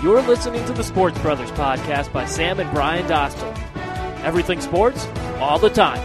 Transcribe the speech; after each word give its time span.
You're 0.00 0.22
listening 0.22 0.64
to 0.66 0.72
the 0.72 0.84
Sports 0.84 1.18
Brothers 1.18 1.50
podcast 1.50 2.12
by 2.12 2.24
Sam 2.24 2.60
and 2.60 2.70
Brian 2.72 3.04
Dostal. 3.06 3.52
Everything 4.22 4.60
sports, 4.60 5.06
all 5.40 5.58
the 5.58 5.70
time. 5.70 5.98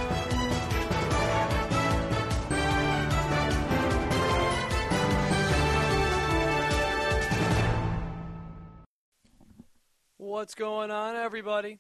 What's 10.17 10.55
going 10.55 10.89
on, 10.89 11.15
everybody? 11.15 11.77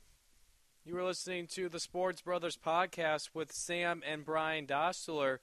You 0.85 0.97
are 0.97 1.03
listening 1.03 1.47
to 1.47 1.67
the 1.67 1.79
Sports 1.79 2.21
Brothers 2.21 2.57
podcast 2.63 3.29
with 3.33 3.51
Sam 3.51 4.03
and 4.07 4.23
Brian 4.23 4.67
Dostler. 4.67 5.39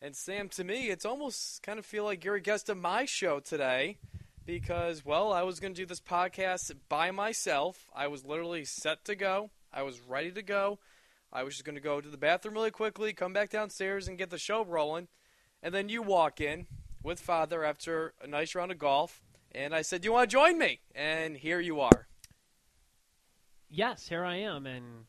And 0.00 0.16
Sam, 0.16 0.48
to 0.50 0.64
me, 0.64 0.88
it's 0.88 1.04
almost 1.04 1.62
kind 1.62 1.78
of 1.78 1.84
feel 1.84 2.04
like 2.04 2.24
you're 2.24 2.36
a 2.36 2.40
guest 2.40 2.70
of 2.70 2.78
my 2.78 3.04
show 3.04 3.40
today 3.40 3.98
because, 4.46 5.04
well, 5.04 5.32
I 5.32 5.42
was 5.42 5.60
going 5.60 5.74
to 5.74 5.80
do 5.80 5.86
this 5.86 6.00
podcast 6.00 6.72
by 6.88 7.10
myself. 7.10 7.86
I 7.94 8.06
was 8.06 8.24
literally 8.24 8.64
set 8.64 9.04
to 9.04 9.14
go. 9.14 9.50
I 9.72 9.82
was 9.82 10.00
ready 10.00 10.30
to 10.32 10.42
go. 10.42 10.78
I 11.32 11.44
was 11.44 11.54
just 11.54 11.64
going 11.64 11.76
to 11.76 11.80
go 11.80 12.00
to 12.00 12.08
the 12.08 12.16
bathroom 12.16 12.54
really 12.54 12.70
quickly, 12.70 13.12
come 13.12 13.32
back 13.32 13.50
downstairs, 13.50 14.08
and 14.08 14.18
get 14.18 14.30
the 14.30 14.38
show 14.38 14.64
rolling. 14.64 15.08
And 15.62 15.74
then 15.74 15.88
you 15.88 16.02
walk 16.02 16.40
in 16.40 16.66
with 17.02 17.20
Father 17.20 17.64
after 17.64 18.14
a 18.22 18.26
nice 18.26 18.54
round 18.54 18.72
of 18.72 18.78
golf. 18.78 19.22
And 19.52 19.74
I 19.74 19.82
said, 19.82 20.02
Do 20.02 20.06
you 20.06 20.12
want 20.12 20.30
to 20.30 20.36
join 20.36 20.58
me? 20.58 20.80
And 20.94 21.36
here 21.36 21.60
you 21.60 21.80
are. 21.80 22.08
Yes, 23.68 24.08
here 24.08 24.24
I 24.24 24.36
am, 24.36 24.66
and 24.66 25.04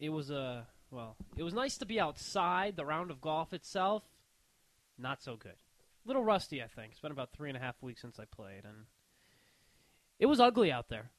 it 0.00 0.08
was 0.08 0.30
a 0.30 0.66
well. 0.90 1.16
It 1.36 1.44
was 1.44 1.54
nice 1.54 1.78
to 1.78 1.86
be 1.86 2.00
outside. 2.00 2.76
The 2.76 2.84
round 2.84 3.12
of 3.12 3.20
golf 3.20 3.52
itself, 3.52 4.02
not 4.98 5.22
so 5.22 5.36
good. 5.36 5.61
A 6.04 6.08
little 6.08 6.24
rusty, 6.24 6.62
I 6.62 6.66
think. 6.66 6.92
It's 6.92 7.00
been 7.00 7.12
about 7.12 7.32
three 7.32 7.48
and 7.48 7.56
a 7.56 7.60
half 7.60 7.80
weeks 7.82 8.00
since 8.00 8.18
I 8.18 8.24
played, 8.24 8.64
and 8.64 8.86
it 10.18 10.26
was 10.26 10.40
ugly 10.40 10.72
out 10.72 10.88
there. 10.88 11.10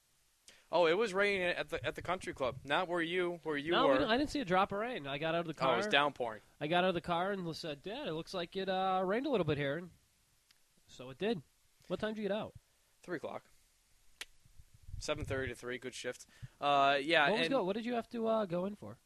Oh, 0.72 0.88
it 0.88 0.98
was 0.98 1.14
raining 1.14 1.44
at 1.44 1.70
the 1.70 1.86
at 1.86 1.96
the 1.96 2.02
country 2.02 2.34
club. 2.34 2.56
Not 2.66 2.88
where 2.88 3.02
you 3.02 3.40
where 3.44 3.58
you 3.58 3.72
no, 3.72 3.88
were. 3.88 3.94
didn't- 3.94 4.10
I 4.10 4.18
didn't 4.18 4.32
see 4.32 4.40
a 4.40 4.46
drop 4.46 4.72
of 4.72 4.80
rain. 4.80 5.08
I 5.08 5.18
got 5.18 5.36
out 5.36 5.42
of 5.42 5.48
the 5.48 5.54
oh, 5.54 5.66
car. 5.66 5.74
it 5.76 5.78
was 5.78 5.88
downpouring. 5.88 6.42
I 6.60 6.68
got 6.68 6.84
out 6.84 6.90
of 6.90 6.96
the 6.96 7.02
car 7.02 7.32
and 7.32 7.56
said, 7.56 7.84
"Dad, 7.84 8.08
it 8.08 8.14
looks 8.14 8.34
like 8.34 8.56
it 8.56 8.70
uh, 8.70 9.02
rained 9.06 9.26
a 9.26 9.30
little 9.30 9.46
bit 9.46 9.58
here." 9.58 9.78
And 9.78 9.90
so 10.88 11.10
it 11.12 11.20
did. 11.20 11.42
What 11.88 12.00
time 12.00 12.14
did 12.14 12.22
you 12.22 12.28
get 12.28 12.36
out? 12.36 12.54
Three 13.04 13.18
o'clock. 13.18 13.44
Seven 15.00 15.26
thirty 15.26 15.50
to 15.50 15.56
three. 15.56 15.78
Good 15.78 15.94
shift. 15.94 16.26
Uh, 16.60 16.98
yeah, 17.02 17.30
what 17.30 17.40
was 17.40 17.42
and 17.42 17.50
go? 17.52 17.64
What 17.64 17.76
did 17.76 17.86
you 17.86 17.94
have 17.94 18.10
to 18.10 18.28
uh, 18.28 18.46
go 18.46 18.66
in 18.66 18.76
for? 18.76 18.98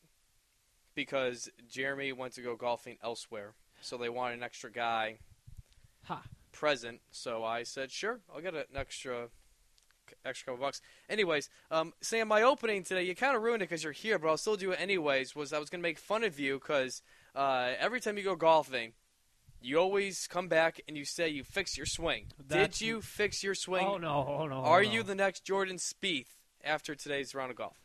because 0.98 1.48
Jeremy 1.70 2.12
went 2.12 2.34
to 2.34 2.42
go 2.42 2.56
golfing 2.56 2.98
elsewhere, 3.04 3.54
so 3.82 3.98
they 3.98 4.10
wanted 4.10 4.40
an 4.40 4.44
extra 4.44 4.72
guy 4.72 5.20
Ha! 6.08 6.24
present. 6.52 7.02
So 7.12 7.44
I 7.44 7.64
said, 7.64 7.92
sure, 7.92 8.20
I'll 8.34 8.42
get 8.42 8.56
an 8.56 8.64
extra 8.76 9.28
extra 10.26 10.46
couple 10.54 10.66
bucks. 10.66 10.82
Anyways, 11.10 11.50
um, 11.70 11.94
Sam, 12.02 12.28
my 12.30 12.42
opening 12.42 12.84
today, 12.84 13.04
you 13.04 13.14
kind 13.16 13.36
of 13.36 13.44
ruined 13.44 13.62
it 13.62 13.70
because 13.70 13.84
you're 13.84 13.94
here, 13.94 14.18
but 14.18 14.30
I'll 14.30 14.38
still 14.38 14.56
do 14.56 14.72
it 14.72 14.80
anyways. 14.82 15.36
Was 15.36 15.54
I 15.54 15.60
was 15.60 15.70
gonna 15.70 15.84
make 15.84 16.00
fun 16.00 16.24
of 16.24 16.40
you 16.40 16.60
because 16.60 17.02
uh, 17.36 17.74
every 17.80 18.00
time 18.00 18.18
you 18.18 18.24
go 18.24 18.36
golfing, 18.36 18.94
you 19.62 19.78
always 19.78 20.28
come 20.28 20.48
back 20.48 20.80
and 20.88 20.96
you 20.98 21.04
say 21.06 21.30
you 21.30 21.44
fix 21.44 21.78
your 21.78 21.86
swing. 21.86 22.28
That's- 22.48 22.80
Did 22.80 22.86
you 22.86 23.02
fix 23.02 23.44
your 23.44 23.56
swing? 23.56 23.86
Oh 23.86 23.98
no! 23.98 24.26
Oh 24.28 24.48
no! 24.48 24.56
oh, 24.64 24.64
Are 24.70 24.84
no. 24.84 24.90
you 24.92 25.04
the 25.04 25.16
next 25.16 25.44
Jordan 25.46 25.78
Spieth 25.78 26.38
after 26.64 26.96
today's 26.96 27.36
round 27.36 27.52
of 27.52 27.58
golf? 27.58 27.78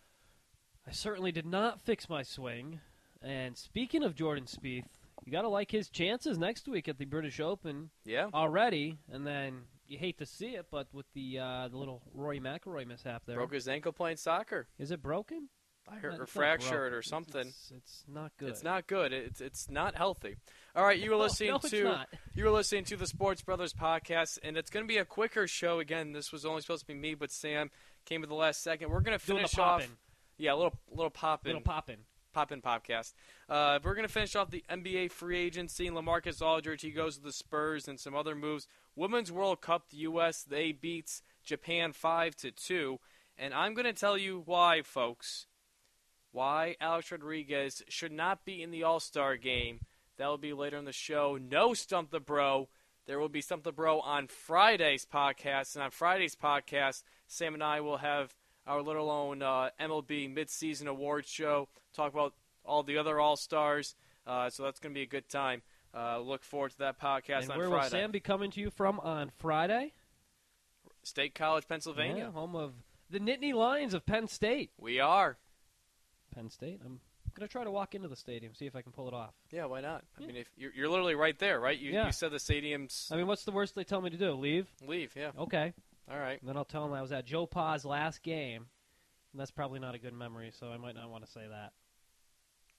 I 0.86 0.92
certainly 0.92 1.32
did 1.32 1.46
not 1.46 1.80
fix 1.80 2.08
my 2.08 2.22
swing. 2.22 2.80
And 3.20 3.56
speaking 3.56 4.02
of 4.02 4.14
Jordan 4.16 4.46
Spieth, 4.46 4.86
you 5.24 5.32
got 5.32 5.42
to 5.42 5.48
like 5.48 5.70
his 5.70 5.88
chances 5.88 6.38
next 6.38 6.68
week 6.68 6.88
at 6.88 6.98
the 6.98 7.04
British 7.04 7.40
Open 7.40 7.90
Yeah. 8.04 8.28
already. 8.34 8.98
And 9.10 9.26
then 9.26 9.62
you 9.86 9.98
hate 9.98 10.18
to 10.18 10.26
see 10.26 10.50
it, 10.56 10.66
but 10.70 10.88
with 10.92 11.06
the 11.14 11.38
uh, 11.38 11.68
the 11.68 11.76
little 11.76 12.02
Rory 12.14 12.40
McIlroy 12.40 12.86
mishap 12.86 13.22
there, 13.26 13.36
Broke 13.36 13.54
his 13.54 13.68
ankle 13.68 13.92
playing 13.92 14.16
soccer. 14.16 14.68
is 14.78 14.90
it 14.90 15.02
broken? 15.02 15.48
I 15.90 15.96
heard 15.96 16.20
or 16.20 16.26
fractured 16.26 16.94
or 16.94 17.02
something. 17.02 17.40
It's, 17.48 17.72
it's 17.76 18.04
not 18.06 18.30
good. 18.38 18.50
It's 18.50 18.62
not 18.62 18.86
good. 18.86 19.12
It's 19.12 19.40
it's 19.40 19.68
not 19.68 19.96
healthy. 19.96 20.36
All 20.76 20.84
right, 20.84 20.98
you 20.98 21.10
were 21.10 21.16
listening 21.26 21.50
no, 21.50 21.56
it's 21.56 21.70
to 21.70 22.06
you 22.34 22.44
were 22.44 22.52
listening 22.52 22.84
to 22.84 22.96
the 22.96 23.06
Sports 23.06 23.42
Brothers 23.42 23.74
podcast, 23.74 24.38
and 24.44 24.56
it's 24.56 24.70
going 24.70 24.84
to 24.84 24.88
be 24.88 24.98
a 24.98 25.04
quicker 25.04 25.48
show. 25.48 25.80
Again, 25.80 26.12
this 26.12 26.30
was 26.32 26.46
only 26.46 26.60
supposed 26.62 26.82
to 26.82 26.86
be 26.86 26.94
me, 26.94 27.14
but 27.14 27.32
Sam 27.32 27.70
came 28.06 28.22
at 28.22 28.28
the 28.28 28.34
last 28.36 28.62
second. 28.62 28.90
We're 28.90 29.00
going 29.00 29.18
to 29.18 29.24
finish 29.24 29.58
off. 29.58 29.86
Yeah, 30.38 30.54
a 30.54 30.56
little 30.56 30.78
little 30.90 31.10
pop 31.10 31.46
in 31.46 31.50
Little 31.54 31.62
poppin'. 31.62 31.98
Pop 32.32 32.52
in 32.52 32.62
podcast. 32.62 33.14
Uh, 33.48 33.78
we're 33.82 33.94
going 33.94 34.06
to 34.06 34.12
finish 34.12 34.34
off 34.34 34.50
the 34.50 34.64
NBA 34.70 35.10
free 35.10 35.38
agency. 35.38 35.88
Lamarcus 35.90 36.42
Aldridge, 36.42 36.82
he 36.82 36.90
goes 36.90 37.16
to 37.16 37.22
the 37.22 37.32
Spurs 37.32 37.88
and 37.88 37.98
some 37.98 38.14
other 38.14 38.34
moves. 38.34 38.66
Women's 38.96 39.32
World 39.32 39.60
Cup, 39.60 39.90
the 39.90 39.98
U.S. 39.98 40.42
they 40.42 40.72
beats 40.72 41.22
Japan 41.44 41.92
five 41.92 42.36
to 42.36 42.50
two, 42.50 42.98
and 43.36 43.54
I'm 43.54 43.74
going 43.74 43.86
to 43.86 43.92
tell 43.92 44.16
you 44.16 44.42
why, 44.44 44.82
folks. 44.82 45.46
Why 46.30 46.76
Alex 46.80 47.12
Rodriguez 47.12 47.82
should 47.88 48.12
not 48.12 48.44
be 48.44 48.62
in 48.62 48.70
the 48.70 48.82
All 48.82 49.00
Star 49.00 49.36
game. 49.36 49.80
That 50.18 50.28
will 50.28 50.38
be 50.38 50.52
later 50.52 50.78
in 50.78 50.84
the 50.84 50.92
show. 50.92 51.38
No 51.40 51.74
Stump 51.74 52.10
the 52.10 52.20
Bro. 52.20 52.68
There 53.06 53.18
will 53.18 53.28
be 53.28 53.40
Stump 53.40 53.64
the 53.64 53.72
Bro 53.72 54.00
on 54.00 54.28
Friday's 54.28 55.04
podcast, 55.04 55.74
and 55.74 55.84
on 55.84 55.90
Friday's 55.90 56.36
podcast, 56.36 57.02
Sam 57.26 57.54
and 57.54 57.62
I 57.62 57.80
will 57.80 57.98
have 57.98 58.34
our 58.66 58.82
little 58.82 59.10
own 59.10 59.42
uh, 59.42 59.70
MLB 59.80 60.34
midseason 60.34 60.86
awards 60.86 61.28
show. 61.28 61.68
Talk 61.94 62.12
about 62.12 62.34
all 62.64 62.82
the 62.82 62.98
other 62.98 63.18
All 63.20 63.36
Stars. 63.36 63.94
Uh, 64.26 64.48
so 64.50 64.62
that's 64.62 64.78
going 64.80 64.94
to 64.94 64.98
be 64.98 65.02
a 65.02 65.06
good 65.06 65.28
time. 65.28 65.62
Uh, 65.94 66.18
look 66.20 66.42
forward 66.44 66.70
to 66.70 66.78
that 66.78 67.00
podcast 67.00 67.42
And 67.42 67.50
on 67.52 67.58
where 67.58 67.68
Friday. 67.68 67.82
will 67.84 67.90
Sam 67.90 68.10
be 68.12 68.20
coming 68.20 68.50
to 68.52 68.60
you 68.60 68.70
from 68.70 68.98
on 69.00 69.30
Friday? 69.38 69.92
State 71.02 71.34
College, 71.34 71.66
Pennsylvania. 71.68 72.24
Yeah, 72.26 72.30
home 72.32 72.54
of 72.54 72.72
the 73.10 73.18
Nittany 73.18 73.52
Lions 73.52 73.92
of 73.94 74.06
Penn 74.06 74.28
State. 74.28 74.70
We 74.78 75.00
are. 75.00 75.36
Penn 76.34 76.48
State. 76.48 76.80
I'm 76.84 77.00
gonna 77.34 77.48
try 77.48 77.64
to 77.64 77.70
walk 77.70 77.94
into 77.94 78.08
the 78.08 78.16
stadium, 78.16 78.54
see 78.54 78.66
if 78.66 78.76
I 78.76 78.82
can 78.82 78.92
pull 78.92 79.08
it 79.08 79.14
off. 79.14 79.34
Yeah, 79.50 79.64
why 79.66 79.80
not? 79.80 80.04
I 80.16 80.20
Yeah. 80.20 80.26
mean, 80.28 80.36
if 80.36 80.46
you're, 80.56 80.72
you're 80.74 80.88
literally 80.88 81.14
right 81.14 81.38
there, 81.38 81.58
right? 81.60 81.78
You, 81.78 81.92
Yeah. 81.92 82.06
you 82.06 82.12
said 82.12 82.30
the 82.30 82.38
stadium's 82.38 83.08
I 83.12 83.16
mean, 83.16 83.26
what's 83.26 83.44
the 83.44 83.52
worst 83.52 83.74
they 83.74 83.84
tell 83.84 84.00
me 84.00 84.10
to 84.10 84.16
do? 84.16 84.32
Leave? 84.32 84.68
leave. 84.86 85.12
Yeah. 85.16 85.32
Okay. 85.38 85.72
All 86.10 86.18
right. 86.18 86.40
And 86.40 86.48
then 86.48 86.56
I'll 86.56 86.64
tell 86.64 86.82
them 86.82 86.92
I 86.92 87.02
was 87.02 87.12
at 87.12 87.24
Joe 87.24 87.46
Pa's 87.46 87.84
last 87.84 88.22
game. 88.22 88.66
And 89.32 89.40
that's 89.40 89.50
probably 89.50 89.80
not 89.80 89.94
a 89.94 89.98
good 89.98 90.12
memory, 90.12 90.52
so 90.58 90.68
I 90.68 90.76
might 90.76 90.94
not 90.94 91.10
want 91.10 91.24
to 91.24 91.30
say 91.30 91.46
that. 91.48 91.72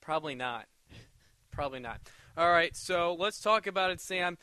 Probably 0.02 0.36
not. 0.36 0.66
Probably 1.52 1.80
not. 1.80 2.00
All 2.38 2.50
right, 2.50 2.76
so 2.76 3.16
let's 3.18 3.40
talk 3.40 3.68
about 3.68 3.92
it, 3.92 4.02
Sam. 4.02 4.38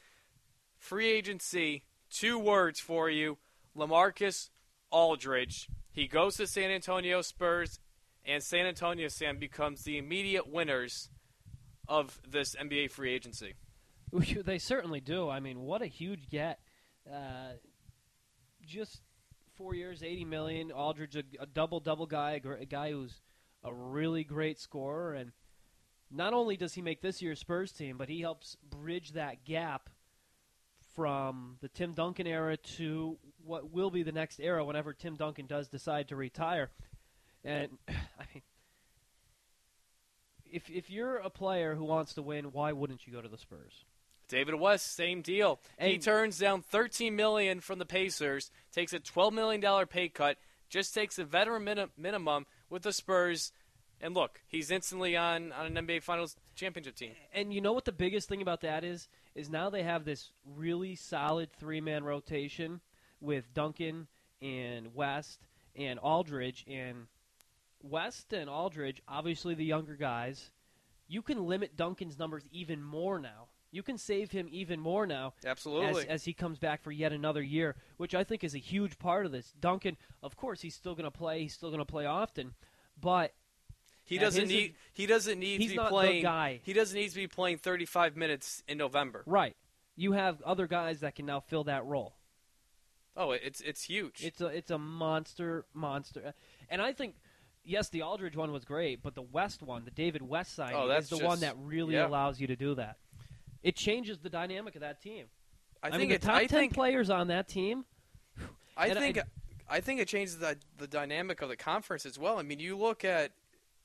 Free 0.78 1.08
agency, 1.08 1.84
two 2.10 2.38
words 2.38 2.80
for 2.80 3.10
you. 3.10 3.38
Lamarcus 3.76 4.50
Aldridge. 4.90 5.68
He 5.92 6.06
goes 6.06 6.36
to 6.36 6.46
San 6.46 6.70
Antonio 6.70 7.20
Spurs, 7.22 7.78
and 8.24 8.42
San 8.42 8.66
Antonio, 8.66 9.08
Sam, 9.08 9.38
becomes 9.38 9.82
the 9.82 9.98
immediate 9.98 10.48
winners 10.48 11.10
of 11.88 12.20
this 12.28 12.54
NBA 12.54 12.90
free 12.90 13.12
agency. 13.12 13.54
They 14.44 14.58
certainly 14.58 15.00
do. 15.00 15.28
I 15.28 15.38
mean, 15.38 15.60
what 15.60 15.82
a 15.82 15.86
huge 15.86 16.28
get. 16.28 16.58
Uh, 17.08 17.52
just 18.70 19.02
four 19.56 19.74
years, 19.74 20.02
80 20.02 20.24
million. 20.24 20.72
Aldridge, 20.72 21.16
a, 21.16 21.24
a 21.40 21.46
double-double 21.46 22.06
guy, 22.06 22.40
a, 22.42 22.50
a 22.62 22.64
guy 22.64 22.92
who's 22.92 23.20
a 23.62 23.72
really 23.72 24.24
great 24.24 24.58
scorer. 24.58 25.14
And 25.14 25.32
not 26.10 26.32
only 26.32 26.56
does 26.56 26.74
he 26.74 26.82
make 26.82 27.02
this 27.02 27.20
year's 27.20 27.40
Spurs 27.40 27.72
team, 27.72 27.98
but 27.98 28.08
he 28.08 28.20
helps 28.20 28.56
bridge 28.70 29.12
that 29.12 29.44
gap 29.44 29.90
from 30.94 31.56
the 31.60 31.68
Tim 31.68 31.92
Duncan 31.92 32.26
era 32.26 32.56
to 32.56 33.18
what 33.44 33.70
will 33.70 33.90
be 33.90 34.02
the 34.02 34.12
next 34.12 34.40
era 34.40 34.64
whenever 34.64 34.92
Tim 34.92 35.16
Duncan 35.16 35.46
does 35.46 35.68
decide 35.68 36.08
to 36.08 36.16
retire. 36.16 36.70
And 37.44 37.70
I 37.88 38.24
mean, 38.34 38.42
if 40.52 40.68
if 40.68 40.90
you're 40.90 41.16
a 41.16 41.30
player 41.30 41.74
who 41.74 41.84
wants 41.84 42.14
to 42.14 42.22
win, 42.22 42.46
why 42.46 42.72
wouldn't 42.72 43.06
you 43.06 43.12
go 43.12 43.22
to 43.22 43.28
the 43.28 43.38
Spurs? 43.38 43.84
David 44.30 44.54
West, 44.54 44.94
same 44.94 45.20
deal. 45.20 45.60
he 45.78 45.98
turns 45.98 46.38
down 46.38 46.62
13 46.62 47.14
million 47.14 47.60
from 47.60 47.78
the 47.78 47.84
Pacers, 47.84 48.50
takes 48.72 48.92
a 48.92 49.00
12 49.00 49.34
million 49.34 49.60
dollar 49.60 49.84
pay 49.84 50.08
cut, 50.08 50.38
just 50.68 50.94
takes 50.94 51.18
a 51.18 51.24
veteran 51.24 51.64
min- 51.64 51.90
minimum 51.98 52.46
with 52.70 52.82
the 52.82 52.92
Spurs, 52.92 53.52
and 54.00 54.14
look, 54.14 54.40
he's 54.46 54.70
instantly 54.70 55.16
on 55.16 55.52
on 55.52 55.66
an 55.66 55.86
NBA 55.86 56.02
Finals 56.02 56.36
championship 56.54 56.94
team. 56.94 57.12
And 57.34 57.52
you 57.52 57.60
know 57.60 57.72
what 57.72 57.84
the 57.84 57.92
biggest 57.92 58.28
thing 58.28 58.40
about 58.40 58.62
that 58.62 58.84
is? 58.84 59.08
Is 59.34 59.50
now 59.50 59.68
they 59.68 59.82
have 59.82 60.04
this 60.04 60.32
really 60.56 60.94
solid 60.94 61.52
three 61.52 61.80
man 61.80 62.04
rotation 62.04 62.80
with 63.20 63.52
Duncan 63.52 64.06
and 64.40 64.94
West 64.94 65.40
and 65.76 65.98
Aldridge 65.98 66.64
and 66.66 67.06
West 67.82 68.32
and 68.32 68.48
Aldridge, 68.48 69.02
obviously 69.08 69.54
the 69.54 69.64
younger 69.64 69.96
guys. 69.96 70.50
You 71.08 71.22
can 71.22 71.46
limit 71.46 71.76
Duncan's 71.76 72.18
numbers 72.18 72.44
even 72.52 72.82
more 72.82 73.18
now. 73.18 73.48
You 73.72 73.82
can 73.84 73.98
save 73.98 74.32
him 74.32 74.48
even 74.50 74.80
more 74.80 75.06
now 75.06 75.34
as, 75.44 75.46
Absolutely. 75.50 76.08
as 76.08 76.24
he 76.24 76.32
comes 76.32 76.58
back 76.58 76.82
for 76.82 76.90
yet 76.90 77.12
another 77.12 77.40
year, 77.42 77.76
which 77.98 78.14
I 78.16 78.24
think 78.24 78.42
is 78.42 78.54
a 78.54 78.58
huge 78.58 78.98
part 78.98 79.26
of 79.26 79.32
this. 79.32 79.52
Duncan, 79.60 79.96
of 80.22 80.36
course, 80.36 80.60
he's 80.60 80.74
still 80.74 80.94
going 80.96 81.04
to 81.04 81.10
play. 81.16 81.42
He's 81.42 81.54
still 81.54 81.68
going 81.70 81.78
to 81.78 81.84
play 81.84 82.04
often, 82.04 82.54
but 83.00 83.32
he 84.04 84.18
doesn't 84.18 84.48
need 84.48 84.74
he 84.92 85.06
doesn't 85.06 85.38
need 85.38 85.60
he's 85.60 85.70
to 85.70 85.74
be 85.74 85.76
not 85.76 85.84
the 85.84 85.90
playing 85.90 86.22
guy. 86.22 86.60
he 86.64 86.72
doesn't 86.72 86.96
need 86.98 87.10
to 87.10 87.14
be 87.16 87.28
playing 87.28 87.58
35 87.58 88.16
minutes 88.16 88.62
in 88.66 88.76
November. 88.76 89.22
right, 89.26 89.54
you 89.94 90.12
have 90.12 90.42
other 90.42 90.66
guys 90.66 91.00
that 91.00 91.14
can 91.14 91.26
now 91.26 91.38
fill 91.38 91.62
that 91.64 91.84
role. 91.84 92.14
Oh, 93.16 93.32
it's 93.32 93.60
it's 93.60 93.84
huge. 93.84 94.24
It's 94.24 94.40
a 94.40 94.46
it's 94.46 94.70
a 94.72 94.78
monster 94.78 95.64
monster, 95.74 96.34
and 96.68 96.80
I 96.82 96.92
think 96.92 97.14
yes, 97.64 97.88
the 97.88 98.02
Aldridge 98.02 98.34
one 98.36 98.50
was 98.50 98.64
great, 98.64 99.00
but 99.02 99.14
the 99.14 99.22
West 99.22 99.62
one, 99.62 99.84
the 99.84 99.90
David 99.92 100.22
West 100.22 100.54
signing, 100.54 100.74
Oh, 100.76 100.90
is 100.90 101.08
the 101.08 101.16
just- 101.18 101.26
one 101.28 101.40
that 101.40 101.54
really 101.58 101.94
yeah. 101.94 102.06
allows 102.08 102.40
you 102.40 102.46
to 102.48 102.56
do 102.56 102.74
that. 102.76 102.96
It 103.62 103.76
changes 103.76 104.18
the 104.18 104.30
dynamic 104.30 104.74
of 104.74 104.80
that 104.80 105.00
team. 105.02 105.26
I 105.82 105.88
I, 105.88 105.90
think 105.90 106.00
mean, 106.02 106.08
the 106.10 106.18
top 106.26 106.36
I 106.36 106.46
ten 106.46 106.58
think 106.60 106.74
players 106.74 107.10
on 107.10 107.28
that 107.28 107.48
team. 107.48 107.84
I 108.76 108.90
think 108.94 109.18
I- 109.18 109.22
I 109.72 109.80
think 109.80 110.00
it 110.00 110.08
changes 110.08 110.38
the 110.38 110.56
the 110.78 110.88
dynamic 110.88 111.42
of 111.42 111.48
the 111.48 111.56
conference 111.56 112.04
as 112.04 112.18
well. 112.18 112.38
I 112.38 112.42
mean, 112.42 112.58
you 112.58 112.76
look 112.76 113.04
at 113.04 113.30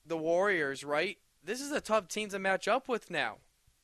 the 0.04 0.16
Warriors, 0.16 0.82
right? 0.82 1.16
This 1.44 1.60
is 1.60 1.70
a 1.70 1.80
tough 1.80 2.08
team 2.08 2.28
to 2.30 2.38
match 2.40 2.66
up 2.66 2.88
with 2.88 3.08
now. 3.08 3.36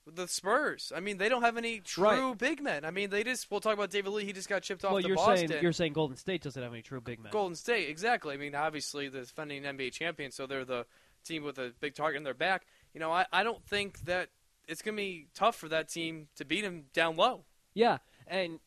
The 0.05 0.27
Spurs. 0.27 0.91
I 0.97 0.99
mean, 0.99 1.19
they 1.19 1.29
don't 1.29 1.43
have 1.43 1.56
any 1.56 1.79
true 1.79 2.03
Right. 2.31 2.37
big 2.38 2.61
men. 2.61 2.85
I 2.85 2.91
mean, 2.91 3.11
they 3.11 3.23
just. 3.23 3.49
We'll 3.53 3.61
talk 3.61 3.75
about 3.75 3.91
David 3.91 4.11
Lee. 4.11 4.25
He 4.25 4.33
just 4.33 4.49
got 4.49 4.62
chipped 4.65 4.85
off 4.85 4.95
well, 4.95 5.00
you're 5.00 5.15
Boston. 5.15 5.47
saying 5.49 5.62
you're 5.62 5.73
saying 5.73 5.93
Golden 5.93 6.17
State 6.17 6.43
doesn't 6.43 6.61
have 6.61 6.73
any 6.73 6.83
true 6.83 7.00
big 7.00 7.21
men. 7.21 7.31
Golden 7.31 7.55
State, 7.55 7.88
exactly. 7.88 8.35
I 8.35 8.37
mean, 8.37 8.56
obviously 8.56 9.09
the 9.09 9.21
defending 9.21 9.62
NBA 9.62 9.93
champions, 9.93 10.35
so 10.35 10.45
they're 10.49 10.65
the 10.65 10.87
team 11.25 11.45
with 11.45 11.56
a 11.61 11.73
big 11.79 11.95
target 11.95 12.17
in 12.17 12.25
their 12.25 12.35
back. 12.35 12.67
You 12.95 12.99
know, 13.00 13.12
I, 13.12 13.27
I 13.33 13.45
don't 13.45 13.65
think 13.65 14.00
that 14.06 14.31
it's 14.73 14.83
going 14.83 14.97
to 14.97 15.01
be 15.03 15.29
tough 15.35 15.55
for 15.55 15.69
that 15.69 15.89
team 15.89 16.29
to 16.37 16.45
beat 16.45 16.63
them 16.63 16.85
down 16.93 17.17
low. 17.17 17.45
Yeah, 17.75 17.99
and 18.27 18.59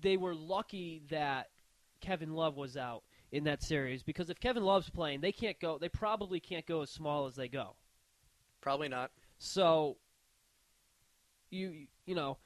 they 0.00 0.16
were 0.16 0.34
lucky 0.34 1.02
that 1.10 1.48
Kevin 2.00 2.34
Love 2.34 2.56
was 2.56 2.76
out 2.76 3.02
in 3.32 3.44
that 3.44 3.62
series 3.62 4.02
because 4.02 4.30
if 4.30 4.38
Kevin 4.38 4.64
Love's 4.64 4.90
playing, 4.90 5.20
they 5.20 5.32
can't 5.32 5.58
go. 5.58 5.78
They 5.78 5.88
probably 5.88 6.40
can't 6.40 6.66
go 6.66 6.82
as 6.82 6.90
small 6.90 7.26
as 7.26 7.34
they 7.34 7.48
go. 7.48 7.74
Probably 8.60 8.88
not. 8.88 9.10
So 9.38 9.96
you 11.50 11.86
you 12.06 12.14
know 12.14 12.38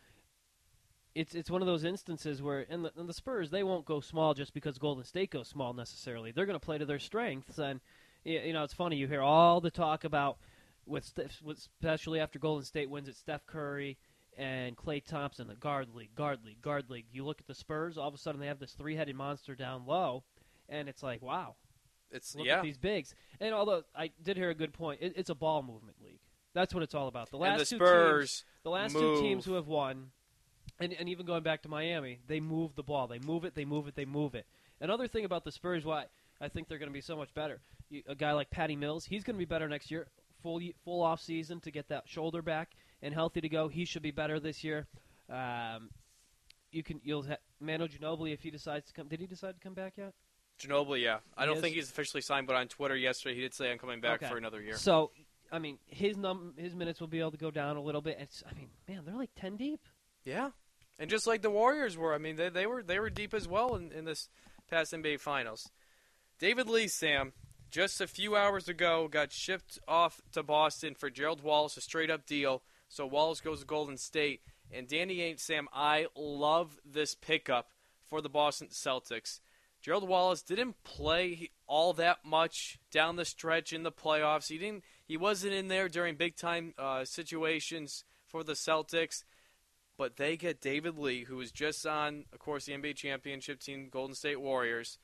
it's 1.15 1.35
it's 1.35 1.51
one 1.51 1.61
of 1.61 1.67
those 1.67 1.85
instances 1.85 2.41
where 2.41 2.65
and 2.71 2.85
the, 2.85 2.93
and 2.97 3.09
the 3.09 3.15
Spurs 3.15 3.51
they 3.51 3.63
won't 3.63 3.85
go 3.85 4.01
small 4.01 4.35
just 4.35 4.55
because 4.55 4.79
Golden 4.79 5.05
State 5.05 5.31
goes 5.31 5.49
small 5.49 5.73
necessarily. 5.73 6.31
They're 6.31 6.47
going 6.47 6.59
to 6.59 6.65
play 6.65 6.79
to 6.79 6.87
their 6.87 6.99
strengths 6.99 7.59
and 7.59 7.81
you 8.25 8.53
know 8.53 8.63
it's 8.63 8.73
funny 8.73 8.97
you 8.97 9.07
hear 9.07 9.21
all 9.21 9.61
the 9.61 9.71
talk 9.71 10.05
about 10.05 10.39
with, 10.87 11.13
with 11.43 11.59
especially 11.59 12.21
after 12.21 12.39
Golden 12.39 12.65
State 12.65 12.91
wins 12.91 13.09
it 13.09 13.17
Steph 13.17 13.47
Curry 13.47 13.99
and 14.37 14.77
Klay 14.77 15.05
Thompson 15.05 15.47
the 15.47 15.55
guard 15.55 15.95
league 15.95 16.15
guard 16.15 16.41
league 16.45 16.61
guard 16.61 16.91
league. 16.91 17.07
You 17.13 17.25
look 17.25 17.41
at 17.41 17.47
the 17.47 17.55
Spurs 17.55 17.97
all 17.97 18.09
of 18.09 18.15
a 18.15 18.19
sudden 18.19 18.41
they 18.41 18.49
have 18.49 18.59
this 18.59 18.73
three-headed 18.73 19.15
monster 19.15 19.55
down 19.55 19.87
low 19.87 20.25
and 20.69 20.89
it's 20.89 21.03
like 21.03 21.23
wow 21.23 21.55
It's 22.11 22.35
Look 22.35 22.47
yeah. 22.47 22.57
at 22.57 22.63
these 22.63 22.79
bigs. 22.79 23.15
And 23.41 23.55
although 23.55 23.83
I 23.95 24.11
did 24.23 24.37
hear 24.37 24.51
a 24.51 24.55
good 24.55 24.73
point, 24.73 25.01
it, 25.03 25.15
it's 25.17 25.31
a 25.31 25.35
ball 25.35 25.63
movement 25.63 25.97
league. 26.03 26.21
That's 26.55 26.73
what 26.73 26.83
it's 26.83 26.95
all 26.95 27.09
about. 27.09 27.31
The 27.31 27.37
last 27.37 27.51
and 27.51 27.61
the 27.61 27.65
two 27.65 27.77
Spurs. 27.77 28.31
teams, 28.31 28.45
the 28.63 28.71
last 28.71 28.95
move. 28.95 29.17
two 29.19 29.23
teams 29.23 29.45
who 29.45 29.55
have 29.55 29.67
won, 29.67 30.11
and, 30.79 30.93
and 30.93 31.09
even 31.09 31.27
going 31.27 31.43
back 31.43 31.63
to 31.63 31.69
Miami, 31.69 32.21
they 32.29 32.39
move 32.41 32.77
the 32.77 32.83
ball. 32.85 33.09
They 33.09 33.19
move 33.19 33.45
it. 33.45 33.55
They 33.55 33.65
move 33.65 33.89
it. 33.89 33.97
They 33.97 34.05
move 34.05 34.35
it. 34.37 34.47
Another 34.81 35.09
thing 35.09 35.25
about 35.25 35.45
the 35.45 35.51
Spurs, 35.53 35.85
why 35.85 36.05
I 36.41 36.49
think 36.49 36.69
they're 36.69 36.79
going 36.79 36.91
to 36.91 36.95
be 36.95 37.01
so 37.01 37.17
much 37.17 37.35
better. 37.35 37.61
You, 37.91 38.03
a 38.07 38.15
guy 38.15 38.33
like 38.33 38.51
Patty 38.51 38.77
Mills, 38.77 39.05
he's 39.05 39.25
going 39.25 39.35
to 39.35 39.39
be 39.39 39.45
better 39.45 39.69
next 39.69 39.91
year. 39.91 40.07
Full 40.45 40.61
full 40.85 41.03
off 41.03 41.21
season 41.23 41.59
to 41.63 41.71
get 41.73 41.89
that 41.89 42.05
shoulder 42.07 42.43
back 42.43 42.73
and 43.03 43.13
healthy 43.15 43.41
to 43.41 43.49
go. 43.49 43.67
He 43.69 43.85
should 43.87 44.03
be 44.03 44.11
better 44.13 44.39
this 44.39 44.63
year. 44.63 44.87
Um, 45.31 45.89
you 46.71 46.83
can 46.83 47.01
you'll 47.03 47.23
ha- 47.25 47.39
Manu 47.61 47.89
Ginobili 47.89 48.33
if 48.35 48.43
he 48.43 48.51
decides 48.51 48.87
to 48.89 48.93
come. 48.93 49.09
Did 49.09 49.21
he 49.21 49.27
decide 49.27 49.55
to 49.55 49.61
come 49.61 49.73
back 49.75 49.95
yet? 49.97 50.13
Ginobili, 50.61 51.03
yeah. 51.03 51.19
I 51.37 51.47
don't 51.47 51.57
He 51.57 51.61
think 51.63 51.75
he's 51.77 51.89
officially 51.89 52.21
signed, 52.21 52.47
but 52.47 52.57
on 52.57 52.69
Twitter 52.69 52.95
yesterday 52.95 53.35
he 53.37 53.41
did 53.41 53.55
say 53.55 53.73
I'm 53.73 53.79
coming 53.79 54.01
back 54.03 54.23
Okay. 54.23 54.31
for 54.31 54.37
another 54.37 54.61
year. 54.61 54.77
So, 54.77 55.13
I 55.51 55.59
mean, 55.59 55.79
his 55.87 56.17
num 56.19 56.53
his 56.59 56.75
minutes 56.75 57.01
will 57.01 57.09
be 57.09 57.21
able 57.21 57.31
to 57.33 57.39
go 57.39 57.51
down 57.51 57.77
a 57.79 57.83
little 57.83 58.03
bit. 58.03 58.19
It's, 58.21 58.45
I 58.49 58.55
mean, 58.55 58.69
man, 58.87 59.03
they're 59.07 59.17
like 59.17 59.31
ten 59.35 59.57
deep. 59.57 59.81
Yeah, 60.27 60.51
and 60.99 61.09
just 61.09 61.27
like 61.27 61.41
the 61.41 61.51
Warriors 61.51 61.97
were, 61.97 62.13
I 62.15 62.19
mean, 62.19 62.37
they, 62.37 62.51
they 62.51 62.67
were 62.67 62.83
they 62.83 63.01
were 63.01 63.09
deep 63.11 63.33
as 63.33 63.49
well 63.49 63.77
in, 63.77 63.93
in 63.93 64.05
this 64.05 64.29
past 64.71 64.93
NBA 64.93 65.21
Finals. 65.21 65.71
David 66.39 66.69
Lee, 66.69 66.89
Sam, 66.89 67.33
just 67.75 68.01
a 68.01 68.07
few 68.07 68.37
hours 68.37 68.69
ago, 68.69 69.09
got 69.09 69.33
shipped 69.33 69.81
off 69.89 70.21
to 70.31 70.45
Boston 70.45 70.95
for 70.95 71.11
Gerald 71.11 71.43
Wallace, 71.43 71.77
a 71.77 71.81
straight 71.81 72.09
up 72.09 72.25
deal. 72.25 72.63
So 72.89 73.05
Wallace 73.05 73.41
goes 73.41 73.61
to 73.61 73.67
Golden 73.67 73.97
State, 73.97 74.43
and 74.71 74.87
Danny 74.87 75.17
Ainge, 75.17 75.41
Sam, 75.41 75.67
I 75.73 76.07
love 76.15 76.79
this 76.85 77.17
pickup 77.17 77.71
for 78.09 78.21
the 78.21 78.29
Boston 78.29 78.69
Celtics. 78.71 79.41
Gerald 79.83 80.09
Wallace 80.09 80.41
didn't 80.41 80.85
play 80.85 81.51
all 81.67 81.93
that 81.95 82.19
much 82.25 82.79
down 82.93 83.17
the 83.17 83.25
stretch 83.25 83.73
in 83.73 83.83
the 83.83 83.91
playoffs. 83.91 84.47
He 84.47 84.57
didn't. 84.57 84.85
He 85.05 85.17
wasn't 85.17 85.55
in 85.55 85.67
there 85.67 85.89
during 85.89 86.15
big 86.15 86.37
time 86.37 86.75
uh, 86.79 87.05
situations 87.05 88.05
for 88.29 88.45
the 88.45 88.53
Celtics 88.53 89.25
but 89.97 90.17
they 90.17 90.37
get 90.37 90.61
David 90.61 90.99
Lee, 90.99 91.23
who 91.23 91.37
was 91.37 91.53
just 91.53 91.87
on, 91.87 92.25
of 92.33 92.41
course, 92.41 92.65
the 92.65 92.73
NBA 92.73 92.97
championship 92.97 93.61
team, 93.61 93.89
Golden 93.89 94.17
State 94.17 94.41
Warriors. 94.41 94.99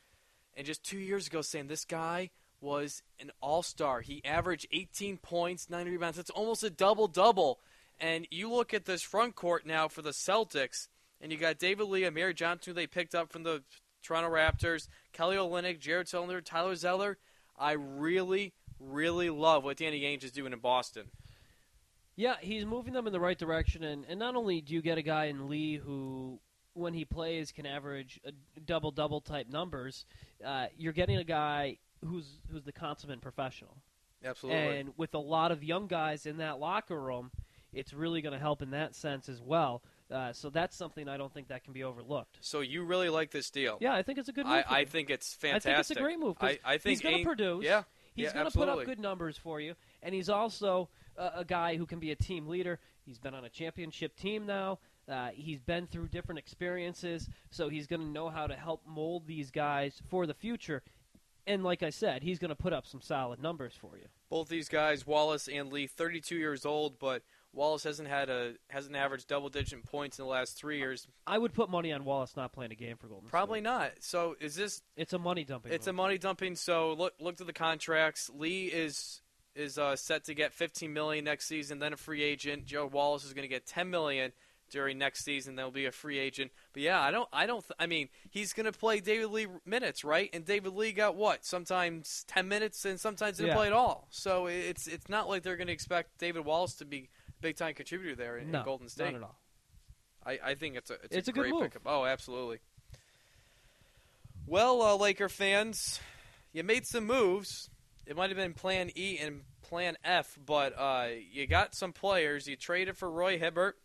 And 0.56 0.66
just 0.66 0.84
two 0.84 0.98
years 0.98 1.28
ago, 1.28 1.42
saying 1.42 1.68
this 1.68 1.84
guy 1.84 2.30
was 2.60 3.02
an 3.18 3.30
all 3.40 3.62
star. 3.62 4.00
He 4.00 4.24
averaged 4.24 4.66
18 4.72 5.18
points, 5.18 5.70
9 5.70 5.86
rebounds. 5.88 6.16
That's 6.16 6.30
almost 6.30 6.62
a 6.64 6.70
double 6.70 7.08
double. 7.08 7.60
And 7.98 8.26
you 8.30 8.50
look 8.50 8.72
at 8.72 8.86
this 8.86 9.02
front 9.02 9.34
court 9.34 9.66
now 9.66 9.88
for 9.88 10.02
the 10.02 10.10
Celtics, 10.10 10.88
and 11.20 11.30
you 11.30 11.38
got 11.38 11.58
David 11.58 11.84
Lee, 11.84 12.04
Amir 12.04 12.32
Johnson, 12.32 12.70
who 12.70 12.74
they 12.74 12.86
picked 12.86 13.14
up 13.14 13.30
from 13.30 13.42
the 13.42 13.62
Toronto 14.02 14.30
Raptors, 14.30 14.88
Kelly 15.12 15.36
Olynyk, 15.36 15.80
Jared 15.80 16.06
Tillner, 16.06 16.42
Tyler 16.42 16.74
Zeller. 16.74 17.18
I 17.58 17.72
really, 17.72 18.54
really 18.78 19.28
love 19.28 19.64
what 19.64 19.76
Danny 19.76 20.00
Ainge 20.02 20.24
is 20.24 20.32
doing 20.32 20.54
in 20.54 20.60
Boston. 20.60 21.06
Yeah, 22.16 22.36
he's 22.40 22.64
moving 22.64 22.94
them 22.94 23.06
in 23.06 23.12
the 23.12 23.20
right 23.20 23.38
direction, 23.38 23.84
and, 23.84 24.04
and 24.08 24.18
not 24.18 24.34
only 24.34 24.60
do 24.60 24.74
you 24.74 24.82
get 24.82 24.98
a 24.98 25.02
guy 25.02 25.26
in 25.26 25.48
Lee 25.48 25.76
who, 25.76 26.40
when 26.74 26.94
he 26.94 27.04
plays, 27.04 27.52
can 27.52 27.66
average 27.66 28.20
double 28.64 28.90
double 28.90 29.20
type 29.20 29.48
numbers, 29.48 30.04
uh, 30.44 30.66
you're 30.76 30.92
getting 30.92 31.16
a 31.16 31.24
guy 31.24 31.78
who's 32.04 32.38
who's 32.50 32.64
the 32.64 32.72
consummate 32.72 33.20
professional. 33.20 33.76
Absolutely. 34.24 34.78
And 34.78 34.92
with 34.96 35.14
a 35.14 35.18
lot 35.18 35.50
of 35.50 35.64
young 35.64 35.86
guys 35.86 36.26
in 36.26 36.38
that 36.38 36.58
locker 36.58 37.00
room, 37.00 37.30
it's 37.72 37.94
really 37.94 38.20
going 38.20 38.34
to 38.34 38.38
help 38.38 38.60
in 38.60 38.70
that 38.72 38.94
sense 38.94 39.28
as 39.28 39.40
well. 39.40 39.82
Uh, 40.10 40.32
so 40.32 40.50
that's 40.50 40.76
something 40.76 41.08
I 41.08 41.16
don't 41.16 41.32
think 41.32 41.48
that 41.48 41.64
can 41.64 41.72
be 41.72 41.84
overlooked. 41.84 42.38
so 42.40 42.60
you 42.60 42.84
really 42.84 43.08
like 43.08 43.30
this 43.30 43.48
deal? 43.48 43.78
Yeah, 43.80 43.94
I 43.94 44.02
think 44.02 44.18
it's 44.18 44.28
a 44.28 44.32
good 44.32 44.44
move. 44.44 44.64
I, 44.68 44.80
I 44.80 44.84
think 44.84 45.08
it's 45.08 45.32
fantastic. 45.34 45.70
I 45.70 45.74
think 45.76 45.80
it's 45.80 45.90
a 45.92 46.02
great 46.02 46.18
move. 46.18 46.36
I, 46.40 46.58
I 46.64 46.78
think 46.78 46.90
he's 46.90 47.00
going 47.00 47.18
to 47.18 47.24
produce. 47.24 47.64
Yeah, 47.64 47.84
He's 48.14 48.26
yeah, 48.26 48.32
going 48.34 48.50
to 48.50 48.58
put 48.58 48.68
up 48.68 48.84
good 48.84 48.98
numbers 48.98 49.36
for 49.36 49.60
you, 49.60 49.74
and 50.02 50.14
he's 50.14 50.28
also 50.28 50.88
a, 51.16 51.30
a 51.36 51.44
guy 51.44 51.76
who 51.76 51.86
can 51.86 52.00
be 52.00 52.10
a 52.10 52.16
team 52.16 52.48
leader. 52.48 52.80
He's 53.06 53.18
been 53.18 53.34
on 53.34 53.44
a 53.44 53.48
championship 53.48 54.16
team 54.16 54.46
now. 54.46 54.78
Uh, 55.08 55.30
he's 55.32 55.60
been 55.60 55.86
through 55.86 56.08
different 56.08 56.38
experiences, 56.38 57.28
so 57.50 57.68
he's 57.68 57.86
going 57.86 58.00
to 58.00 58.06
know 58.06 58.28
how 58.28 58.46
to 58.46 58.54
help 58.54 58.82
mold 58.86 59.26
these 59.26 59.50
guys 59.50 60.00
for 60.08 60.26
the 60.26 60.34
future. 60.34 60.82
And 61.50 61.64
like 61.64 61.82
I 61.82 61.90
said, 61.90 62.22
he's 62.22 62.38
going 62.38 62.50
to 62.50 62.54
put 62.54 62.72
up 62.72 62.86
some 62.86 63.00
solid 63.00 63.42
numbers 63.42 63.74
for 63.74 63.96
you. 63.96 64.06
Both 64.28 64.48
these 64.48 64.68
guys, 64.68 65.04
Wallace 65.04 65.48
and 65.48 65.72
Lee, 65.72 65.88
32 65.88 66.36
years 66.36 66.64
old, 66.64 67.00
but 67.00 67.22
Wallace 67.52 67.82
hasn't 67.82 68.08
had 68.08 68.30
a 68.30 68.54
hasn't 68.68 68.94
averaged 68.94 69.26
double 69.26 69.48
digit 69.48 69.84
points 69.84 70.20
in 70.20 70.24
the 70.24 70.30
last 70.30 70.56
three 70.56 70.78
years. 70.78 71.08
I 71.26 71.38
would 71.38 71.52
put 71.52 71.68
money 71.68 71.92
on 71.92 72.04
Wallace 72.04 72.36
not 72.36 72.52
playing 72.52 72.70
a 72.70 72.76
game 72.76 72.96
for 72.96 73.08
Golden 73.08 73.28
Probably 73.28 73.58
State. 73.58 73.64
not. 73.64 73.92
So 73.98 74.36
is 74.40 74.54
this? 74.54 74.82
It's 74.96 75.12
a 75.12 75.18
money 75.18 75.44
dumping. 75.44 75.72
It's 75.72 75.88
a 75.88 75.92
money 75.92 76.18
dumping. 76.18 76.54
So 76.54 76.92
look 76.92 77.14
look 77.18 77.40
at 77.40 77.46
the 77.48 77.52
contracts. 77.52 78.30
Lee 78.32 78.66
is 78.66 79.20
is 79.56 79.78
uh, 79.78 79.96
set 79.96 80.24
to 80.26 80.34
get 80.34 80.52
15 80.52 80.92
million 80.92 81.24
next 81.24 81.46
season, 81.46 81.80
then 81.80 81.92
a 81.92 81.96
free 81.96 82.22
agent. 82.22 82.66
Joe 82.66 82.86
Wallace 82.86 83.24
is 83.24 83.32
going 83.32 83.42
to 83.42 83.48
get 83.48 83.66
10 83.66 83.90
million 83.90 84.30
during 84.70 84.98
next 84.98 85.24
season. 85.24 85.56
Then 85.56 85.64
will 85.66 85.72
be 85.72 85.86
a 85.86 85.92
free 85.92 86.18
agent. 86.18 86.50
But 86.72 86.82
yeah, 86.82 87.00
I 87.00 87.10
don't 87.10 87.28
I 87.32 87.46
don't 87.46 87.62
th- 87.62 87.72
I 87.78 87.86
mean 87.86 88.08
he's 88.30 88.52
going 88.52 88.66
to 88.66 88.72
play 88.72 89.00
David 89.00 89.30
Lee 89.30 89.46
minutes, 89.66 90.04
right? 90.04 90.30
And 90.32 90.44
David 90.44 90.72
Lee 90.74 90.92
got 90.92 91.16
what? 91.16 91.44
Sometimes 91.44 92.24
10 92.28 92.48
minutes, 92.48 92.84
and 92.84 92.98
sometimes 93.00 93.36
didn't 93.36 93.50
Yeah. 93.50 93.56
play 93.56 93.66
at 93.66 93.72
all. 93.72 94.08
So 94.10 94.46
it's 94.46 94.86
it's 94.86 95.08
not 95.08 95.28
like 95.28 95.42
they're 95.42 95.56
going 95.56 95.66
to 95.68 95.72
expect 95.72 96.18
David 96.18 96.44
Wallace 96.44 96.74
to 96.76 96.84
be 96.84 97.08
a 97.28 97.32
big 97.42 97.56
time 97.56 97.74
contributor 97.74 98.14
there 98.14 98.38
in, 98.38 98.54
in 98.54 98.62
Golden 98.64 98.88
State. 98.88 99.12
Not 99.12 99.14
at 99.14 99.22
all. 99.22 99.36
I, 100.26 100.38
I 100.44 100.54
think 100.54 100.76
it's 100.76 100.90
a 100.90 100.94
it's, 101.02 101.16
It's 101.16 101.28
a, 101.28 101.30
a 101.30 101.34
good 101.34 101.40
great 101.40 101.52
move. 101.54 101.62
pickup. 101.62 101.82
Oh, 101.86 102.04
absolutely. 102.04 102.58
Well, 104.46 104.82
uh, 104.82 104.96
Laker 104.96 105.28
fans, 105.28 106.00
you 106.52 106.64
made 106.64 106.86
some 106.86 107.06
moves. 107.06 107.70
It 108.06 108.16
might 108.16 108.30
have 108.30 108.36
been 108.36 108.54
Plan 108.54 108.90
E 108.96 109.18
and 109.20 109.42
Plan 109.62 109.96
F, 110.04 110.36
but 110.44 110.76
uh, 110.76 111.08
you 111.30 111.46
got 111.46 111.74
some 111.76 111.92
players. 111.92 112.48
You 112.48 112.56
traded 112.56 112.96
for 112.96 113.08
Roy 113.10 113.38
Hibbert 113.38 113.76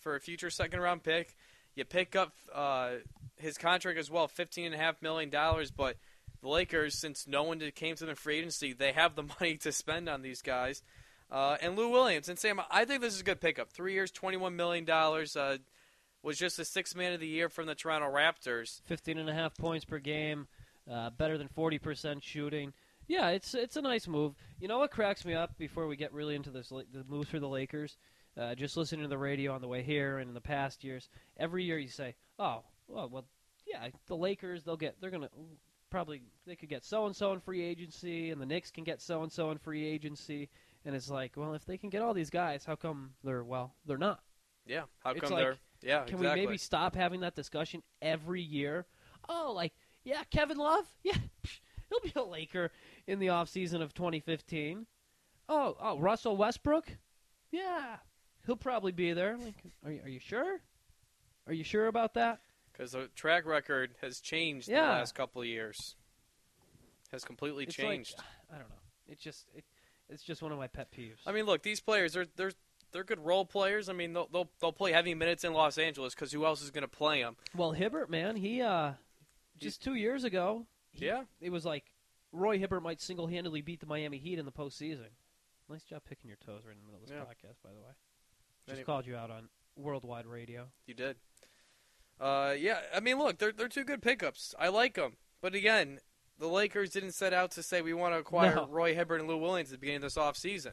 for 0.00 0.14
a 0.16 0.20
future 0.20 0.50
second 0.50 0.80
round 0.80 1.02
pick. 1.02 1.36
You 1.74 1.84
pick 1.84 2.16
up 2.16 2.34
uh, 2.52 2.90
his 3.36 3.56
contract 3.56 3.98
as 3.98 4.10
well, 4.10 4.28
fifteen 4.28 4.66
and 4.66 4.74
a 4.74 4.78
half 4.78 5.00
million 5.02 5.30
dollars. 5.30 5.70
But 5.70 5.96
the 6.42 6.48
Lakers, 6.48 6.98
since 6.98 7.26
no 7.26 7.42
one 7.42 7.60
came 7.74 7.96
to 7.96 8.06
them 8.06 8.16
free 8.16 8.38
agency, 8.38 8.72
they 8.72 8.92
have 8.92 9.14
the 9.14 9.22
money 9.40 9.56
to 9.58 9.72
spend 9.72 10.08
on 10.08 10.22
these 10.22 10.42
guys. 10.42 10.82
Uh, 11.30 11.56
and 11.62 11.76
Lou 11.76 11.88
Williams 11.88 12.28
and 12.28 12.38
Sam, 12.38 12.60
I 12.70 12.84
think 12.84 13.02
this 13.02 13.14
is 13.14 13.20
a 13.20 13.24
good 13.24 13.40
pickup. 13.40 13.70
Three 13.70 13.92
years, 13.94 14.10
twenty-one 14.10 14.56
million 14.56 14.84
dollars. 14.84 15.36
Uh, 15.36 15.58
was 16.22 16.38
just 16.38 16.56
the 16.56 16.64
sixth 16.64 16.94
man 16.96 17.12
of 17.12 17.20
the 17.20 17.26
year 17.26 17.48
from 17.48 17.66
the 17.66 17.74
Toronto 17.74 18.06
Raptors. 18.06 18.82
15 18.84 19.18
and 19.18 19.30
a 19.30 19.32
half 19.32 19.56
points 19.56 19.84
per 19.84 19.98
game, 19.98 20.48
uh, 20.90 21.10
better 21.10 21.38
than 21.38 21.48
40% 21.48 22.22
shooting. 22.22 22.72
Yeah, 23.08 23.30
it's 23.30 23.54
it's 23.54 23.76
a 23.76 23.82
nice 23.82 24.06
move. 24.06 24.34
You 24.60 24.68
know 24.68 24.78
what 24.78 24.92
cracks 24.92 25.24
me 25.24 25.34
up 25.34 25.58
before 25.58 25.88
we 25.88 25.96
get 25.96 26.12
really 26.12 26.36
into 26.36 26.50
this 26.50 26.68
the 26.68 27.04
moves 27.08 27.28
for 27.28 27.40
the 27.40 27.48
Lakers? 27.48 27.98
Uh, 28.38 28.54
just 28.54 28.76
listening 28.76 29.02
to 29.02 29.08
the 29.08 29.18
radio 29.18 29.52
on 29.52 29.60
the 29.60 29.68
way 29.68 29.82
here 29.82 30.18
and 30.18 30.28
in 30.28 30.34
the 30.34 30.40
past 30.40 30.84
years, 30.84 31.08
every 31.36 31.64
year 31.64 31.78
you 31.78 31.88
say, 31.88 32.14
"Oh, 32.38 32.62
well, 32.86 33.08
well, 33.08 33.24
yeah, 33.66 33.88
the 34.06 34.16
Lakers 34.16 34.62
they'll 34.62 34.76
get 34.76 35.00
they're 35.00 35.10
gonna 35.10 35.28
probably 35.90 36.22
they 36.46 36.54
could 36.56 36.68
get 36.68 36.84
so 36.84 37.06
and 37.06 37.14
so 37.14 37.32
in 37.32 37.40
free 37.40 37.62
agency, 37.62 38.30
and 38.30 38.40
the 38.40 38.46
Knicks 38.46 38.70
can 38.70 38.84
get 38.84 39.00
so 39.00 39.22
and 39.22 39.32
so 39.32 39.50
in 39.50 39.58
free 39.58 39.84
agency, 39.84 40.48
and 40.84 40.94
it's 40.94 41.10
like, 41.10 41.32
well, 41.36 41.54
if 41.54 41.64
they 41.64 41.76
can 41.76 41.90
get 41.90 42.02
all 42.02 42.14
these 42.14 42.30
guys, 42.30 42.64
how 42.64 42.76
come 42.76 43.10
they're 43.24 43.44
well 43.44 43.74
they're 43.86 43.98
not? 43.98 44.20
Yeah. 44.66 44.82
How 45.02 45.10
It's 45.10 45.20
come 45.20 45.30
like, 45.32 45.42
they're 45.42 45.56
yeah 45.82 46.04
Can 46.04 46.16
exactly. 46.16 46.40
we 46.40 46.46
maybe 46.46 46.58
stop 46.58 46.94
having 46.94 47.20
that 47.20 47.34
discussion 47.34 47.82
every 48.00 48.42
year? 48.42 48.86
Oh, 49.28 49.52
like 49.54 49.72
yeah, 50.04 50.22
Kevin 50.30 50.56
Love, 50.56 50.86
yeah, 51.02 51.16
he'll 51.88 52.00
be 52.00 52.12
a 52.16 52.22
Laker 52.22 52.70
in 53.06 53.18
the 53.18 53.30
off 53.30 53.48
season 53.48 53.82
of 53.82 53.92
2015. 53.94 54.86
Oh, 55.48 55.76
oh, 55.80 55.98
Russell 55.98 56.36
Westbrook, 56.36 56.86
yeah, 57.50 57.96
he'll 58.50 58.56
probably 58.56 58.90
be 58.90 59.12
there. 59.12 59.36
Like, 59.38 59.54
are 59.84 59.92
you, 59.92 60.00
are 60.02 60.08
you 60.08 60.18
sure? 60.18 60.60
Are 61.46 61.52
you 61.52 61.62
sure 61.62 61.86
about 61.86 62.14
that? 62.14 62.40
Because 62.72 62.90
the 62.92 63.08
track 63.14 63.46
record 63.46 63.94
has 64.02 64.18
changed 64.20 64.68
in 64.68 64.74
Yeah. 64.74 64.86
the 64.86 64.92
last 64.92 65.14
couple 65.14 65.40
of 65.40 65.46
years. 65.46 65.94
Has 67.12 67.24
completely 67.24 67.64
It's 67.64 67.74
changed. 67.76 68.16
Like, 68.18 68.26
I 68.56 68.58
don't 68.58 68.68
know. 68.68 68.74
It's 69.08 69.22
just 69.22 69.46
it, 69.56 69.64
it's 70.08 70.22
just 70.24 70.42
one 70.42 70.50
of 70.50 70.58
my 70.58 70.66
pet 70.66 70.88
peeves. 70.90 71.18
I 71.26 71.32
mean, 71.32 71.44
look, 71.46 71.62
these 71.62 71.80
players 71.80 72.12
they're 72.14 72.26
they're 72.36 72.52
they're 72.92 73.04
good 73.04 73.24
role 73.24 73.44
players. 73.44 73.88
I 73.88 73.92
mean, 73.92 74.12
they'll 74.14 74.28
they'll, 74.32 74.50
they'll 74.60 74.72
play 74.72 74.90
heavy 74.92 75.14
minutes 75.14 75.44
in 75.44 75.52
Los 75.52 75.78
Angeles 75.78 76.12
because 76.14 76.32
who 76.32 76.44
else 76.44 76.60
is 76.62 76.70
going 76.72 76.82
to 76.82 76.88
play 76.88 77.22
them? 77.22 77.36
well, 77.56 77.70
Hibbert, 77.72 78.10
man, 78.10 78.34
he 78.34 78.62
uh, 78.62 78.92
just 79.58 79.80
two 79.82 79.94
years 79.94 80.24
ago, 80.24 80.66
he, 80.90 81.06
Yeah. 81.06 81.22
it 81.40 81.50
was 81.50 81.64
like 81.64 81.84
Roy 82.32 82.58
Hibbert 82.58 82.82
might 82.82 83.00
single-handedly 83.00 83.60
beat 83.62 83.78
the 83.80 83.86
Miami 83.86 84.18
Heat 84.18 84.38
in 84.40 84.44
the 84.44 84.52
postseason. 84.52 85.08
Nice 85.68 85.84
job 85.84 86.02
picking 86.08 86.28
your 86.28 86.36
toes 86.44 86.62
right 86.64 86.74
in 86.74 86.80
the 86.80 86.86
middle 86.86 87.00
of 87.02 87.08
this 87.08 87.10
Yeah. 87.16 87.22
podcast, 87.22 87.56
by 87.62 87.70
the 87.70 87.80
way. 87.80 87.92
Just 88.70 88.78
Any- 88.78 88.84
called 88.84 89.06
you 89.06 89.16
out 89.16 89.30
on 89.30 89.48
worldwide 89.76 90.26
radio. 90.26 90.68
You 90.86 90.94
did. 90.94 91.16
Uh, 92.20 92.54
yeah. 92.58 92.80
I 92.94 93.00
mean, 93.00 93.18
look, 93.18 93.38
they're 93.38 93.52
they're 93.52 93.68
two 93.68 93.84
good 93.84 94.02
pickups. 94.02 94.54
I 94.58 94.68
like 94.68 94.94
them, 94.94 95.16
but 95.40 95.54
again, 95.54 95.98
the 96.38 96.48
Lakers 96.48 96.90
didn't 96.90 97.12
set 97.12 97.32
out 97.32 97.50
to 97.52 97.62
say 97.62 97.80
we 97.82 97.92
want 97.94 98.14
to 98.14 98.18
acquire 98.18 98.54
No. 98.56 98.66
Roy 98.68 98.94
Hibbert 98.94 99.20
and 99.20 99.28
Lou 99.28 99.38
Williams 99.38 99.70
at 99.70 99.72
the 99.72 99.78
beginning 99.78 99.96
of 99.96 100.02
this 100.02 100.16
offseason. 100.16 100.72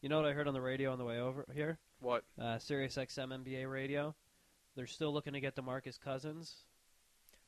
You 0.00 0.08
know 0.08 0.20
what 0.20 0.28
I 0.28 0.32
heard 0.32 0.46
on 0.48 0.54
the 0.54 0.60
radio 0.60 0.92
on 0.92 0.98
the 0.98 1.04
way 1.04 1.18
over 1.18 1.44
here? 1.54 1.78
What? 2.00 2.24
Uh, 2.40 2.58
Sirius 2.58 2.96
XM 2.96 3.32
NBA 3.44 3.70
radio. 3.70 4.14
They're 4.76 4.86
still 4.86 5.12
looking 5.12 5.32
to 5.32 5.40
get 5.40 5.56
DeMarcus 5.56 5.98
Cousins. 5.98 6.64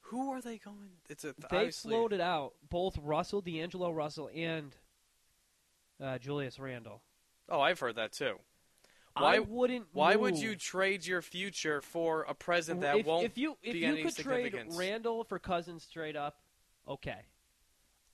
Who 0.05 0.33
are 0.33 0.41
they 0.41 0.59
going? 0.59 0.91
It's 1.09 1.23
a 1.25 1.35
They 1.50 1.59
obviously- 1.59 1.93
floated 1.93 2.21
out 2.21 2.55
both 2.69 2.99
Russell, 3.00 3.41
D'Angelo 3.43 3.93
Russell, 3.93 4.29
and 4.35 4.75
uh, 6.03 6.19
Julius 6.19 6.59
Randle. 6.59 7.03
Oh, 7.49 7.61
I've 7.61 7.79
heard 7.79 7.97
that 7.97 8.11
too. 8.12 8.37
Why- 9.17 9.37
I 9.37 9.38
wouldn't. 9.40 9.87
Why 9.93 10.17
would 10.17 10.37
you 10.37 10.57
trade 10.57 11.07
your 11.07 11.23
future 11.23 11.81
for 11.81 12.23
a 12.23 12.35
present 12.35 12.83
that 12.83 12.99
if, 12.99 13.07
won't? 13.07 13.25
if 13.25 13.37
you 13.37 13.57
if 13.62 13.73
be 13.73 13.81
you 13.81 14.05
could 14.05 14.17
trade? 14.17 14.55
Randle 14.73 15.25
for 15.25 15.38
Cousins 15.38 15.83
straight 15.83 16.17
up, 16.17 16.38
okay. 16.87 17.26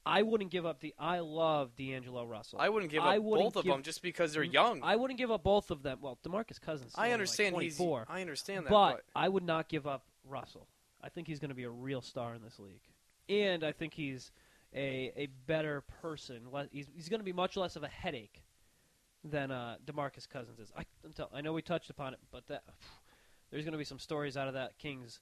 I 0.07 0.23
wouldn't 0.23 0.51
give 0.51 0.65
up 0.65 0.81
the. 0.81 0.95
I 0.99 1.19
love 1.19 1.75
D'Angelo 1.75 2.25
Russell. 2.25 2.61
I 2.61 2.69
wouldn't 2.69 2.93
give 2.93 3.03
up 3.03 3.19
wouldn't 3.21 3.55
both 3.55 3.57
of 3.57 3.65
give- 3.65 3.73
them 3.73 3.83
just 3.83 4.03
because 4.03 4.33
they're 4.33 4.45
young. 4.45 4.81
I 4.83 4.95
wouldn't 4.95 5.19
give 5.19 5.33
up 5.33 5.43
both 5.43 5.73
of 5.73 5.83
them. 5.83 5.99
Well, 6.01 6.19
Demarcus 6.25 6.61
Cousins. 6.61 6.93
I 6.97 7.11
understand 7.11 7.57
like 7.57 7.65
he's. 7.65 7.77
24, 7.77 8.07
I 8.09 8.21
understand 8.21 8.67
that, 8.67 8.71
but, 8.71 8.93
but 8.93 9.05
I 9.17 9.29
would 9.29 9.43
not 9.43 9.69
give 9.69 9.87
up 9.87 10.07
Russell. 10.25 10.69
I 11.03 11.09
think 11.09 11.27
he's 11.27 11.41
going 11.41 11.49
to 11.51 11.57
be 11.57 11.65
a 11.65 11.71
real 11.71 12.03
star 12.03 12.35
in 12.35 12.43
this 12.43 12.59
league, 12.61 12.83
and 13.29 13.65
I 13.65 13.73
think 13.73 13.95
he's 13.95 14.31
a 14.73 15.13
a 15.17 15.27
better 15.47 15.83
person. 16.01 16.43
He's 16.71 16.87
he's 16.95 17.09
going 17.09 17.21
to 17.21 17.25
be 17.25 17.33
much 17.33 17.57
less 17.57 17.75
of 17.75 17.83
a 17.83 17.89
headache 17.89 18.45
than 19.31 19.51
uh, 19.51 19.77
Demarcus 19.85 20.29
Cousins 20.29 20.59
is. 20.59 20.73
I 20.77 20.85
tell- 21.15 21.31
I 21.35 21.41
know 21.41 21.53
we 21.53 21.63
touched 21.63 21.91
upon 21.91 22.15
it, 22.15 22.21
but 22.31 22.47
that 22.49 22.63
there's 23.51 23.65
going 23.65 23.73
to 23.73 23.79
be 23.79 23.85
some 23.85 23.99
stories 23.99 24.37
out 24.37 24.49
of 24.49 24.55
that 24.55 24.79
Kings 24.79 25.21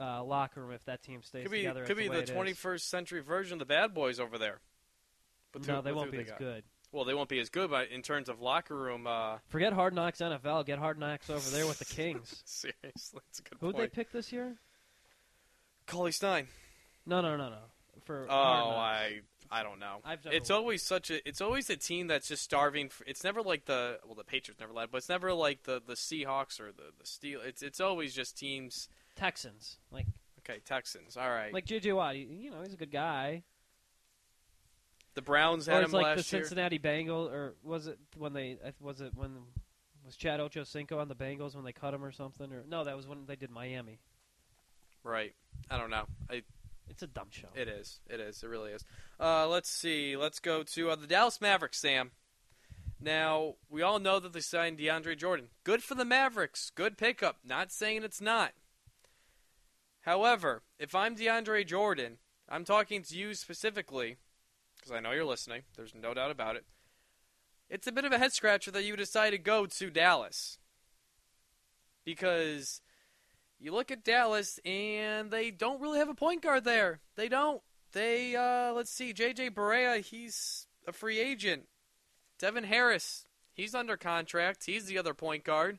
uh, 0.00 0.22
locker 0.24 0.60
room 0.62 0.72
if 0.72 0.84
that 0.86 1.02
team 1.02 1.22
stays 1.22 1.42
could 1.44 1.52
be 1.52 1.58
together. 1.58 1.84
could 1.84 1.96
be 1.96 2.08
the 2.08 2.22
is. 2.22 2.30
21st 2.30 2.80
century 2.80 3.20
version 3.20 3.54
of 3.54 3.58
the 3.60 3.64
Bad 3.66 3.94
Boys 3.94 4.18
over 4.20 4.38
there. 4.38 4.60
But 5.52 5.66
No, 5.66 5.76
who- 5.76 5.82
they 5.82 5.92
won't 5.92 6.10
be 6.10 6.16
they 6.18 6.24
as 6.24 6.30
got. 6.30 6.38
good. 6.38 6.64
Well, 6.92 7.04
they 7.04 7.14
won't 7.14 7.28
be 7.28 7.40
as 7.40 7.48
good, 7.50 7.70
but 7.70 7.88
in 7.88 8.02
terms 8.02 8.28
of 8.28 8.40
locker 8.40 8.76
room, 8.76 9.06
uh, 9.08 9.38
Forget 9.48 9.72
Hard 9.72 9.94
Knocks 9.94 10.20
NFL. 10.20 10.64
Get 10.64 10.78
Hard 10.78 10.96
Knocks 10.96 11.28
over 11.28 11.50
there 11.50 11.66
with 11.66 11.80
the 11.80 11.84
Kings. 11.96 12.40
seriously, 12.44 13.20
it's 13.28 13.40
a 13.40 13.42
good 13.42 13.58
Who'd 13.60 13.76
they 13.76 13.88
pick 13.88 14.12
this 14.12 14.32
year? 14.32 14.54
Cauley 15.88 16.12
Stein. 16.12 16.46
No, 17.04 17.20
no, 17.20 17.36
no, 17.36 17.48
no. 17.50 17.58
For 18.04 18.26
Oh, 18.30 18.32
I 18.34 19.20
I 19.54 19.62
don't 19.62 19.78
know. 19.78 19.98
I've 20.04 20.24
never 20.24 20.36
It's 20.36 20.50
always 20.50 20.82
such 20.82 21.10
a. 21.10 21.26
It's 21.28 21.40
always 21.40 21.70
a 21.70 21.76
team 21.76 22.08
that's 22.08 22.26
just 22.26 22.42
starving. 22.42 22.88
For, 22.88 23.04
it's 23.06 23.22
never 23.22 23.40
like 23.40 23.66
the 23.66 24.00
well, 24.04 24.16
the 24.16 24.24
Patriots 24.24 24.58
never 24.60 24.72
led, 24.72 24.90
but 24.90 24.98
it's 24.98 25.08
never 25.08 25.32
like 25.32 25.62
the 25.62 25.80
the 25.86 25.94
Seahawks 25.94 26.58
or 26.58 26.72
the 26.72 26.90
the 26.98 27.06
Steel. 27.06 27.40
It's 27.40 27.62
it's 27.62 27.80
always 27.80 28.14
just 28.14 28.36
teams. 28.36 28.88
Texans. 29.14 29.76
Like 29.92 30.06
Okay, 30.40 30.60
Texans. 30.64 31.16
All 31.16 31.30
right. 31.30 31.54
like 31.54 31.66
JJ 31.66 31.94
Watt. 31.94 32.16
You 32.16 32.50
know, 32.50 32.62
he's 32.62 32.74
a 32.74 32.76
good 32.76 32.90
guy. 32.90 33.44
the 35.14 35.22
Browns 35.22 35.66
had 35.66 35.76
or 35.76 35.78
him 35.78 35.84
it's 35.84 35.92
like 35.94 36.04
last 36.04 36.30
the 36.30 36.36
year. 36.36 36.44
Cincinnati 36.44 36.78
Bengals, 36.80 37.30
or 37.32 37.54
was 37.62 37.86
it 37.86 37.98
when 38.16 38.32
they? 38.32 38.58
Was 38.80 39.00
it 39.00 39.12
when 39.14 39.36
was 40.04 40.16
Chad 40.16 40.40
Ochocinco 40.40 40.98
on 41.00 41.08
the 41.08 41.14
Bengals 41.14 41.54
when 41.54 41.64
they 41.64 41.72
cut 41.72 41.94
him 41.94 42.04
or 42.04 42.12
something? 42.12 42.52
Or 42.52 42.64
no, 42.68 42.82
that 42.84 42.96
was 42.96 43.06
when 43.06 43.24
they 43.26 43.36
did 43.36 43.50
Miami. 43.50 44.00
Right. 45.02 45.34
I 45.70 45.78
don't 45.78 45.90
know. 45.90 46.06
I 46.28 46.42
It's 46.88 47.02
a 47.02 47.06
dumb 47.06 47.28
show. 47.30 47.48
It 47.54 47.68
is. 47.68 48.00
It 48.08 48.20
is. 48.20 48.42
It 48.42 48.48
really 48.48 48.72
is. 48.72 48.84
Uh, 49.18 49.48
let's 49.48 49.70
see. 49.70 50.16
Let's 50.16 50.40
go 50.40 50.62
to 50.62 50.90
uh, 50.90 50.96
the 50.96 51.06
Dallas 51.06 51.40
Mavericks, 51.40 51.78
Sam. 51.78 52.12
Now, 53.00 53.54
we 53.68 53.82
all 53.82 53.98
know 53.98 54.20
that 54.20 54.32
they 54.32 54.40
signed 54.40 54.78
DeAndre 54.78 55.18
Jordan. 55.18 55.48
Good 55.64 55.82
for 55.82 55.94
the 55.94 56.04
Mavericks. 56.04 56.70
Good 56.74 56.96
pickup. 56.96 57.38
Not 57.44 57.72
saying 57.72 58.02
it's 58.02 58.20
not. 58.20 58.52
However, 60.02 60.62
if 60.78 60.94
I'm 60.94 61.16
DeAndre 61.16 61.66
Jordan, 61.66 62.18
I'm 62.48 62.64
talking 62.64 63.02
to 63.02 63.16
you 63.16 63.34
specifically, 63.34 64.16
because 64.76 64.92
I 64.92 65.00
know 65.00 65.12
you're 65.12 65.24
listening. 65.24 65.62
There's 65.76 65.94
no 65.94 66.14
doubt 66.14 66.30
about 66.30 66.56
it. 66.56 66.64
It's 67.70 67.86
a 67.86 67.92
bit 67.92 68.04
of 68.04 68.12
a 68.12 68.18
head 68.18 68.32
scratcher 68.32 68.70
that 68.70 68.84
you 68.84 68.96
decide 68.96 69.30
to 69.30 69.38
go 69.38 69.66
to 69.66 69.90
Dallas. 69.90 70.58
Because 72.04 72.82
you 73.58 73.72
look 73.72 73.90
at 73.90 74.04
Dallas 74.04 74.58
and 74.64 75.30
they 75.30 75.50
don't 75.50 75.80
really 75.80 75.98
have 75.98 76.08
a 76.08 76.14
point 76.14 76.42
guard 76.42 76.64
there. 76.64 77.00
They 77.16 77.28
don't. 77.28 77.62
They 77.92 78.34
uh 78.34 78.72
let's 78.72 78.90
see, 78.90 79.14
JJ 79.14 79.50
Barea, 79.50 80.00
he's 80.00 80.66
a 80.86 80.92
free 80.92 81.18
agent. 81.18 81.64
Devin 82.38 82.64
Harris, 82.64 83.26
he's 83.52 83.74
under 83.74 83.96
contract. 83.96 84.64
He's 84.66 84.86
the 84.86 84.98
other 84.98 85.14
point 85.14 85.44
guard. 85.44 85.78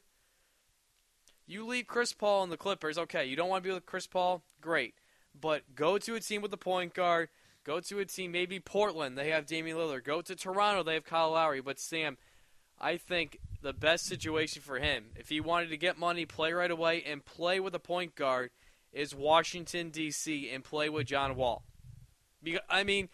You 1.47 1.65
leave 1.65 1.87
Chris 1.87 2.13
Paul 2.13 2.43
and 2.43 2.51
the 2.51 2.57
Clippers. 2.57 2.97
Okay, 2.97 3.25
you 3.25 3.35
don't 3.35 3.49
want 3.49 3.63
to 3.63 3.69
be 3.69 3.73
with 3.73 3.85
Chris 3.85 4.07
Paul? 4.07 4.43
Great. 4.61 4.95
But 5.39 5.75
go 5.75 5.97
to 5.97 6.15
a 6.15 6.19
team 6.19 6.41
with 6.41 6.53
a 6.53 6.57
point 6.57 6.93
guard. 6.93 7.29
Go 7.63 7.79
to 7.79 7.99
a 7.99 8.05
team, 8.05 8.31
maybe 8.31 8.59
Portland. 8.59 9.17
They 9.17 9.29
have 9.31 9.45
Damian 9.45 9.77
Lillard. 9.77 10.03
Go 10.03 10.21
to 10.21 10.35
Toronto. 10.35 10.83
They 10.83 10.93
have 10.93 11.05
Kyle 11.05 11.31
Lowry. 11.31 11.61
But 11.61 11.79
Sam, 11.79 12.17
I 12.79 12.97
think 12.97 13.39
the 13.65 13.73
best 13.73 14.05
situation 14.05 14.61
for 14.61 14.77
him, 14.77 15.05
if 15.15 15.29
he 15.29 15.41
wanted 15.41 15.69
to 15.71 15.77
get 15.77 15.97
money, 15.97 16.23
play 16.25 16.53
right 16.53 16.69
away, 16.69 17.03
and 17.03 17.25
play 17.25 17.59
with 17.59 17.73
a 17.73 17.79
point 17.79 18.15
guard, 18.15 18.51
is 18.93 19.15
Washington 19.15 19.89
D.C. 19.89 20.51
and 20.51 20.63
play 20.63 20.87
with 20.87 21.07
John 21.07 21.35
Wall. 21.35 21.63
Because, 22.43 22.61
I 22.69 22.83
mean, 22.83 23.09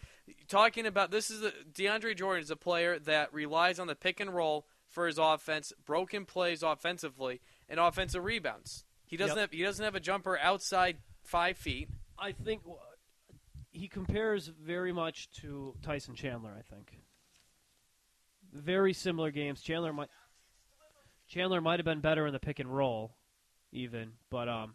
talking 0.48 0.84
about 0.84 1.10
this 1.10 1.30
is 1.30 1.42
a, 1.42 1.52
DeAndre 1.72 2.14
Jordan 2.14 2.42
is 2.42 2.50
a 2.50 2.56
player 2.56 2.98
that 2.98 3.32
relies 3.32 3.78
on 3.78 3.86
the 3.86 3.94
pick 3.94 4.20
and 4.20 4.34
roll 4.34 4.66
for 4.90 5.06
his 5.06 5.16
offense, 5.16 5.72
broken 5.86 6.26
plays 6.26 6.62
offensively, 6.62 7.40
and 7.66 7.80
offensive 7.80 8.22
rebounds. 8.22 8.84
He 9.06 9.16
doesn't 9.16 9.36
Yep. 9.36 9.50
have 9.50 9.58
he 9.58 9.62
doesn't 9.62 9.84
have 9.84 9.94
a 9.94 10.00
jumper 10.00 10.38
outside 10.38 10.98
five 11.22 11.56
feet. 11.56 11.88
I 12.18 12.32
think 12.32 12.60
he 13.70 13.88
compares 13.88 14.48
very 14.48 14.92
much 14.92 15.30
to 15.40 15.74
Tyson 15.82 16.14
Chandler. 16.14 16.54
I 16.58 16.60
think 16.60 16.92
very 18.52 18.92
similar 18.92 19.30
games. 19.30 19.62
Chandler 19.62 19.92
might 19.92 20.10
Chandler 21.32 21.62
might 21.62 21.78
have 21.78 21.86
been 21.86 22.00
better 22.00 22.26
in 22.26 22.32
the 22.34 22.38
pick 22.38 22.58
and 22.58 22.74
roll, 22.74 23.16
even, 23.72 24.12
but 24.28 24.48
um, 24.50 24.74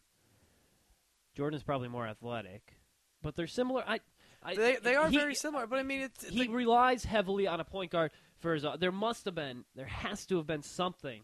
Jordan's 1.35 1.61
probably 1.61 1.87
more 1.87 2.07
athletic. 2.07 2.73
But 3.21 3.35
they're 3.35 3.45
similar. 3.45 3.83
I, 3.85 3.99
I 4.41 4.55
They 4.55 4.77
they 4.81 4.95
are 4.95 5.07
he- 5.07 5.17
very 5.17 5.35
similar, 5.35 5.67
but 5.67 5.77
I 5.77 5.83
mean 5.83 6.01
it's 6.01 6.27
He 6.27 6.47
relies 6.47 7.05
heavily 7.05 7.45
on 7.45 7.59
a 7.59 7.63
point 7.63 7.91
guard 7.91 8.11
for 8.39 8.55
his. 8.55 8.65
There 8.79 8.91
must 8.91 9.25
have 9.25 9.35
been. 9.35 9.65
There 9.75 9.85
has 9.85 10.25
to 10.27 10.37
have 10.37 10.47
been 10.47 10.63
something. 10.63 11.21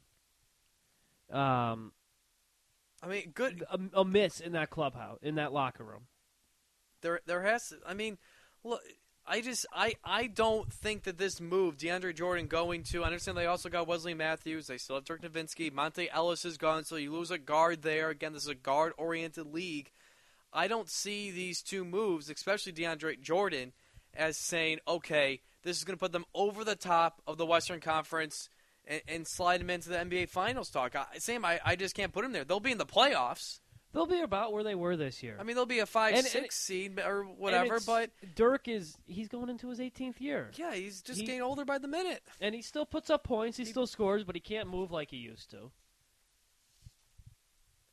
Um, 1.31 1.93
I 3.01 3.07
mean 3.07 3.31
good 3.33 3.63
a, 3.71 4.01
a 4.01 4.05
miss 4.05 4.39
in 4.39 4.51
that 4.51 4.69
clubhouse, 4.69 5.17
in 5.23 5.35
that 5.35 5.51
locker 5.51 5.83
room. 5.83 6.03
There, 7.01 7.21
there 7.25 7.41
has. 7.41 7.69
To, 7.69 7.77
I 7.87 7.95
mean, 7.95 8.17
look. 8.63 8.81
I 9.25 9.39
just, 9.39 9.65
I, 9.73 9.95
I 10.03 10.27
don't 10.27 10.71
think 10.71 11.03
that 11.03 11.17
this 11.17 11.39
move, 11.39 11.77
DeAndre 11.77 12.13
Jordan 12.13 12.47
going 12.47 12.83
to. 12.83 13.03
I 13.03 13.07
understand 13.07 13.37
they 13.37 13.45
also 13.45 13.69
got 13.69 13.87
Wesley 13.87 14.13
Matthews. 14.13 14.67
They 14.67 14.77
still 14.77 14.97
have 14.97 15.05
Dirk 15.05 15.21
Nowitzki. 15.21 15.71
Monta 15.71 16.09
Ellis 16.11 16.43
is 16.43 16.57
gone, 16.57 16.83
so 16.83 16.97
you 16.97 17.11
lose 17.11 17.31
a 17.31 17.37
guard 17.37 17.83
there. 17.83 18.09
Again, 18.09 18.33
this 18.33 18.43
is 18.43 18.49
a 18.49 18.55
guard-oriented 18.55 19.53
league. 19.53 19.91
I 20.51 20.67
don't 20.67 20.89
see 20.89 21.31
these 21.31 21.61
two 21.61 21.85
moves, 21.85 22.29
especially 22.29 22.73
DeAndre 22.73 23.21
Jordan, 23.21 23.71
as 24.13 24.37
saying, 24.37 24.79
okay, 24.87 25.39
this 25.63 25.77
is 25.77 25.85
going 25.85 25.97
to 25.97 25.99
put 25.99 26.11
them 26.11 26.25
over 26.35 26.65
the 26.65 26.75
top 26.75 27.21
of 27.25 27.37
the 27.37 27.45
Western 27.45 27.79
Conference 27.79 28.49
and, 28.85 29.01
and 29.07 29.27
slide 29.27 29.61
them 29.61 29.69
into 29.69 29.89
the 29.89 29.95
NBA 29.95 30.29
Finals 30.29 30.69
talk. 30.69 30.95
I, 30.95 31.05
Sam, 31.19 31.45
I, 31.45 31.61
I 31.63 31.75
just 31.77 31.95
can't 31.95 32.11
put 32.11 32.23
them 32.23 32.33
there. 32.33 32.43
They'll 32.43 32.59
be 32.59 32.71
in 32.71 32.77
the 32.77 32.85
playoffs. 32.85 33.59
They'll 33.93 34.07
be 34.07 34.21
about 34.21 34.51
where 34.51 34.63
they 34.63 34.73
were 34.75 34.97
this 34.97 35.21
year. 35.21 35.37
I 35.39 35.43
mean, 35.43 35.55
they'll 35.55 35.67
be 35.67 35.79
a 35.79 35.85
five, 35.85 36.15
And- 36.15 36.25
six 36.25 36.55
seed 36.57 36.99
or 36.99 37.23
whatever, 37.23 37.79
but 37.85 38.09
Dirk 38.35 38.67
is 38.67 38.97
he's 39.05 39.27
going 39.27 39.49
into 39.49 39.69
his 39.69 39.79
18th 39.79 40.19
year, 40.19 40.51
yeah, 40.55 40.73
he's 40.73 41.01
just 41.03 41.19
He- 41.19 41.25
getting 41.27 41.41
older 41.43 41.63
by 41.63 41.77
the 41.77 41.87
minute. 41.87 42.23
and 42.41 42.55
he 42.55 42.61
still 42.63 42.85
puts 42.87 43.09
up 43.11 43.23
points. 43.23 43.57
He 43.57 43.63
He- 43.65 43.69
still 43.69 43.85
scores, 43.87 44.23
but 44.23 44.35
he 44.35 44.41
can't 44.41 44.67
move 44.67 44.91
like 44.91 45.11
he 45.11 45.17
used 45.17 45.51
to. 45.51 45.71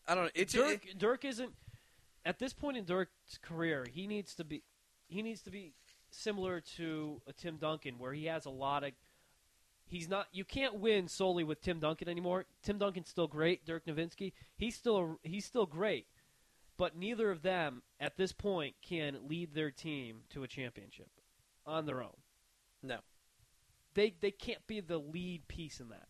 I 0.08 0.14
don't 0.14 0.24
know. 0.24 0.30
It's 0.34 0.52
Dirk 0.52 0.86
Dirk 0.96 1.24
isn't 1.24 1.54
at 2.24 2.38
this 2.38 2.52
point 2.52 2.76
in 2.76 2.84
Dirk's 2.84 3.38
career. 3.42 3.86
He 3.92 4.06
needs 4.06 4.34
to 4.36 4.44
be 4.44 4.62
he 5.06 5.22
needs 5.22 5.42
to 5.42 5.50
be 5.50 5.74
similar 6.10 6.60
to 6.60 7.20
a 7.26 7.32
Tim 7.32 7.56
Duncan, 7.58 7.98
where 7.98 8.12
he 8.12 8.24
has 8.24 8.46
a 8.46 8.50
lot 8.50 8.84
of. 8.84 8.92
He's 9.90 10.08
not. 10.08 10.28
You 10.30 10.44
can't 10.44 10.76
win 10.76 11.08
solely 11.08 11.42
with 11.42 11.60
Tim 11.60 11.80
Duncan 11.80 12.08
anymore. 12.08 12.46
Tim 12.62 12.78
Duncan's 12.78 13.08
still 13.08 13.26
great. 13.26 13.66
Dirk 13.66 13.86
Nowitzki, 13.86 14.32
he's 14.56 14.76
still 14.76 15.18
he's 15.24 15.44
still 15.44 15.66
great, 15.66 16.06
but 16.76 16.96
neither 16.96 17.32
of 17.32 17.42
them 17.42 17.82
at 17.98 18.16
this 18.16 18.32
point 18.32 18.76
can 18.82 19.18
lead 19.28 19.52
their 19.52 19.72
team 19.72 20.20
to 20.30 20.44
a 20.44 20.48
championship 20.48 21.08
on 21.66 21.86
their 21.86 22.04
own. 22.04 22.16
No. 22.84 22.98
They 23.94 24.14
they 24.20 24.30
can't 24.30 24.64
be 24.68 24.78
the 24.78 24.98
lead 24.98 25.48
piece 25.48 25.80
in 25.80 25.88
that. 25.88 26.06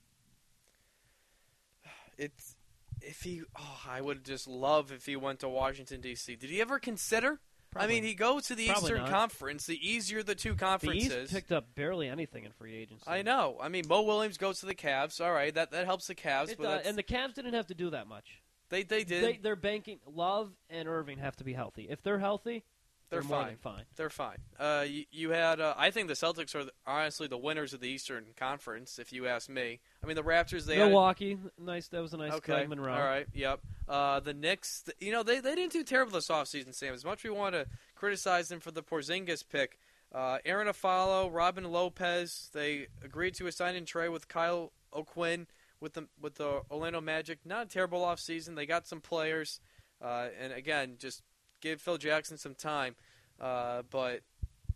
it's 2.19 2.57
if 3.01 3.23
he. 3.23 3.41
Oh, 3.59 3.81
I 3.89 4.03
would 4.03 4.27
just 4.27 4.47
love 4.47 4.93
if 4.93 5.07
he 5.07 5.17
went 5.17 5.41
to 5.41 5.49
Washington 5.49 6.03
D.C. 6.03 6.37
Did 6.37 6.51
he 6.51 6.61
ever 6.61 6.79
consider? 6.79 7.41
I 7.77 7.87
mean, 7.87 8.03
he 8.03 8.15
goes 8.15 8.47
to 8.49 8.55
the 8.55 8.67
Probably 8.67 8.83
Eastern 8.83 9.03
not. 9.03 9.11
Conference. 9.11 9.67
The 9.67 9.89
easier 9.89 10.23
the 10.23 10.35
two 10.35 10.55
conferences. 10.55 11.09
the. 11.09 11.23
East 11.23 11.33
picked 11.33 11.53
up 11.53 11.75
barely 11.75 12.09
anything 12.09 12.45
in 12.45 12.53
free 12.53 12.75
agency. 12.75 13.05
I 13.07 13.23
know. 13.23 13.57
I 13.61 13.69
mean, 13.69 13.85
Mo 13.89 14.03
Williams 14.03 14.39
goes 14.39 14.61
to 14.61 14.67
the 14.67 14.75
Cavs. 14.75 15.21
All 15.25 15.33
right, 15.33 15.55
that 15.55 15.71
that 15.71 15.87
helps 15.87 16.07
the 16.07 16.15
Cavs, 16.15 16.51
It 16.51 16.59
but 16.59 16.85
and 16.87 16.97
the 16.99 17.03
Cavs 17.03 17.35
didn't 17.35 17.55
have 17.55 17.69
to 17.69 17.75
do 17.75 17.91
that 17.91 18.07
much. 18.09 18.43
they 18.71 18.83
they 18.83 19.05
did. 19.05 19.23
They, 19.25 19.37
they're 19.37 19.57
banking. 19.57 20.01
Love 20.07 20.53
and 20.69 20.89
Irving 20.89 21.19
have 21.19 21.37
to 21.37 21.45
be 21.45 21.53
healthy. 21.53 21.87
If 21.89 22.03
they're 22.03 22.19
healthy, 22.19 22.65
They're 23.11 23.21
they're, 23.21 23.29
more 23.29 23.39
fine. 23.41 23.47
than 23.49 23.57
fine. 23.57 23.85
They're 23.97 24.11
fine. 24.11 24.39
Uh, 24.59 24.85
you, 24.89 25.05
you 25.11 25.31
had. 25.31 25.61
Uh, 25.61 25.75
I 25.77 25.91
think 25.91 26.09
the 26.09 26.15
Celtics 26.15 26.55
are 26.55 26.65
the, 26.65 26.73
honestly 26.87 27.27
the 27.27 27.37
winners 27.37 27.75
of 27.75 27.81
the 27.81 27.89
Eastern 27.89 28.27
Conference, 28.37 28.99
if 28.99 29.13
you 29.13 29.27
ask 29.27 29.49
me. 29.49 29.81
I 30.03 30.07
mean, 30.07 30.17
the 30.17 30.23
Raptors. 30.23 30.65
They 30.65 30.79
Milwaukee, 30.79 31.37
nice. 31.59 31.89
That 31.89 32.03
was 32.03 32.15
a 32.15 32.17
nice 32.17 32.33
okay. 32.35 32.65
All 33.01 33.05
right. 33.05 33.27
Yep. 33.35 33.61
Uh, 33.89 34.21
the 34.21 34.33
Knicks. 34.33 34.83
th- 34.83 34.97
You 35.01 35.13
know, 35.13 35.23
they 35.23 35.41
they 35.41 35.55
didn't 35.55 35.73
do 35.73 35.83
terrible 35.83 36.13
this 36.13 36.29
offseason, 36.29 36.75
Sam. 36.75 36.95
As 36.95 37.05
much 37.05 37.21
as 37.21 37.25
we 37.25 37.37
want 37.37 37.55
to 37.55 37.67
criticize 37.97 38.49
them 38.49 38.61
for 38.61 38.71
the 38.71 38.83
Porzingis 38.83 39.45
pick, 39.49 39.79
uh, 40.13 40.39
Arron 40.45 40.69
Afflalo, 40.69 41.33
Robin 41.33 41.65
Lopez. 41.65 42.51
They 42.53 42.87
agreed 43.05 43.35
to 43.35 43.47
a 43.47 43.53
sign 43.53 43.75
and 43.75 43.87
trade 43.87 44.11
with 44.11 44.29
Kyle 44.29 44.73
O'Quinn 44.95 45.47
with 45.81 45.95
the 45.95 46.07
with 46.21 46.37
the 46.37 46.63
Orlando 46.71 47.01
Magic. 47.01 47.39
Not 47.45 47.67
a 47.67 47.69
terrible 47.69 48.03
offseason. 48.03 48.55
They 48.55 48.67
got 48.67 48.87
some 48.87 49.01
players, 49.01 49.61
uh, 50.01 50.29
and 50.41 50.53
again, 50.53 50.97
just 50.99 51.23
give 51.61 51.81
Phil 51.81 51.99
Jackson 51.99 52.37
some 52.39 52.55
time. 52.55 52.95
Uh, 53.41 53.83
but 53.91 54.21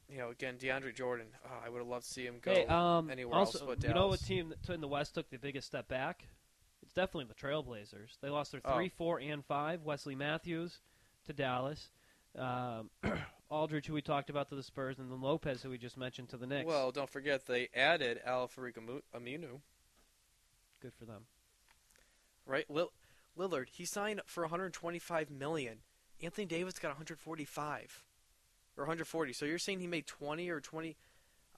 you 0.09 0.19
know, 0.19 0.31
again, 0.31 0.57
DeAndre 0.57 0.95
Jordan. 0.95 1.26
Oh, 1.47 1.62
I 1.64 1.69
would 1.69 1.79
have 1.79 1.87
loved 1.88 2.07
to 2.07 2.11
see 2.12 2.25
him 2.25 2.37
go. 2.41 2.53
Hey, 2.53 2.67
um, 2.67 3.11
anywhere 3.11 3.37
also, 3.38 3.59
else 3.61 3.67
but 3.81 3.88
you 3.88 3.95
know 3.95 4.09
what 4.09 4.21
team 4.25 4.55
in 4.69 4.81
the 4.81 4.88
West 4.88 5.14
took 5.14 5.29
the 5.31 5.38
biggest 5.38 5.67
step 5.67 5.88
back? 5.88 6.26
It's 6.83 6.93
definitely 6.93 7.26
the 7.26 7.35
Trailblazers. 7.35 8.19
They 8.21 8.29
lost 8.29 8.53
their 8.53 8.61
Oh. 8.64 8.75
three, 8.75 8.91
four, 8.91 9.19
and 9.19 9.45
five. 9.45 9.83
Wesley 9.83 10.14
Matthews 10.14 10.81
to 11.26 11.33
Dallas. 11.33 11.91
Um, 12.38 12.91
Aldridge, 13.50 13.87
who 13.87 13.95
we 13.95 14.03
talked 14.03 14.29
about 14.31 14.49
to 14.50 14.55
the 14.55 14.62
Spurs, 14.62 14.99
and 14.99 15.11
then 15.11 15.21
Lopez, 15.21 15.62
who 15.62 15.71
we 15.71 15.79
just 15.79 15.97
mentioned 15.97 16.29
to 16.31 16.37
the 16.37 16.47
Knicks. 16.47 16.67
Well, 16.67 16.91
don't 16.91 17.09
forget 17.09 17.47
they 17.47 17.69
added 17.75 18.21
Al 18.25 18.49
Farouq 18.49 18.76
Amu- 18.79 19.03
Aminu. 19.14 19.61
good 20.81 20.93
for 20.99 21.05
them. 21.05 21.26
right? 22.47 22.69
Lil- 22.69 22.93
Lillard, 23.38 23.69
he 23.71 23.85
signed 23.85 24.21
for 24.26 24.43
125 24.45 25.31
million. 25.31 25.79
Anthony 26.25 26.47
Davis 26.47 26.78
got 26.78 26.88
145 26.88 28.02
or 28.76 28.85
140. 28.85 29.33
So 29.33 29.45
you're 29.45 29.59
saying 29.59 29.81
he 29.81 29.87
made 29.87 30.07
20 30.07 30.49
or 30.50 30.61
20? 30.61 30.97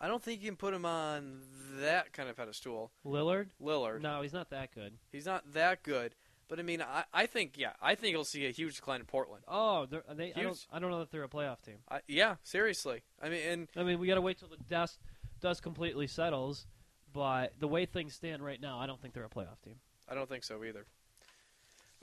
I 0.00 0.08
don't 0.08 0.22
think 0.22 0.42
you 0.42 0.48
can 0.48 0.56
put 0.56 0.74
him 0.74 0.84
on 0.84 1.40
that 1.80 2.12
kind 2.12 2.28
of 2.28 2.36
pedestal. 2.36 2.90
Lillard? 3.04 3.48
Lillard, 3.62 4.02
No, 4.02 4.20
he's 4.22 4.32
not 4.32 4.50
that 4.50 4.74
good. 4.74 4.92
he's 5.10 5.26
not 5.26 5.54
that 5.54 5.82
good. 5.82 6.14
But 6.48 6.60
I 6.60 6.62
mean, 6.62 6.80
I, 6.80 7.04
I 7.12 7.26
think 7.26 7.54
yeah, 7.56 7.72
I 7.82 7.96
think 7.96 8.12
you'll 8.12 8.24
see 8.24 8.46
a 8.46 8.50
huge 8.50 8.76
decline 8.76 9.00
in 9.00 9.06
Portland. 9.06 9.42
Oh, 9.48 9.86
they're. 9.86 10.04
I 10.08 10.14
don't, 10.42 10.66
I 10.72 10.78
don't 10.78 10.90
know 10.92 11.00
that 11.00 11.10
they're 11.10 11.24
a 11.24 11.28
playoff 11.28 11.60
team. 11.60 11.78
I, 11.90 12.00
yeah, 12.06 12.36
seriously. 12.44 13.02
I 13.20 13.30
mean, 13.30 13.40
and 13.48 13.68
I 13.76 13.82
mean, 13.82 13.98
we 13.98 14.06
got 14.06 14.14
to 14.14 14.20
wait 14.20 14.38
till 14.38 14.46
the 14.48 14.56
dust 14.70 15.00
dust 15.40 15.62
completely 15.64 16.06
settles. 16.06 16.66
But 17.12 17.54
the 17.58 17.66
way 17.66 17.84
things 17.86 18.14
stand 18.14 18.44
right 18.44 18.60
now, 18.60 18.78
I 18.78 18.86
don't 18.86 19.00
think 19.02 19.12
they're 19.12 19.24
a 19.24 19.28
playoff 19.28 19.60
team. 19.64 19.76
I 20.08 20.14
don't 20.14 20.28
think 20.28 20.44
so 20.44 20.62
either. 20.62 20.86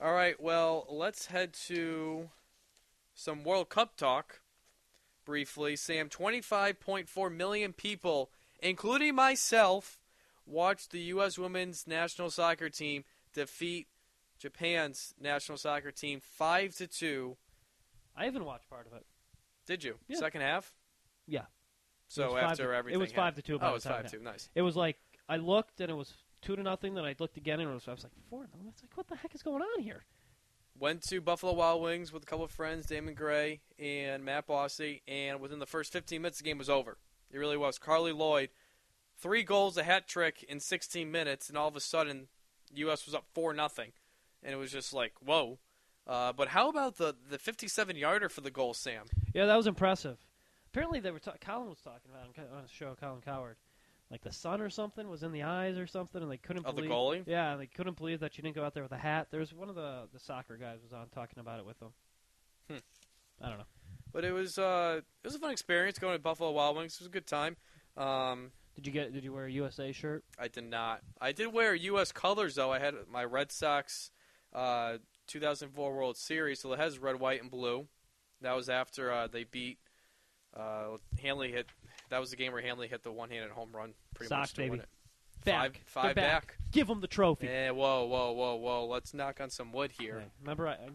All 0.01 0.13
right, 0.13 0.37
well, 0.41 0.87
let's 0.89 1.27
head 1.27 1.53
to 1.67 2.29
some 3.13 3.43
World 3.43 3.69
Cup 3.69 3.95
talk 3.95 4.41
briefly. 5.25 5.75
Sam, 5.75 6.09
25.4 6.09 7.31
million 7.35 7.73
people, 7.73 8.29
including 8.61 9.15
myself, 9.15 9.99
watched 10.45 10.91
the 10.91 10.99
U.S. 11.01 11.37
women's 11.37 11.87
national 11.87 12.29
soccer 12.29 12.69
team 12.69 13.03
defeat 13.33 13.87
Japan's 14.39 15.13
national 15.19 15.57
soccer 15.57 15.91
team 15.91 16.19
5 16.21 16.75
to 16.75 16.87
2. 16.87 17.37
I 18.15 18.27
even 18.27 18.45
watched 18.45 18.69
part 18.69 18.85
of 18.87 18.93
it. 18.93 19.05
Did 19.65 19.83
you? 19.83 19.95
Yeah. 20.07 20.17
Second 20.17 20.41
half? 20.41 20.73
Yeah. 21.27 21.45
So 22.07 22.37
after 22.37 22.67
to- 22.67 22.75
everything. 22.75 22.99
it 22.99 23.03
was 23.03 23.11
five 23.11 23.35
to 23.35 23.41
two. 23.41 23.57
By 23.57 23.67
Oh, 23.67 23.71
it 23.71 23.73
was 23.75 23.85
5 23.85 24.05
it 24.05 24.11
2. 24.11 24.19
Nice. 24.19 24.49
It 24.53 24.61
was 24.61 24.75
like 24.75 24.97
I 25.27 25.37
looked 25.37 25.79
and 25.81 25.89
it 25.89 25.93
was 25.93 26.13
two 26.41 26.55
to 26.55 26.61
nothing. 26.61 26.93
Then 26.93 27.05
I 27.05 27.15
looked 27.17 27.37
again 27.37 27.59
and 27.59 27.69
it 27.69 27.73
was 27.73 27.87
I 27.87 27.91
was 27.91 28.03
like 28.03 28.11
four. 28.29 28.43
to 28.43 28.49
nothing. 28.51 28.67
It's 28.69 28.83
like 28.83 28.95
what 28.95 29.07
the 29.07 29.15
heck 29.15 29.33
is 29.33 29.41
going 29.41 29.61
on 29.63 29.81
here? 29.81 30.03
Went 30.83 31.01
to 31.03 31.21
Buffalo 31.21 31.53
Wild 31.53 31.81
Wings 31.81 32.11
with 32.11 32.23
a 32.23 32.25
couple 32.25 32.43
of 32.43 32.51
friends, 32.51 32.87
Damon 32.87 33.13
Gray 33.13 33.61
and 33.79 34.21
Matt 34.25 34.47
Bossy, 34.47 35.01
and 35.07 35.39
within 35.39 35.59
the 35.59 35.65
first 35.65 35.93
15 35.93 36.21
minutes, 36.21 36.39
the 36.39 36.43
game 36.43 36.57
was 36.57 36.69
over. 36.69 36.97
It 37.31 37.37
really 37.37 37.55
was. 37.55 37.79
Carli 37.79 38.11
Lloyd, 38.11 38.49
three 39.17 39.43
goals, 39.43 39.77
a 39.77 39.83
hat 39.83 40.09
trick 40.09 40.43
in 40.43 40.59
16 40.59 41.09
minutes, 41.09 41.47
and 41.47 41.57
all 41.57 41.69
of 41.69 41.77
a 41.77 41.79
sudden, 41.79 42.27
U.S. 42.73 43.05
was 43.05 43.15
up 43.15 43.23
4 43.33 43.53
nothing, 43.53 43.93
And 44.43 44.51
it 44.51 44.57
was 44.57 44.73
just 44.73 44.93
like, 44.93 45.13
whoa. 45.23 45.57
Uh, 46.05 46.33
but 46.33 46.49
how 46.49 46.67
about 46.67 46.97
the, 46.97 47.15
the 47.29 47.39
57 47.39 47.95
yarder 47.95 48.27
for 48.27 48.41
the 48.41 48.51
goal, 48.51 48.73
Sam? 48.73 49.05
Yeah, 49.33 49.45
that 49.45 49.55
was 49.55 49.67
impressive. 49.67 50.17
Apparently, 50.73 50.99
they 50.99 51.11
were 51.11 51.19
ta- 51.19 51.35
Colin 51.39 51.69
was 51.69 51.79
talking 51.79 52.11
about 52.11 52.25
on 52.25 52.63
the 52.63 52.69
show. 52.69 52.93
Colin 52.99 53.21
Cowherd, 53.21 53.55
like 54.13 54.21
the 54.21 54.31
sun 54.31 54.61
or 54.61 54.69
something 54.69 55.09
was 55.09 55.23
in 55.23 55.31
the 55.31 55.41
eyes 55.41 55.77
or 55.79 55.87
something, 55.87 56.21
and 56.21 56.31
they 56.31 56.37
couldn't 56.37 56.67
Of 56.67 56.75
the 56.75 56.83
believe. 56.83 56.91
goalie? 56.91 57.23
Yeah, 57.25 57.53
and 57.53 57.59
they 57.59 57.65
couldn't 57.65 57.97
believe 57.97 58.19
that 58.19 58.37
you 58.37 58.43
didn't 58.43 58.55
go 58.55 58.63
out 58.63 58.75
there 58.75 58.83
with 58.83 58.91
a 58.91 58.97
hat. 58.97 59.27
There's 59.31 59.51
one 59.53 59.69
of 59.69 59.75
the 59.75 60.03
the 60.13 60.19
soccer 60.19 60.55
guys 60.55 60.77
was 60.83 60.93
on 60.93 61.07
talking 61.09 61.39
about 61.39 61.57
it 61.59 61.65
with 61.65 61.79
them. 61.79 61.89
Hmm. 62.69 62.77
I 63.41 63.49
don't 63.49 63.57
know. 63.57 63.65
But 64.11 64.23
it 64.23 64.31
was 64.31 64.59
uh, 64.59 65.01
it 65.23 65.27
was 65.27 65.33
a 65.35 65.39
fun 65.39 65.49
experience 65.51 65.97
going 65.97 66.13
to 66.15 66.21
Buffalo 66.21 66.51
Wild 66.51 66.77
Wings. 66.77 66.93
It 66.93 66.99
was 67.01 67.07
a 67.07 67.09
good 67.09 67.25
time. 67.25 67.57
Um, 67.97 68.51
Did 68.75 68.85
you 68.85 68.93
get? 68.93 69.11
Did 69.13 69.23
you 69.23 69.33
wear 69.33 69.45
a 69.45 69.51
USA 69.51 69.91
shirt? 69.91 70.23
I 70.37 70.47
did 70.47 70.65
not. 70.65 71.01
I 71.19 71.31
did 71.31 71.51
wear 71.51 71.73
U.S. 71.73 72.11
colors 72.11 72.53
though. 72.53 72.71
I 72.71 72.77
had 72.77 72.93
my 73.11 73.23
Red 73.25 73.51
Sox 73.51 74.11
uh, 74.53 74.97
2004 75.25 75.95
World 75.95 76.17
Series, 76.17 76.59
so 76.59 76.71
it 76.73 76.79
has 76.79 76.99
red, 76.99 77.19
white, 77.19 77.41
and 77.41 77.49
blue. 77.49 77.87
That 78.41 78.55
was 78.55 78.69
after 78.69 79.11
uh, 79.11 79.25
they 79.27 79.43
beat 79.45 79.79
uh, 80.55 80.97
Hanley. 81.19 81.51
Hit 81.51 81.65
that 82.13 82.19
was 82.19 82.29
the 82.29 82.35
game 82.35 82.51
where 82.53 82.61
Hanley 82.61 82.87
hit 82.87 83.03
the 83.03 83.11
one-handed 83.11 83.49
home 83.51 83.69
run, 83.73 83.93
pretty 84.13 84.29
Sox, 84.29 84.51
much 84.51 84.53
to 84.65 84.69
win 84.69 84.79
it. 84.81 84.89
Back. 85.45 85.81
Five, 85.85 86.03
They're 86.03 86.03
five 86.03 86.15
back. 86.15 86.47
back. 86.47 86.57
Give 86.71 86.87
them 86.87 87.01
the 87.01 87.07
trophy. 87.07 87.47
Eh, 87.47 87.69
whoa, 87.71 88.05
whoa, 88.05 88.31
whoa, 88.31 88.55
whoa! 88.55 88.85
Let's 88.85 89.13
knock 89.13 89.41
on 89.41 89.49
some 89.49 89.73
wood 89.73 89.91
here. 89.99 90.19
Yeah. 90.19 90.29
Remember, 90.41 90.67
I, 90.69 90.73
I, 90.73 90.89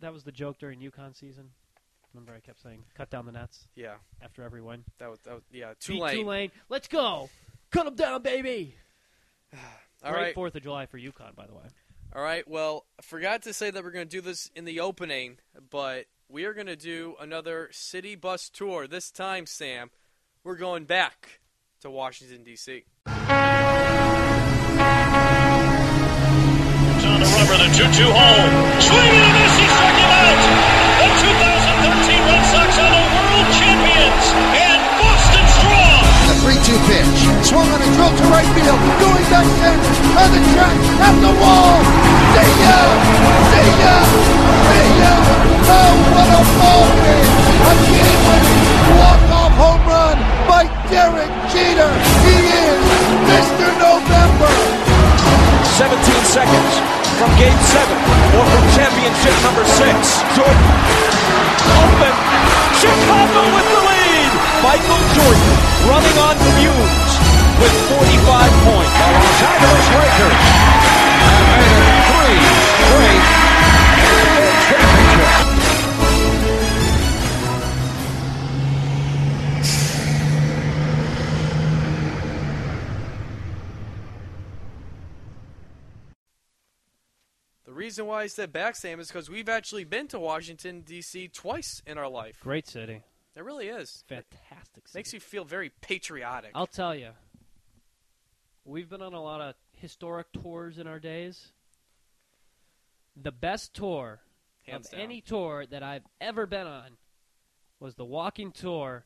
that 0.00 0.12
was 0.12 0.24
the 0.24 0.32
joke 0.32 0.58
during 0.58 0.80
UConn 0.80 1.14
season. 1.16 1.50
Remember, 2.12 2.32
I 2.34 2.40
kept 2.40 2.60
saying, 2.62 2.84
"Cut 2.96 3.10
down 3.10 3.26
the 3.26 3.32
nets 3.32 3.68
Yeah, 3.76 3.94
after 4.22 4.42
every 4.42 4.62
win." 4.62 4.84
that 4.98 5.10
was, 5.10 5.20
that 5.20 5.34
was 5.34 5.42
yeah. 5.52 5.68
Beat 5.68 5.80
Tulane. 5.80 6.16
Tulane. 6.16 6.50
Let's 6.68 6.88
go. 6.88 7.28
Cut 7.70 7.84
them 7.84 7.94
down, 7.94 8.22
baby. 8.22 8.74
All 10.04 10.12
right. 10.12 10.20
Great. 10.20 10.34
Fourth 10.34 10.54
of 10.54 10.62
July 10.62 10.86
for 10.86 10.98
UConn, 10.98 11.36
by 11.36 11.46
the 11.46 11.54
way. 11.54 11.64
All 12.14 12.22
right. 12.22 12.46
Well, 12.48 12.86
I 12.98 13.02
forgot 13.02 13.42
to 13.42 13.52
say 13.52 13.70
that 13.70 13.84
we're 13.84 13.90
going 13.90 14.08
to 14.08 14.16
do 14.16 14.20
this 14.20 14.50
in 14.56 14.64
the 14.64 14.80
opening, 14.80 15.38
but 15.70 16.06
we 16.28 16.44
are 16.44 16.54
going 16.54 16.66
to 16.66 16.76
do 16.76 17.14
another 17.20 17.68
city 17.72 18.14
bus 18.14 18.48
tour. 18.48 18.86
This 18.86 19.10
time, 19.10 19.46
Sam, 19.46 19.90
we're 20.46 20.54
going 20.54 20.86
back 20.86 21.42
to 21.82 21.90
Washington, 21.90 22.46
D.C. 22.46 22.70
It's 22.70 22.86
on 27.02 27.18
the 27.18 27.26
rubber, 27.34 27.58
the 27.58 27.66
2-2 27.74 27.82
home. 28.06 28.54
Swing 28.78 29.10
and 29.10 29.26
a 29.26 29.30
miss, 29.34 29.54
he 29.58 29.66
struck 29.66 29.98
him 29.98 30.06
out. 30.06 30.38
The 31.02 31.10
2013 31.18 32.30
Red 32.30 32.46
Sox 32.46 32.78
are 32.78 32.94
the 32.94 33.02
world 33.10 33.48
champions, 33.58 34.26
and 34.54 34.78
Boston 35.02 35.46
strong. 35.58 36.06
The 36.30 36.38
3-2 36.46 36.78
pitch. 36.94 37.26
Swung 37.50 37.66
on 37.66 37.82
a 37.82 37.90
drill 37.98 38.14
to 38.14 38.26
right 38.30 38.46
field. 38.54 38.78
Going 39.02 39.26
back 39.26 39.50
center. 39.50 39.98
On 40.14 40.30
the 40.30 40.42
track. 40.54 40.78
At 41.02 41.18
the 41.26 41.34
wall. 41.42 41.82
See 42.38 42.54
ya! 42.62 42.78
See 43.50 43.82
ya! 43.82 43.98
See 44.62 44.94
ya! 45.02 45.10
Oh, 45.74 45.90
what 46.14 46.30
a 46.30 46.40
ball 46.54 46.86
game! 47.02 47.34
A 47.66 47.74
game-winning 47.90 48.25
Derek 50.90 51.30
Jeter. 51.50 51.90
He 52.22 52.36
is 52.46 52.82
Mr. 53.26 53.66
November. 53.74 54.52
17 55.74 55.98
seconds 56.30 56.72
from 57.18 57.30
game 57.34 57.58
seven 57.74 57.98
or 58.38 58.44
from 58.46 58.64
championship 58.70 59.34
number 59.42 59.66
six. 59.66 60.22
Jordan 60.38 60.70
open. 61.90 62.14
Chicago 62.78 63.42
with 63.50 63.66
the 63.66 63.80
lead. 63.82 64.30
Michael 64.62 65.02
Jordan 65.10 65.52
running 65.90 66.16
on 66.22 66.38
fumes 66.54 67.12
with 67.58 67.74
45 67.90 68.46
points. 68.62 68.94
Los 68.94 69.42
Angeles 69.42 69.86
Lakers 69.90 70.38
have 70.38 71.46
made 71.50 71.82
it 71.82 71.98
three 72.14 72.38
straight 72.78 73.45
reason 87.76 88.06
why 88.06 88.22
I 88.22 88.26
said 88.26 88.52
back, 88.52 88.76
Sam, 88.76 88.98
is 89.00 89.08
because 89.08 89.28
we've 89.30 89.48
actually 89.48 89.84
been 89.84 90.08
to 90.08 90.18
Washington, 90.18 90.80
D.C. 90.80 91.28
twice 91.28 91.82
in 91.86 91.98
our 91.98 92.08
life. 92.08 92.40
Great 92.40 92.66
city. 92.66 93.02
It 93.36 93.44
really 93.44 93.68
is. 93.68 94.02
Fantastic 94.08 94.88
city. 94.88 94.98
Makes 94.98 95.12
you 95.12 95.20
feel 95.20 95.44
very 95.44 95.70
patriotic. 95.80 96.52
I'll 96.54 96.66
tell 96.66 96.94
you. 96.94 97.10
We've 98.64 98.88
been 98.88 99.02
on 99.02 99.12
a 99.12 99.22
lot 99.22 99.40
of 99.40 99.54
historic 99.72 100.32
tours 100.32 100.78
in 100.78 100.86
our 100.86 100.98
days. 100.98 101.52
The 103.14 103.30
best 103.32 103.74
tour 103.74 104.20
Hands 104.66 104.84
of 104.84 104.92
down. 104.92 105.00
any 105.00 105.20
tour 105.20 105.66
that 105.66 105.82
I've 105.82 106.06
ever 106.20 106.46
been 106.46 106.66
on 106.66 106.96
was 107.78 107.94
the 107.94 108.04
walking 108.04 108.52
tour 108.52 109.04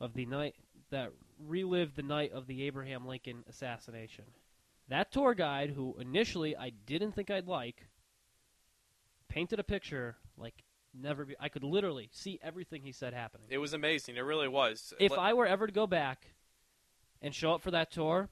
of 0.00 0.14
the 0.14 0.26
night 0.26 0.54
that 0.90 1.10
relived 1.44 1.96
the 1.96 2.02
night 2.02 2.32
of 2.32 2.46
the 2.46 2.62
Abraham 2.64 3.06
Lincoln 3.06 3.44
assassination. 3.48 4.24
That 4.88 5.10
tour 5.10 5.34
guide, 5.34 5.70
who 5.70 5.96
initially 5.98 6.56
I 6.56 6.70
didn't 6.70 7.12
think 7.12 7.30
I'd 7.30 7.48
like, 7.48 7.88
painted 9.28 9.58
a 9.58 9.64
picture 9.64 10.16
like 10.36 10.54
never. 10.94 11.24
Be- 11.24 11.36
I 11.40 11.48
could 11.48 11.64
literally 11.64 12.08
see 12.12 12.38
everything 12.42 12.82
he 12.82 12.92
said 12.92 13.12
happening. 13.12 13.48
It 13.50 13.58
was 13.58 13.72
amazing. 13.72 14.16
It 14.16 14.20
really 14.20 14.48
was. 14.48 14.94
If 15.00 15.10
Let- 15.10 15.20
I 15.20 15.34
were 15.34 15.46
ever 15.46 15.66
to 15.66 15.72
go 15.72 15.86
back 15.86 16.34
and 17.20 17.34
show 17.34 17.52
up 17.52 17.62
for 17.62 17.72
that 17.72 17.90
tour, 17.90 18.28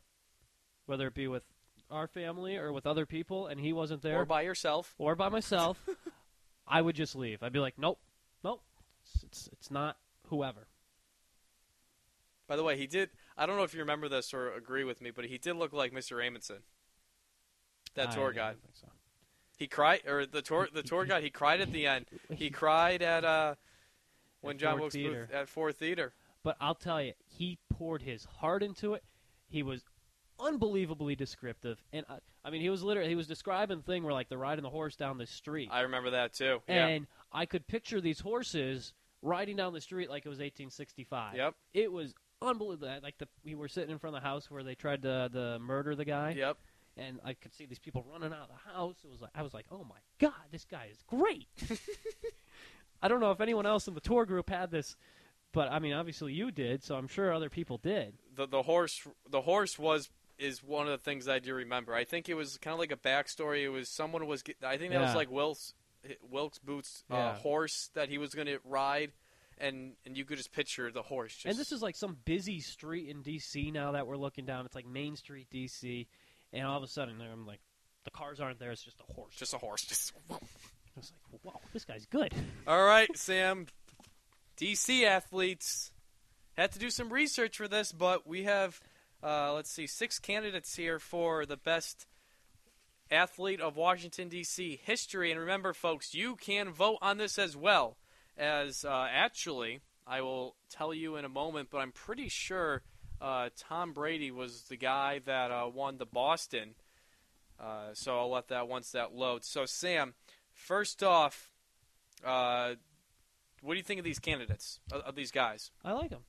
whether 0.87 1.09
it 1.09 1.15
be 1.15 1.27
with 1.27 1.43
our 1.91 2.07
family 2.07 2.57
or 2.57 2.73
with 2.73 2.87
other 2.87 3.07
people, 3.07 3.47
and 3.47 3.59
he 3.61 3.73
wasn't 3.73 4.03
there, 4.03 4.21
or 4.21 4.25
by 4.25 4.43
yourself, 4.43 4.95
or 4.99 5.17
by 5.17 5.29
myself, 5.29 5.85
I 6.69 6.81
would 6.81 6.97
just 6.97 7.17
leave. 7.17 7.43
I'd 7.43 7.53
be 7.53 7.59
like, 7.59 7.79
nope, 7.79 7.99
nope, 8.43 8.63
it's 9.05 9.25
it's, 9.25 9.49
it's 9.53 9.71
not 9.71 9.97
whoever. 10.29 10.69
By 12.47 12.57
the 12.57 12.63
way, 12.63 12.77
he 12.77 12.87
did. 12.87 13.11
I 13.37 13.47
don't 13.47 13.57
know 13.57 13.65
if 13.65 13.75
you 13.75 13.81
remember 13.81 14.09
this 14.09 14.33
or 14.33 14.53
agree 14.53 14.85
with 14.85 15.01
me, 15.01 15.11
but 15.11 15.25
he 15.27 15.39
did 15.39 15.57
look 15.57 15.73
like 15.73 15.93
Mr. 15.93 16.25
Amundsen. 16.25 16.59
That 17.95 18.11
I 18.11 18.15
tour 18.15 18.33
don't 18.33 18.37
guide. 18.37 18.57
think 18.63 18.75
so. 18.75 18.89
He 19.57 19.67
cried, 19.69 20.03
or 20.07 20.27
the 20.27 20.43
tour 20.43 20.69
the 20.73 20.83
tour 20.83 21.05
guide. 21.05 21.23
He 21.23 21.31
cried 21.31 21.61
at 21.61 21.73
the 21.73 21.87
end. 21.87 22.07
He 22.35 22.51
cried 22.51 23.03
at 23.03 23.25
uh 23.25 23.55
when 24.41 24.57
At 24.57 24.61
John 24.61 24.81
Wilkes. 24.81 24.97
Booth 24.97 25.31
at 25.33 25.49
Ford 25.49 25.77
Theater. 25.77 26.13
But 26.43 26.57
I'll 26.61 26.75
tell 26.75 27.01
you, 27.01 27.13
he 27.25 27.59
poured 27.73 28.03
his 28.03 28.25
heart 28.25 28.63
into 28.63 28.95
it. 28.95 29.05
He 29.49 29.63
was 29.63 29.85
unbelievably 30.41 31.15
descriptive, 31.17 31.83
and 31.93 32.05
I, 32.09 32.19
I 32.45 32.51
mean, 32.51 32.61
he 32.61 32.69
was 32.69 32.83
literally 32.83 33.09
he 33.09 33.15
was 33.15 33.29
describing 33.29 33.83
thing 33.83 34.03
where 34.03 34.13
like 34.13 34.29
they're 34.29 34.39
riding 34.39 34.65
the 34.65 34.71
horse 34.71 34.97
down 34.97 35.19
the 35.19 35.27
street, 35.27 35.69
I 35.73 35.83
remember 35.83 36.11
that 36.11 36.33
too. 36.35 36.61
Yeah. 36.69 36.87
and 36.89 37.07
I 37.33 37.47
could 37.47 37.67
picture 37.67 38.01
these 38.01 38.21
horses 38.21 38.93
riding 39.23 39.57
down 39.57 39.73
the 39.73 39.81
street 39.81 40.11
like 40.11 40.27
it 40.27 40.29
was 40.29 40.39
1865. 40.39 41.37
Yep. 41.37 41.55
It 41.73 41.93
was 41.93 42.15
unbelievable. 42.45 42.89
Like 43.03 43.19
the 43.19 43.29
we 43.45 43.55
were 43.55 43.69
sitting 43.69 43.91
in 43.91 43.99
front 43.99 44.17
of 44.17 44.23
the 44.23 44.29
house 44.29 44.51
where 44.51 44.63
they 44.63 44.75
tried 44.75 45.03
to, 45.03 45.29
to 45.33 45.59
murder 45.59 45.95
the 45.95 46.05
guy, 46.05 46.35
Yep. 46.37 46.57
and 46.97 47.21
I 47.25 47.35
could 47.35 47.53
see 47.55 47.67
these 47.67 47.79
people 47.79 48.05
running 48.11 48.33
out 48.33 48.43
of 48.43 48.49
the 48.49 48.71
house. 48.73 48.97
It 49.05 49.11
was 49.11 49.21
like 49.21 49.31
I 49.35 49.43
was 49.43 49.55
like, 49.55 49.67
oh 49.71 49.85
my 49.85 49.99
god, 50.19 50.33
this 50.53 50.65
guy 50.65 50.89
is 50.91 50.99
great. 51.07 51.49
I 53.03 53.09
don't 53.09 53.21
know 53.21 53.31
if 53.33 53.41
anyone 53.41 53.67
else 53.67 53.87
in 53.89 53.95
the 53.95 54.01
tour 54.01 54.25
group 54.25 54.49
had 54.49 54.71
this, 54.71 54.97
but 55.53 55.71
I 55.71 55.79
mean, 55.79 55.93
obviously 55.93 56.33
you 56.33 56.51
did, 56.51 56.83
so 56.83 56.97
I'm 56.97 57.09
sure 57.09 57.33
other 57.33 57.51
people 57.51 57.79
did. 57.79 58.15
The 58.35 58.47
the 58.47 58.63
horse 58.63 59.07
the 59.29 59.43
horse 59.43 59.79
was 59.79 60.11
is 60.39 60.65
one 60.65 60.87
of 60.87 60.93
the 60.93 60.99
things 60.99 61.29
I 61.29 61.39
do 61.39 61.55
remember. 61.55 61.95
I 61.95 62.05
think 62.05 62.29
it 62.29 62.35
was 62.35 62.57
kind 62.59 62.73
of 62.73 62.79
like 62.81 62.93
a 62.93 62.97
backstory. 62.97 63.63
It 63.63 63.69
was 63.69 63.89
someone 63.89 64.27
was 64.27 64.43
I 64.67 64.77
think 64.79 64.93
that 64.93 65.01
was 65.03 65.15
like 65.15 65.31
Wilkes 65.31 65.75
Wilkes 66.23 66.59
Booth's 66.59 67.05
uh, 67.11 67.15
Yeah. 67.15 67.35
horse 67.37 67.91
that 67.95 68.09
he 68.09 68.19
was 68.19 68.35
going 68.35 68.47
to 68.49 68.59
ride, 68.65 69.13
and 69.59 69.93
and 70.05 70.17
you 70.17 70.25
could 70.25 70.37
just 70.37 70.53
picture 70.53 70.91
the 70.91 71.03
horse. 71.03 71.35
Just, 71.35 71.47
And 71.47 71.57
this 71.57 71.73
is 71.73 71.83
like 71.83 71.97
some 71.97 72.17
busy 72.25 72.61
street 72.61 73.09
in 73.09 73.23
D.C. 73.23 73.71
now 73.71 73.93
that 73.93 74.07
we're 74.07 74.17
looking 74.17 74.45
down. 74.45 74.67
It's 74.67 74.75
like 74.75 74.87
Main 74.87 75.17
Street, 75.17 75.49
D.C., 75.51 76.07
and 76.53 76.67
all 76.67 76.77
of 76.77 76.83
a 76.83 76.89
sudden 76.89 77.21
I'm 77.21 77.47
like, 77.47 77.61
the 78.05 78.11
cars 78.11 78.41
aren't 78.41 78.59
there. 78.59 78.71
It's 78.71 78.83
just 78.83 79.01
a 79.01 79.13
horse. 79.13 79.35
just 79.37 79.55
a 79.55 79.59
horse. 79.59 79.83
Just 79.83 80.13
I 80.31 80.35
was 80.97 81.13
like, 81.33 81.41
whoa, 81.43 81.61
this 81.73 81.85
guy's 81.85 82.07
good. 82.07 82.33
All 82.67 82.85
right, 82.85 83.09
Sam. 83.17 83.67
DC 84.57 85.03
athletes 85.03 85.91
had 86.57 86.71
to 86.73 86.79
do 86.79 86.91
some 86.91 87.13
research 87.13 87.57
for 87.57 87.67
this, 87.67 87.91
but 87.91 88.27
we 88.27 88.45
have, 88.45 88.81
uh, 89.23 89.53
let's 89.53 89.71
see, 89.71 89.89
six 89.89 90.21
candidates 90.21 90.77
here 90.77 91.01
for 91.01 91.45
the 91.45 91.57
best 91.57 92.07
athlete 93.11 93.61
of 93.61 93.77
Washington, 93.77 94.29
D.C. 94.29 94.81
history. 94.85 95.33
And 95.33 95.41
remember, 95.41 95.73
folks, 95.73 96.15
you 96.15 96.37
can 96.37 96.71
vote 96.71 96.99
on 97.03 97.19
this 97.19 97.39
as 97.39 97.57
well. 97.57 97.97
As 98.37 98.85
uh, 98.85 99.07
actually, 99.11 99.81
I 100.07 100.21
will 100.23 100.57
tell 100.71 100.93
you 100.93 101.17
in 101.17 101.25
a 101.25 101.29
moment, 101.29 101.69
but 101.71 101.79
I'm 101.79 101.93
pretty 101.93 102.29
sure 102.29 102.83
uh, 103.21 103.51
Tom 103.57 103.93
Brady 103.93 104.31
was 104.31 104.63
the 104.69 104.77
guy 104.77 105.21
that 105.27 105.51
uh, 105.51 105.69
won 105.73 105.99
the 105.99 106.07
Boston. 106.07 106.75
Uh, 107.59 107.95
so 107.95 108.19
I'll 108.19 108.31
let 108.31 108.49
that 108.49 108.69
once 108.69 108.91
that 108.91 109.15
loads. 109.15 109.49
So, 109.49 109.65
Sam, 109.65 110.15
first 110.53 111.03
off, 111.03 111.53
uh, 112.25 112.75
what 113.63 113.75
do 113.75 113.79
you 113.79 113.85
think 113.85 113.99
of 113.99 114.05
these 114.05 114.19
candidates, 114.19 114.81
of, 114.91 115.03
of 115.03 115.15
these 115.15 115.31
guys? 115.31 115.71
I 115.85 115.93
like 115.93 116.11
them. 116.11 116.25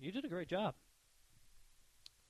You 0.00 0.12
did 0.12 0.24
a 0.24 0.28
great 0.28 0.48
job. 0.48 0.74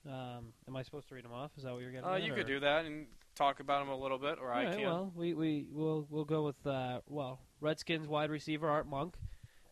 Um, 0.05 0.53
am 0.67 0.75
I 0.75 0.81
supposed 0.81 1.07
to 1.09 1.15
read 1.15 1.23
them 1.23 1.31
off? 1.31 1.51
Is 1.57 1.63
that 1.63 1.73
what 1.73 1.81
you're 1.81 1.91
getting? 1.91 2.09
Uh, 2.09 2.13
at, 2.13 2.23
you 2.23 2.33
or- 2.33 2.37
could 2.37 2.47
do 2.47 2.59
that 2.61 2.85
and 2.85 3.05
talk 3.35 3.59
about 3.59 3.85
them 3.85 3.89
a 3.89 3.97
little 3.97 4.17
bit, 4.17 4.39
or 4.41 4.51
I 4.51 4.61
All 4.61 4.65
right, 4.65 4.77
can. 4.77 4.85
Well, 4.85 5.11
we 5.15 5.33
we 5.35 5.67
we'll 5.71 6.07
we'll 6.09 6.25
go 6.25 6.43
with 6.43 6.65
uh, 6.65 7.01
well 7.07 7.39
Redskins 7.61 8.07
wide 8.07 8.31
receiver 8.31 8.67
Art 8.67 8.87
Monk, 8.87 9.13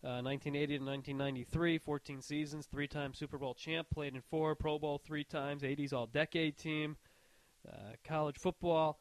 uh, 0.04 0.22
1980 0.22 0.78
to 0.78 0.86
1993, 0.86 1.78
14 1.80 2.22
seasons, 2.22 2.68
three-time 2.68 3.14
Super 3.16 3.38
Bowl 3.38 3.56
champ, 3.56 3.88
played 3.90 4.16
in 4.16 4.22
four 4.22 4.56
Pro 4.56 4.78
Bowl 4.78 5.02
three 5.04 5.24
times, 5.24 5.64
80s 5.64 5.92
All-Decade 5.92 6.56
team, 6.56 6.98
uh, 7.68 7.94
college 8.04 8.38
football 8.38 9.00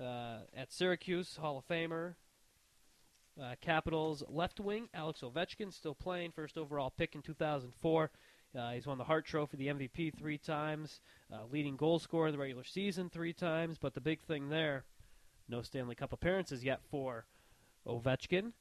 uh, 0.00 0.40
at 0.54 0.70
Syracuse, 0.70 1.36
Hall 1.36 1.58
of 1.58 1.66
Famer. 1.66 2.14
Uh, 3.40 3.54
Capitals 3.60 4.22
left 4.28 4.60
wing 4.60 4.88
Alex 4.94 5.20
Ovechkin 5.22 5.72
still 5.72 5.94
playing, 5.94 6.32
first 6.32 6.56
overall 6.56 6.90
pick 6.90 7.14
in 7.14 7.22
2004. 7.22 8.10
Uh, 8.56 8.70
he's 8.70 8.86
won 8.86 8.98
the 8.98 9.04
Hart 9.04 9.26
Trophy, 9.26 9.56
the 9.56 9.66
MVP 9.66 10.14
three 10.14 10.38
times, 10.38 11.00
uh, 11.32 11.40
leading 11.50 11.76
goal 11.76 11.98
scorer 11.98 12.28
in 12.28 12.32
the 12.32 12.38
regular 12.38 12.64
season 12.64 13.10
three 13.10 13.32
times. 13.32 13.76
But 13.78 13.94
the 13.94 14.00
big 14.00 14.22
thing 14.22 14.48
there, 14.48 14.84
no 15.48 15.60
Stanley 15.62 15.94
Cup 15.94 16.12
appearances 16.12 16.64
yet 16.64 16.80
for 16.90 17.26
Ovechkin. 17.86 18.52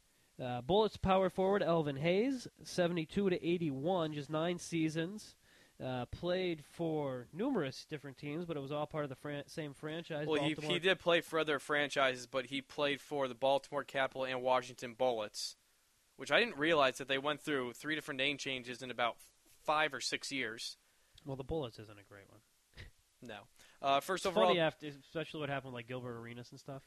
Uh, 0.41 0.61
Bullets 0.61 0.97
power 0.97 1.29
forward 1.29 1.63
Elvin 1.63 1.95
Hayes, 1.95 2.47
72 2.63 3.29
to 3.29 3.47
81, 3.47 4.13
just 4.13 4.29
nine 4.29 4.57
seasons. 4.57 5.35
Uh, 5.83 6.05
played 6.05 6.63
for 6.71 7.27
numerous 7.33 7.85
different 7.89 8.17
teams, 8.17 8.45
but 8.45 8.55
it 8.55 8.61
was 8.61 8.71
all 8.71 8.85
part 8.85 9.03
of 9.03 9.09
the 9.09 9.15
fran- 9.15 9.47
same 9.47 9.73
franchise. 9.73 10.25
Well, 10.25 10.41
he, 10.41 10.55
he 10.61 10.79
did 10.79 10.99
play 10.99 11.19
for 11.19 11.37
other 11.37 11.59
franchises, 11.59 12.27
but 12.27 12.45
he 12.45 12.61
played 12.61 13.01
for 13.01 13.27
the 13.27 13.35
Baltimore 13.35 13.83
Capital 13.83 14.23
and 14.23 14.41
Washington 14.41 14.93
Bullets, 14.97 15.57
which 16.15 16.31
I 16.31 16.39
didn't 16.39 16.57
realize 16.57 16.97
that 16.99 17.09
they 17.09 17.17
went 17.17 17.41
through 17.41 17.73
three 17.73 17.93
different 17.93 18.19
name 18.19 18.37
changes 18.37 18.81
in 18.81 18.89
about 18.89 19.17
five 19.65 19.93
or 19.93 19.99
six 19.99 20.31
years. 20.31 20.77
Well, 21.25 21.35
the 21.35 21.43
Bullets 21.43 21.77
isn't 21.77 21.99
a 21.99 22.03
great 22.09 22.29
one. 22.29 22.39
No. 23.21 23.39
Uh, 23.81 23.99
first 23.99 24.25
It's 24.25 24.31
overall, 24.31 24.49
funny 24.49 24.59
after, 24.59 24.87
especially 24.87 25.41
what 25.41 25.49
happened 25.49 25.73
with 25.73 25.79
like 25.79 25.87
Gilbert 25.87 26.17
Arenas 26.17 26.51
and 26.51 26.59
stuff. 26.59 26.83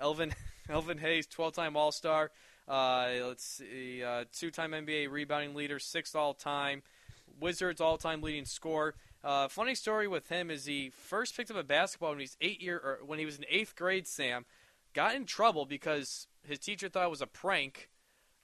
Elvin 0.00 0.34
Elvin 0.68 0.98
Hayes, 0.98 1.26
12-time 1.26 1.76
All-Star. 1.76 2.30
Uh, 2.68 3.08
let's 3.22 3.44
see, 3.44 4.02
uh, 4.02 4.24
two-time 4.32 4.72
NBA 4.72 5.10
rebounding 5.10 5.54
leader, 5.54 5.78
sixth 5.78 6.16
all-time. 6.16 6.82
Wizards 7.38 7.80
all-time 7.80 8.22
leading 8.22 8.44
scorer. 8.44 8.94
Uh, 9.22 9.48
funny 9.48 9.74
story 9.74 10.06
with 10.08 10.28
him 10.28 10.50
is 10.50 10.66
he 10.66 10.90
first 10.90 11.36
picked 11.36 11.50
up 11.50 11.56
a 11.56 11.64
basketball 11.64 12.10
when 12.10 12.18
he 12.20 12.24
was 12.24 12.36
eight 12.40 12.62
year 12.62 12.76
or 12.76 12.98
when 13.04 13.18
he 13.18 13.24
was 13.24 13.36
in 13.38 13.44
eighth 13.48 13.74
grade. 13.74 14.06
Sam 14.06 14.44
got 14.94 15.14
in 15.14 15.24
trouble 15.24 15.66
because 15.66 16.28
his 16.46 16.58
teacher 16.58 16.88
thought 16.88 17.06
it 17.06 17.10
was 17.10 17.22
a 17.22 17.26
prank, 17.26 17.90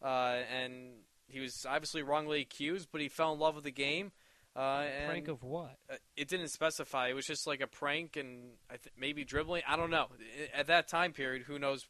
uh, 0.02 0.38
and 0.52 0.92
he 1.28 1.40
was 1.40 1.64
obviously 1.68 2.02
wrongly 2.02 2.40
accused. 2.40 2.88
But 2.90 3.00
he 3.00 3.08
fell 3.08 3.32
in 3.32 3.38
love 3.38 3.54
with 3.54 3.64
the 3.64 3.70
game. 3.70 4.12
Uh, 4.54 4.84
Prank 5.06 5.28
of 5.28 5.42
what? 5.42 5.76
uh, 5.90 5.96
it 6.16 6.28
didn't 6.28 6.48
specify. 6.48 7.08
It 7.08 7.14
was 7.14 7.26
just 7.26 7.46
like 7.46 7.62
a 7.62 7.66
prank 7.66 8.16
and 8.16 8.50
I 8.70 8.76
th- 8.76 8.92
maybe 8.98 9.24
dribbling. 9.24 9.62
I 9.66 9.76
don't 9.76 9.90
know. 9.90 10.08
At 10.54 10.66
that 10.66 10.88
time 10.88 11.12
period, 11.12 11.44
who 11.44 11.58
knows 11.58 11.86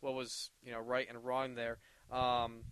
what 0.00 0.14
was 0.14 0.50
you 0.62 0.72
know 0.72 0.80
right 0.80 1.06
and 1.08 1.24
wrong 1.24 1.54
there. 1.54 1.78
Um, 2.10 2.64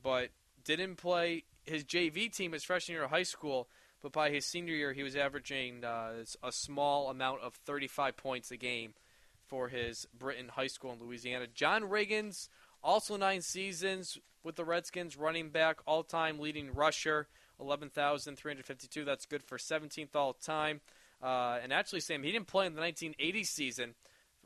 but 0.00 0.30
didn't 0.64 0.96
play 0.96 1.44
his 1.64 1.84
JV 1.84 2.32
team 2.34 2.52
his 2.52 2.64
freshman 2.64 2.94
year 2.94 3.04
of 3.04 3.10
high 3.10 3.24
school. 3.24 3.68
But 4.02 4.12
by 4.12 4.30
his 4.30 4.46
senior 4.46 4.74
year, 4.74 4.92
he 4.92 5.02
was 5.02 5.14
averaging 5.14 5.84
uh, 5.84 6.24
a 6.42 6.52
small 6.52 7.10
amount 7.10 7.42
of 7.42 7.54
35 7.54 8.16
points 8.16 8.50
a 8.50 8.56
game 8.56 8.94
for 9.46 9.68
his 9.68 10.06
Britton 10.16 10.48
high 10.48 10.68
school 10.68 10.92
in 10.92 11.00
Louisiana. 11.00 11.46
John 11.52 11.82
Riggins, 11.82 12.48
also 12.82 13.16
nine 13.16 13.42
seasons, 13.42 14.16
with 14.42 14.56
the 14.56 14.64
Redskins. 14.64 15.18
Running 15.18 15.50
back, 15.50 15.80
all 15.86 16.02
time 16.02 16.38
leading 16.38 16.72
rusher, 16.72 17.28
11,352. 17.60 19.04
That's 19.04 19.26
good 19.26 19.42
for 19.42 19.58
17th 19.58 20.14
all 20.14 20.32
time. 20.32 20.80
Uh, 21.22 21.58
and 21.62 21.72
actually, 21.72 22.00
Sam, 22.00 22.22
he 22.22 22.32
didn't 22.32 22.46
play 22.46 22.66
in 22.66 22.74
the 22.74 22.80
1980 22.80 23.44
season 23.44 23.94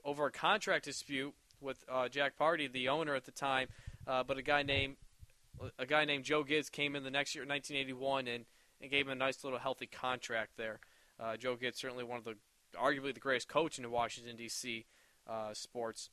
over 0.05 0.27
a 0.27 0.31
contract 0.31 0.85
dispute 0.85 1.35
with 1.61 1.85
uh, 1.91 2.09
Jack 2.09 2.37
Party, 2.37 2.67
the 2.67 2.89
owner 2.89 3.15
at 3.15 3.25
the 3.25 3.31
time. 3.33 3.69
Uh, 4.07 4.23
but 4.23 4.37
a 4.37 4.43
guy 4.43 4.63
named 4.63 4.97
a 5.79 5.87
guy 5.87 6.05
named 6.05 6.25
Joe 6.25 6.43
Gibbs 6.43 6.69
came 6.69 6.97
in 6.97 7.05
the 7.05 7.11
next 7.11 7.35
year, 7.35 7.45
1981, 7.45 8.27
and, 8.27 8.45
and 8.81 8.91
gave 8.91 9.07
him 9.07 9.13
a 9.13 9.15
nice 9.15 9.45
little 9.45 9.59
healthy 9.59 9.87
contract 9.87 10.57
there. 10.57 10.81
Uh, 11.19 11.37
Joe 11.37 11.55
Gibbs 11.55 11.79
certainly 11.79 12.03
one 12.03 12.19
of 12.19 12.25
the 12.25 12.35
arguably 12.77 13.15
the 13.15 13.21
greatest 13.21 13.49
coach 13.49 13.79
in 13.79 13.89
Washington 13.91 14.37
D.C. 14.37 14.85
Uh, 15.29 15.55
sports. 15.55 16.11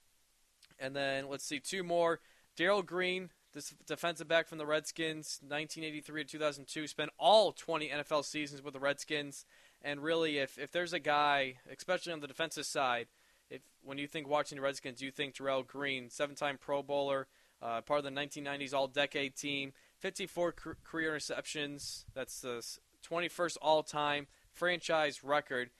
And 0.79 0.95
then 0.95 1.27
let's 1.27 1.43
see 1.43 1.59
two 1.59 1.83
more. 1.83 2.19
Darrell 2.55 2.83
Green, 2.83 3.29
this 3.53 3.73
defensive 3.85 4.27
back 4.27 4.47
from 4.47 4.57
the 4.57 4.65
Redskins, 4.65 5.39
1983 5.41 6.23
to 6.23 6.29
2002, 6.29 6.87
spent 6.87 7.11
all 7.17 7.51
20 7.51 7.89
NFL 7.89 8.23
seasons 8.25 8.61
with 8.61 8.73
the 8.73 8.79
Redskins. 8.79 9.45
And 9.81 10.01
really, 10.01 10.37
if 10.37 10.57
if 10.57 10.71
there's 10.71 10.93
a 10.93 10.99
guy, 10.99 11.55
especially 11.75 12.13
on 12.13 12.19
the 12.19 12.27
defensive 12.27 12.65
side, 12.65 13.07
if 13.49 13.61
when 13.83 13.97
you 13.97 14.07
think 14.07 14.27
watching 14.27 14.57
the 14.57 14.61
Redskins, 14.61 15.01
you 15.01 15.11
think 15.11 15.35
Darrell 15.35 15.63
Green, 15.63 16.09
seven-time 16.09 16.57
Pro 16.59 16.81
Bowler, 16.81 17.27
uh, 17.61 17.81
part 17.81 17.99
of 17.99 18.03
the 18.03 18.11
1990s 18.11 18.73
All-Decade 18.73 19.35
team, 19.35 19.73
54 19.99 20.53
career 20.83 21.13
interceptions. 21.13 22.05
That's 22.13 22.41
the 22.41 22.65
21st 23.07 23.57
all-time 23.61 24.27
franchise 24.51 25.23
record. 25.23 25.71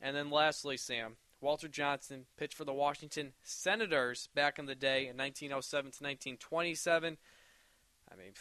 And 0.00 0.14
then 0.14 0.30
lastly, 0.30 0.76
Sam 0.76 1.16
Walter 1.40 1.68
Johnson 1.68 2.26
pitched 2.36 2.54
for 2.54 2.64
the 2.64 2.72
Washington 2.72 3.32
Senators 3.42 4.28
back 4.34 4.58
in 4.58 4.66
the 4.66 4.74
day 4.74 5.06
in 5.06 5.16
1907 5.16 5.82
to 5.82 6.04
1927. 6.04 7.18
I 8.10 8.16
mean, 8.16 8.32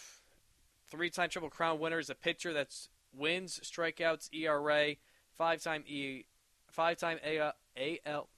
three-time 0.90 1.30
Triple 1.30 1.50
Crown 1.50 1.80
winner 1.80 2.00
is 2.00 2.10
a 2.10 2.16
pitcher 2.16 2.54
that's 2.54 2.90
wins, 3.14 3.60
strikeouts, 3.64 4.34
ERA, 4.34 4.96
five-time 5.34 5.84
E, 5.88 6.26
five-time 6.68 7.20
AL, 7.24 7.54
AL 7.78 8.30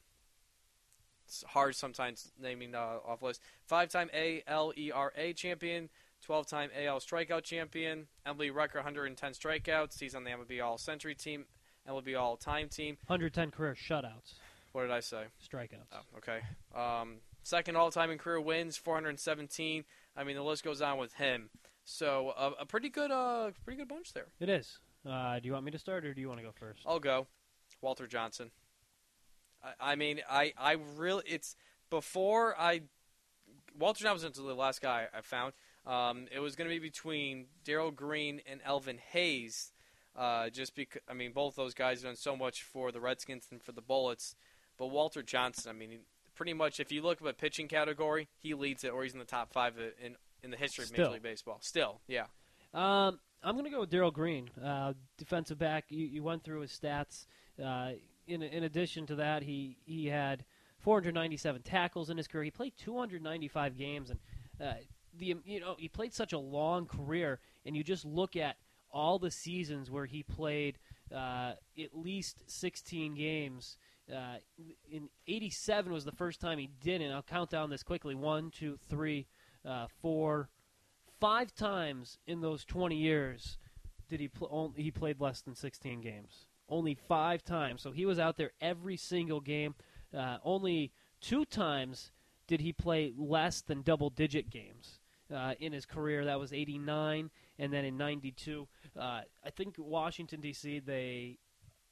it's 1.27 1.43
hard 1.47 1.75
sometimes 1.75 2.31
naming 2.41 2.73
uh, 2.73 2.99
off 3.05 3.21
list. 3.21 3.41
Five-time 3.65 4.09
ALERA 4.13 5.35
champion, 5.35 5.89
12-time 6.25 6.69
AL 6.75 6.99
strikeout 6.99 7.43
champion. 7.43 8.07
MLB 8.25 8.53
record 8.53 8.79
110 8.79 9.33
strikeouts. 9.33 9.99
He's 9.99 10.15
on 10.15 10.23
the 10.23 10.31
MLB 10.31 10.63
All 10.63 10.77
Century 10.77 11.15
team, 11.15 11.45
MLB 11.87 12.17
All 12.17 12.37
Time 12.37 12.69
team. 12.69 12.97
110 13.07 13.51
career 13.51 13.75
shutouts, 13.75 14.35
What 14.71 14.83
did 14.83 14.91
I 14.91 14.99
say? 14.99 15.23
strikeouts. 15.43 15.87
Oh, 15.91 16.17
okay. 16.17 16.39
Um, 16.75 17.17
second 17.43 17.75
all-time 17.75 18.11
in 18.11 18.17
career 18.17 18.39
wins, 18.39 18.77
417. 18.77 19.85
I 20.15 20.23
mean, 20.23 20.35
the 20.35 20.43
list 20.43 20.63
goes 20.63 20.81
on 20.81 20.97
with 20.97 21.13
him. 21.13 21.49
So 21.83 22.33
uh, 22.37 22.51
a 22.59 22.65
pretty 22.65 22.89
good, 22.89 23.11
uh, 23.11 23.51
pretty 23.63 23.77
good 23.77 23.87
bunch 23.87 24.13
there. 24.13 24.27
It 24.39 24.49
is. 24.49 24.79
Uh, 25.09 25.39
do 25.39 25.47
you 25.47 25.53
want 25.53 25.65
me 25.65 25.71
to 25.71 25.79
start 25.79 26.05
or 26.05 26.13
do 26.13 26.21
you 26.21 26.27
want 26.27 26.39
to 26.39 26.45
go 26.45 26.51
first? 26.51 26.81
I'll 26.85 26.99
go. 26.99 27.27
Walter 27.81 28.07
Johnson. 28.07 28.51
I, 29.63 29.91
I 29.91 29.95
mean, 29.95 30.21
I, 30.29 30.53
I 30.57 30.77
really, 30.97 31.23
it's 31.25 31.55
before 31.89 32.59
I, 32.59 32.81
Walter 33.79 34.03
Johnson 34.03 34.29
was 34.29 34.37
the 34.37 34.53
last 34.53 34.81
guy 34.81 35.07
I 35.15 35.21
found. 35.21 35.53
Um, 35.85 36.25
it 36.31 36.39
was 36.39 36.55
going 36.57 36.69
to 36.69 36.75
be 36.75 36.79
between 36.79 37.45
Darrell 37.63 37.91
Green 37.91 38.41
and 38.45 38.59
Elvin 38.65 38.99
Hayes. 39.11 39.71
Uh, 40.15 40.49
just 40.49 40.75
because, 40.75 41.01
I 41.07 41.13
mean, 41.13 41.31
both 41.31 41.55
those 41.55 41.75
guys 41.75 42.01
have 42.01 42.09
done 42.09 42.15
so 42.15 42.35
much 42.35 42.63
for 42.63 42.91
the 42.91 42.99
Redskins 42.99 43.47
and 43.51 43.61
for 43.61 43.71
the 43.71 43.81
Bullets. 43.83 44.35
But 44.77 44.87
Walter 44.87 45.23
Johnson, 45.23 45.69
I 45.69 45.73
mean, 45.73 45.99
pretty 46.35 46.53
much 46.53 46.79
if 46.79 46.91
you 46.91 47.01
look 47.01 47.21
at 47.21 47.27
a 47.27 47.33
pitching 47.33 47.67
category, 47.67 48.27
he 48.39 48.53
leads 48.53 48.83
it, 48.83 48.89
or 48.89 49.03
he's 49.03 49.13
in 49.13 49.19
the 49.19 49.25
top 49.25 49.51
five 49.51 49.73
in 50.01 50.15
in 50.43 50.51
the 50.51 50.57
history 50.57 50.83
of 50.83 50.89
Still. 50.89 51.05
Major 51.05 51.13
League 51.13 51.23
Baseball. 51.23 51.57
Still, 51.61 51.99
yeah. 52.07 52.25
Um, 52.73 53.19
I'm 53.43 53.53
going 53.53 53.65
to 53.65 53.71
go 53.71 53.81
with 53.81 53.89
Darrell 53.89 54.11
Green, 54.11 54.49
uh, 54.63 54.93
defensive 55.17 55.57
back. 55.57 55.85
You, 55.89 56.05
you 56.05 56.23
went 56.23 56.43
through 56.43 56.61
his 56.61 56.71
stats. 56.71 57.25
Uh, 57.63 57.91
in 58.27 58.43
in 58.43 58.63
addition 58.63 59.05
to 59.07 59.15
that, 59.15 59.43
he 59.43 59.77
he 59.85 60.07
had 60.07 60.45
497 60.79 61.61
tackles 61.63 62.09
in 62.09 62.17
his 62.17 62.27
career. 62.27 62.43
He 62.43 62.51
played 62.51 62.73
295 62.77 63.77
games, 63.77 64.09
and 64.11 64.19
uh, 64.61 64.73
the 65.17 65.35
you 65.45 65.59
know 65.59 65.75
he 65.77 65.87
played 65.87 66.13
such 66.13 66.33
a 66.33 66.39
long 66.39 66.85
career. 66.85 67.39
And 67.65 67.75
you 67.75 67.83
just 67.83 68.05
look 68.05 68.35
at 68.35 68.57
all 68.91 69.19
the 69.19 69.31
seasons 69.31 69.91
where 69.91 70.05
he 70.05 70.23
played 70.23 70.77
uh, 71.13 71.53
at 71.77 71.93
least 71.93 72.49
16 72.49 73.15
games. 73.15 73.77
Uh, 74.11 74.37
in 74.91 75.09
'87 75.27 75.91
was 75.91 76.05
the 76.05 76.11
first 76.11 76.39
time 76.39 76.57
he 76.57 76.69
didn't. 76.81 77.11
I'll 77.11 77.21
count 77.21 77.49
down 77.49 77.69
this 77.69 77.83
quickly: 77.83 78.15
one, 78.15 78.51
two, 78.51 78.77
three, 78.89 79.27
uh, 79.65 79.87
four, 80.01 80.49
five 81.19 81.53
times 81.53 82.17
in 82.27 82.41
those 82.41 82.63
20 82.65 82.95
years 82.95 83.57
did 84.09 84.19
he 84.19 84.27
pl- 84.27 84.49
only, 84.51 84.81
he 84.81 84.91
played 84.91 85.19
less 85.19 85.41
than 85.41 85.55
16 85.55 86.01
games. 86.01 86.45
Only 86.69 86.95
five 86.95 87.43
times. 87.43 87.81
So 87.81 87.91
he 87.91 88.05
was 88.05 88.19
out 88.19 88.37
there 88.37 88.51
every 88.61 88.97
single 88.97 89.39
game. 89.39 89.75
Uh, 90.15 90.37
only 90.43 90.91
two 91.21 91.45
times 91.45 92.11
did 92.47 92.61
he 92.61 92.71
play 92.73 93.13
less 93.17 93.61
than 93.61 93.81
double 93.81 94.09
digit 94.09 94.49
games 94.49 94.99
uh, 95.33 95.53
in 95.59 95.73
his 95.73 95.85
career. 95.85 96.25
That 96.25 96.39
was 96.39 96.53
89 96.53 97.29
and 97.59 97.73
then 97.73 97.85
in 97.85 97.97
92. 97.97 98.67
Uh, 98.97 99.01
I 99.01 99.49
think 99.55 99.75
Washington, 99.77 100.41
D.C., 100.41 100.79
they. 100.79 101.37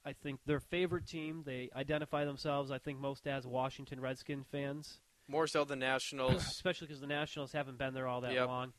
I 0.06 0.14
think 0.14 0.40
their 0.46 0.60
favorite 0.60 1.08
team. 1.08 1.44
They 1.46 1.70
identify 1.76 2.26
themselves, 2.26 2.72
I 2.72 2.78
think, 2.78 3.00
most 3.00 3.28
as 3.28 3.48
Washington 3.48 4.00
Redskin 4.00 4.44
fans 4.44 5.00
More 5.28 5.48
so 5.48 5.64
than 5.64 5.80
Nationals. 5.80 6.46
especially 6.48 6.88
because 6.88 7.02
the 7.02 7.08
Nationals 7.08 7.52
haven't 7.52 7.78
been 7.78 7.94
there 7.94 8.08
all 8.08 8.22
that 8.22 8.34
Yep. 8.34 8.48
long 8.48 8.74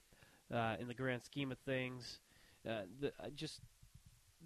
uh, 0.53 0.77
in 0.79 0.87
the 0.89 0.95
grand 0.95 1.25
scheme 1.25 1.51
of 1.51 1.59
things. 1.59 2.21
Uh, 2.69 2.83
the, 3.01 3.09
uh, 3.21 3.29
just 3.35 3.61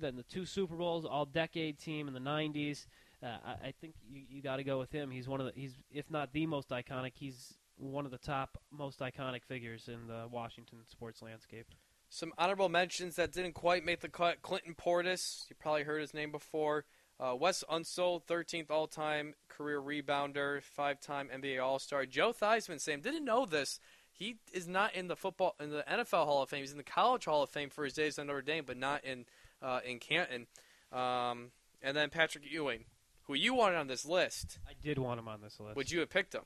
then 0.01 0.16
the 0.16 0.23
two 0.23 0.47
Super 0.47 0.77
Bowls, 0.77 1.05
all 1.05 1.27
decade 1.27 1.79
team 1.79 2.09
in 2.09 2.14
the 2.14 2.21
'90s. 2.21 2.87
Uh, 3.23 3.27
I, 3.45 3.69
I 3.69 3.75
think 3.81 3.95
you, 4.11 4.23
you 4.31 4.43
got 4.43 4.57
to 4.57 4.64
go 4.64 4.79
with 4.79 4.90
him. 4.90 5.11
He's 5.11 5.29
one 5.29 5.40
of 5.40 5.47
the 5.47 5.53
he's 5.61 5.75
if 5.93 6.11
not 6.11 6.33
the 6.33 6.47
most 6.47 6.71
iconic, 6.71 7.12
he's 7.14 7.55
one 7.77 8.05
of 8.07 8.11
the 8.11 8.19
top 8.19 8.59
most 8.71 9.01
iconic 9.01 9.45
figures 9.45 9.88
in 9.88 10.07
the 10.07 10.27
Washington 10.31 10.79
sports 10.87 11.21
landscape. 11.23 11.66
Some 12.12 12.33
honorable 12.37 12.68
mentions 12.68 13.14
that 13.16 13.33
didn't 13.33 13.53
quite 13.53 13.85
make 13.85 14.01
the 14.01 14.09
cut. 14.09 14.42
Clinton 14.42 14.75
Portis, 14.75 15.49
you 15.49 15.55
probably 15.59 15.85
heard 15.85 16.01
his 16.01 16.12
name 16.12 16.33
before. 16.33 16.85
Uh, 17.20 17.37
Wes 17.37 17.62
Unseld, 17.70 18.25
13th 18.27 18.68
all-time 18.70 19.35
career 19.49 19.81
rebounder, 19.81 20.61
five-time 20.61 21.29
NBA 21.33 21.62
All-Star. 21.62 22.07
Joe 22.07 22.33
Theismann, 22.33 22.81
Sam 22.81 23.01
didn't 23.01 23.25
know 23.25 23.46
this. 23.46 23.79
He 24.11 24.38
is 24.53 24.66
not 24.66 24.94
in 24.94 25.07
the 25.07 25.14
football 25.14 25.55
in 25.61 25.70
the 25.70 25.85
NFL 25.88 26.25
Hall 26.25 26.42
of 26.42 26.49
Fame. 26.49 26.61
He's 26.61 26.73
in 26.73 26.79
the 26.79 26.83
College 26.83 27.27
Hall 27.27 27.44
of 27.44 27.51
Fame 27.51 27.70
for 27.70 27.85
his 27.85 27.94
days 27.94 28.18
at 28.18 28.27
Notre 28.27 28.42
Dame, 28.42 28.64
but 28.66 28.77
not 28.77 29.05
in 29.05 29.25
uh, 29.62 29.81
in 29.85 29.99
Canton. 29.99 30.46
Um, 30.92 31.53
and 31.81 31.96
then 31.96 32.11
Patrick 32.11 32.44
Ewing, 32.51 32.87
who 33.23 33.35
you 33.35 33.55
wanted 33.55 33.77
on 33.77 33.87
this 33.87 34.05
list. 34.05 34.59
I 34.68 34.73
did 34.83 34.99
want 34.99 35.20
him 35.20 35.29
on 35.29 35.40
this 35.40 35.61
list. 35.61 35.77
Would 35.77 35.90
you 35.90 36.01
have 36.01 36.11
picked 36.11 36.35
him? 36.35 36.42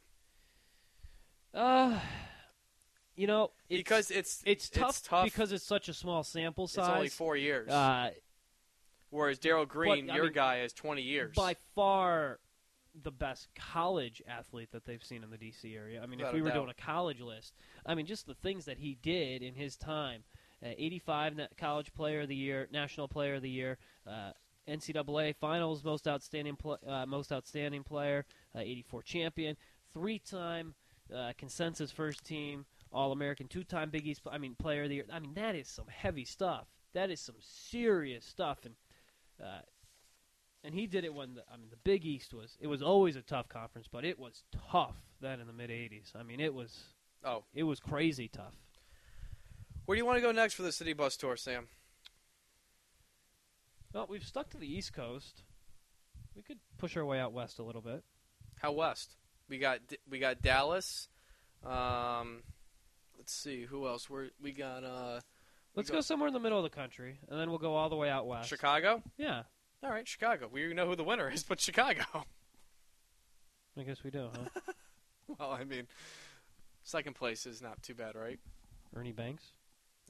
Uh, 1.55 1.99
you 3.17 3.27
know, 3.27 3.51
it's, 3.69 3.79
because 3.79 4.11
it's 4.11 4.43
it's 4.47 4.69
tough, 4.69 5.03
tough 5.03 5.25
because 5.25 5.53
it's 5.53 5.65
such 5.65 5.89
a 5.89 5.95
small 5.95 6.23
sample 6.25 6.65
it's 6.65 6.75
size. 6.75 6.91
only 6.91 7.09
four 7.09 7.37
years. 7.37 7.71
Uh, 7.71 8.11
Whereas 9.11 9.39
Darrell 9.39 9.65
Green, 9.67 10.11
I 10.11 10.17
your 10.17 10.25
mean, 10.25 10.33
guy, 10.33 10.57
has 10.57 10.73
20 10.73 11.01
years. 11.01 11.37
by 11.37 11.55
far 11.77 12.41
the 13.01 13.13
best 13.13 13.49
college 13.55 14.21
athlete 14.27 14.71
that 14.73 14.85
they've 14.87 15.03
seen 15.05 15.23
in 15.23 15.31
the 15.31 15.37
DC 15.37 15.77
area. 15.77 16.03
I 16.03 16.07
mean, 16.07 16.19
Without 16.19 16.31
if 16.31 16.35
we 16.35 16.43
were 16.43 16.49
doubt. 16.49 16.55
doing 16.57 16.71
a 16.71 16.83
college 16.83 17.21
list, 17.21 17.55
I 17.87 17.95
mean, 17.95 18.07
just 18.07 18.27
the 18.27 18.35
things 18.35 18.65
that 18.65 18.79
he 18.79 18.99
did 19.03 19.43
in 19.43 19.55
his 19.55 19.77
time. 19.77 20.25
Uh, 20.65 20.69
85 20.77 21.37
na- 21.37 21.47
college 21.59 21.93
player 21.95 22.23
of 22.23 22.29
the 22.29 22.35
year, 22.35 22.69
national 22.73 23.07
player 23.07 23.35
of 23.37 23.43
the 23.43 23.51
year, 23.51 23.79
uh, 24.07 24.33
NCAA 24.67 25.37
finals 25.37 25.85
most 25.85 26.09
outstanding 26.09 26.57
pl- 26.57 26.79
uh, 26.87 27.05
most 27.07 27.31
outstanding 27.33 27.85
player, 27.85 28.25
uh, 28.57 28.61
84 28.61 29.03
champion, 29.03 29.57
three-time 29.93 30.75
uh, 31.15 31.33
consensus 31.37 31.91
first 31.93 32.25
team 32.25 32.65
All-American, 32.95 33.49
two-time 33.49 33.91
Big 33.91 34.07
East. 34.07 34.23
I 34.31 34.39
mean, 34.39 34.55
player 34.55 34.85
of 34.85 34.89
the 34.89 34.97
year. 34.97 35.05
I 35.13 35.19
mean, 35.19 35.35
that 35.35 35.55
is 35.55 35.69
some 35.69 35.87
heavy 35.89 36.25
stuff. 36.25 36.67
That 36.95 37.11
is 37.11 37.21
some 37.21 37.35
serious 37.41 38.25
stuff, 38.25 38.59
and 38.65 38.75
uh, 39.43 39.63
and 40.63 40.75
he 40.75 40.87
did 40.87 41.05
it 41.05 41.13
when 41.13 41.35
the, 41.35 41.43
I 41.53 41.57
mean 41.57 41.69
the 41.71 41.77
Big 41.77 42.05
East 42.07 42.33
was 42.33 42.57
it 42.61 42.69
was 42.69 42.83
always 42.83 43.17
a 43.17 43.23
tough 43.23 43.49
conference, 43.49 43.89
but 43.91 44.05
it 44.05 44.19
was 44.19 44.45
tough 44.71 44.97
then 45.21 45.41
in 45.41 45.47
the 45.47 45.53
mid 45.53 45.71
'80s. 45.71 46.15
I 46.15 46.23
mean 46.23 46.41
it 46.41 46.55
was 46.55 46.85
oh, 47.25 47.45
it 47.53 47.65
was 47.65 47.81
crazy 47.81 48.29
tough. 48.29 48.55
where 49.85 49.97
do 49.97 49.99
you 49.99 50.07
want 50.07 50.17
to 50.17 50.23
go 50.23 50.33
next 50.33 50.55
for 50.55 50.63
the 50.63 50.73
city 50.73 50.93
bus 50.93 51.17
tour, 51.17 51.37
Sam? 51.37 51.67
Well, 53.93 54.07
we've 54.09 54.25
stuck 54.25 54.51
to 54.51 54.57
the 54.57 54.73
East 54.73 54.93
Coast. 54.93 55.43
We 56.35 56.43
could 56.43 56.59
push 56.79 56.97
our 56.97 57.05
way 57.05 57.21
out 57.21 57.33
west 57.33 57.59
a 57.59 57.63
little 57.63 57.83
bit. 57.83 58.03
How 58.57 58.73
west? 58.73 59.17
We 59.49 59.59
got 59.59 59.81
we 60.09 60.19
got 60.19 60.43
Dallas. 60.43 61.09
Um, 61.65 62.43
let's 63.25 63.33
see 63.33 63.63
who 63.65 63.87
else. 63.89 64.11
We 64.11 64.29
we 64.43 64.53
got 64.53 64.85
uh, 64.85 65.21
Let's 65.75 65.89
go- 65.89 65.97
go 65.97 66.01
somewhere 66.03 66.29
in 66.29 66.35
the 66.35 66.41
middle 66.41 66.59
of 66.59 66.65
the 66.65 66.77
country, 66.77 67.19
and 67.31 67.41
then 67.41 67.49
we'll 67.49 67.59
go 67.59 67.75
all 67.75 67.89
the 67.89 67.97
way 67.97 68.11
out 68.11 68.27
west. 68.27 68.51
Chicago. 68.51 69.03
Yeah, 69.17 69.45
All 69.83 69.89
right, 69.89 70.07
Chicago. 70.07 70.47
We 70.53 70.75
know 70.75 70.87
who 70.87 70.95
the 70.95 71.05
winner 71.05 71.31
is, 71.31 71.43
but 71.43 71.59
Chicago. 71.59 72.05
I 73.79 73.83
guess 73.83 74.05
we 74.05 74.11
do, 74.11 74.29
huh? 74.31 74.61
well, 75.39 75.51
I 75.53 75.65
mean, 75.65 75.87
second 76.83 77.15
place 77.15 77.47
is 77.47 77.63
not 77.63 77.83
too 77.83 77.95
bad, 77.95 78.15
right? 78.15 78.39
Ernie 78.95 79.13
Banks. 79.13 79.45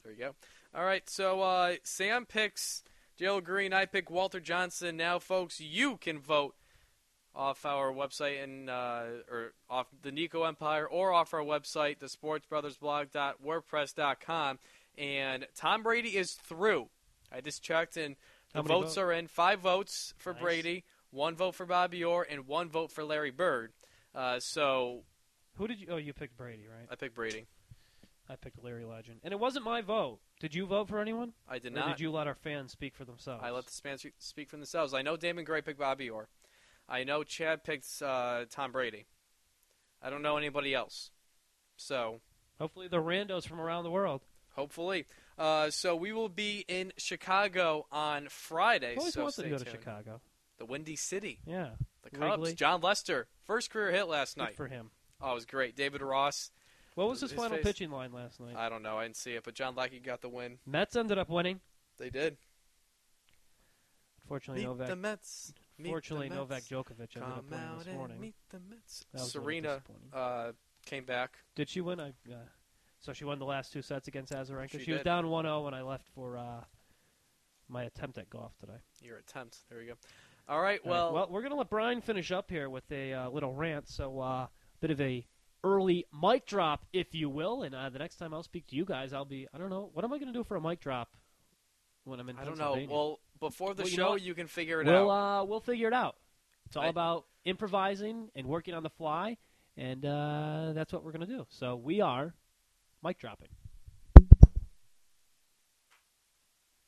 There 0.03 0.11
you 0.11 0.19
go. 0.19 0.35
All 0.75 0.83
right, 0.83 1.09
so 1.09 1.41
uh, 1.41 1.75
Sam 1.83 2.25
picks 2.25 2.83
Jalen 3.17 3.45
Green. 3.45 3.71
I 3.71 3.85
pick 3.85 4.11
Walter 4.11 4.41
Johnson. 4.41 4.97
Now, 4.97 5.19
folks, 5.19 5.61
you 5.61 5.95
can 5.97 6.19
vote 6.19 6.53
off 7.35 7.65
our 7.65 7.91
website 7.91 8.43
and 8.43 8.69
uh, 8.69 9.03
or 9.29 9.53
off 9.69 9.87
the 10.01 10.11
Nico 10.11 10.43
Empire 10.43 10.87
or 10.87 11.11
off 11.11 11.33
our 11.33 11.41
website, 11.41 11.97
thesportsbrothersblog.wordpress.com. 11.99 14.59
And 14.97 15.47
Tom 15.55 15.83
Brady 15.83 16.17
is 16.17 16.33
through. 16.33 16.87
I 17.31 17.41
just 17.41 17.61
checked, 17.61 17.97
and 17.97 18.15
the 18.53 18.61
votes 18.61 18.95
votes? 18.95 18.97
are 18.97 19.11
in. 19.11 19.27
Five 19.27 19.59
votes 19.59 20.13
for 20.17 20.33
Nice. 20.33 20.41
Brady, 20.41 20.83
one 21.11 21.35
vote 21.35 21.55
for 21.55 21.65
Bobby 21.65 22.03
Orr, 22.03 22.25
and 22.29 22.47
one 22.47 22.69
vote 22.69 22.91
for 22.91 23.03
Larry 23.03 23.31
Bird. 23.31 23.73
Uh, 24.13 24.39
so 24.39 25.03
Who 25.57 25.67
did 25.67 25.81
you? 25.81 25.87
Oh, 25.91 25.97
you 25.97 26.13
picked 26.13 26.37
Brady, 26.37 26.67
right? 26.67 26.87
I 26.89 26.95
picked 26.95 27.15
Brady. 27.15 27.47
I 28.29 28.35
picked 28.37 28.63
Larry 28.63 28.85
Legend, 28.85 29.19
and 29.23 29.33
it 29.33 29.39
wasn't 29.39 29.65
my 29.65 29.81
vote. 29.81 30.19
Did 30.39 30.55
you 30.55 30.65
vote 30.65 30.87
for 30.87 30.99
anyone? 30.99 31.33
I 31.47 31.59
did 31.59 31.73
or 31.73 31.75
not. 31.75 31.87
did 31.89 31.99
you 31.99 32.11
let 32.11 32.25
our 32.25 32.33
fans 32.33 32.71
speak 32.71 32.95
for 32.95 33.05
themselves? 33.05 33.43
I 33.45 33.51
let 33.51 33.65
the 33.65 33.71
fans 33.71 34.05
speak 34.17 34.49
for 34.49 34.55
themselves. 34.55 34.93
I 34.93 35.01
know 35.01 35.15
Damon 35.15 35.45
Gray 35.45 35.61
picked 35.61 35.79
Bobby 35.79 36.09
Orr. 36.09 36.27
I 36.87 37.03
know 37.03 37.23
Chad 37.23 37.63
picked 37.63 37.87
uh, 38.01 38.45
Tom 38.49 38.71
Brady. 38.71 39.05
I 40.01 40.09
don't 40.09 40.21
know 40.21 40.37
anybody 40.37 40.73
else. 40.73 41.11
So 41.77 42.21
Hopefully, 42.59 42.87
the 42.87 43.01
randos 43.01 43.47
from 43.47 43.59
around 43.59 43.83
the 43.83 43.91
world. 43.91 44.21
hopefully, 44.55 45.05
uh, 45.37 45.69
so 45.71 45.95
we 45.95 46.11
will 46.13 46.29
be 46.29 46.63
in 46.67 46.93
Chicago 46.97 47.85
on 47.91 48.27
Friday. 48.29 48.95
Always 48.97 49.13
so 49.13 49.23
wanted 49.23 49.43
to 49.43 49.49
go 49.49 49.57
to. 49.57 49.69
Chicago. 49.69 50.21
The 50.57 50.65
Windy 50.65 50.95
City, 50.95 51.39
Yeah, 51.45 51.71
the 52.03 52.11
Cubs. 52.11 52.21
Wrigley. 52.37 52.53
Jon 52.53 52.79
Lester, 52.79 53.27
first 53.43 53.69
career 53.71 53.91
hit 53.91 54.07
last 54.07 54.37
good 54.37 54.43
night. 54.43 54.55
for 54.55 54.67
him. 54.67 54.91
Oh, 55.19 55.31
it 55.31 55.35
was 55.35 55.45
great. 55.45 55.75
David 55.75 56.01
Ross. 56.01 56.51
What 56.93 57.09
was 57.09 57.19
his, 57.19 57.31
His 57.31 57.37
final 57.37 57.57
face- 57.57 57.65
pitching 57.65 57.91
line 57.91 58.13
last 58.13 58.39
night? 58.39 58.55
I 58.55 58.69
don't 58.69 58.81
know. 58.81 58.97
I 58.97 59.03
didn't 59.03 59.17
see 59.17 59.33
it, 59.33 59.43
but 59.43 59.53
John 59.53 59.75
Lackey 59.75 59.99
got 59.99 60.21
the 60.21 60.29
win. 60.29 60.59
Mets 60.65 60.95
ended 60.95 61.17
up 61.17 61.27
winning. 61.29 61.59
They 61.97 62.09
did. 62.09 62.37
Unfortunately, 64.23 64.61
Meet 64.63 64.69
Novak. 64.69 64.87
the 64.87 64.95
Mets. 64.95 65.53
Meet 65.77 65.89
Fortunately, 65.89 66.29
Novak 66.29 66.63
Djokovic 66.63 67.15
ended 67.15 67.23
up 67.23 67.35
Come 67.35 67.45
winning 67.49 67.65
out 67.67 67.77
this 67.79 67.87
and 67.87 67.97
morning. 67.97 68.19
meet 68.21 68.35
the 68.49 68.59
Mets. 68.69 69.05
That 69.11 69.21
was 69.21 69.35
a 69.35 69.39
little 69.39 69.43
Serena 69.43 69.67
disappointing. 69.75 70.09
uh, 70.13 70.51
came 70.85 71.03
back. 71.05 71.37
Did 71.55 71.67
she 71.69 71.81
win? 71.81 71.99
I, 71.99 72.09
uh, 72.31 72.35
so 73.01 73.11
she 73.13 73.25
won 73.25 73.39
the 73.39 73.45
last 73.45 73.73
two 73.73 73.81
sets 73.81 74.07
against 74.07 74.31
Azarenka. 74.31 74.71
She 74.71 74.79
She, 74.85 74.91
was 74.91 74.99
did. 74.99 75.03
down 75.05 75.25
1-0 75.25 75.63
when 75.65 75.73
I 75.73 75.81
left 75.81 76.07
for 76.15 76.37
uh, 76.37 76.63
my 77.67 77.83
attempt 77.83 78.17
at 78.17 78.29
golf 78.29 78.53
today. 78.59 78.77
Your 79.01 79.17
attempt. 79.17 79.57
There 79.69 79.81
you 79.81 79.89
go. 79.89 79.93
All 80.47 80.61
right. 80.61 80.79
All 80.85 80.85
right, 80.85 80.85
Well, 80.85 81.13
well, 81.13 81.27
we're 81.29 81.41
gonna 81.41 81.55
let 81.55 81.69
Brian 81.69 82.01
finish 82.01 82.31
up 82.31 82.49
here 82.49 82.69
with 82.69 82.89
a 82.91 83.13
uh, 83.13 83.29
little 83.29 83.53
rant. 83.53 83.89
So, 83.89 84.21
a 84.21 84.43
uh, 84.43 84.47
bit 84.79 84.91
of 84.91 85.01
a 85.01 85.25
early 85.63 86.05
mic 86.13 86.45
drop, 86.45 86.85
if 86.93 87.13
you 87.15 87.29
will. 87.29 87.63
And 87.63 87.73
uh, 87.75 87.89
the 87.89 87.99
next 87.99 88.15
time 88.17 88.33
I'll 88.33 88.43
speak 88.43 88.67
to 88.67 88.75
you 88.75 88.85
guys, 88.85 89.11
I'll 89.11 89.25
be 89.25 89.47
I 89.53 89.57
don't 89.57 89.71
know 89.71 89.89
what 89.93 90.05
am 90.05 90.13
I 90.13 90.19
gonna 90.19 90.31
do 90.31 90.43
for 90.43 90.55
a 90.55 90.61
mic 90.61 90.79
drop 90.79 91.09
when 92.03 92.19
I'm 92.19 92.29
in 92.29 92.37
I 92.37 92.45
don't 92.45 92.57
know. 92.59 92.75
Pennsylvania. 92.75 92.95
Well, 92.95 93.19
before 93.39 93.73
the 93.73 93.83
Well, 93.83 93.91
you 93.91 93.97
know 93.97 94.09
show, 94.11 94.15
you 94.15 94.33
can 94.33 94.47
figure 94.47 94.81
it 94.81 94.87
we'll 94.87 95.09
out. 95.11 95.41
uh, 95.41 95.45
we'll 95.45 95.59
figure 95.59 95.87
it 95.87 95.93
out. 95.93 96.15
It's 96.67 96.75
all 96.75 96.83
I- 96.83 96.87
about 96.87 97.25
improvising 97.45 98.29
and 98.35 98.47
working 98.47 98.73
on 98.73 98.83
the 98.83 98.89
fly, 98.89 99.37
and 99.77 100.03
uh, 100.05 100.71
that's 100.73 100.91
what 100.93 101.03
we're 101.03 101.11
gonna 101.11 101.25
do. 101.27 101.45
So 101.49 101.75
we 101.75 102.01
are 102.01 102.33
mic 103.03 103.19
dropping. 103.19 103.49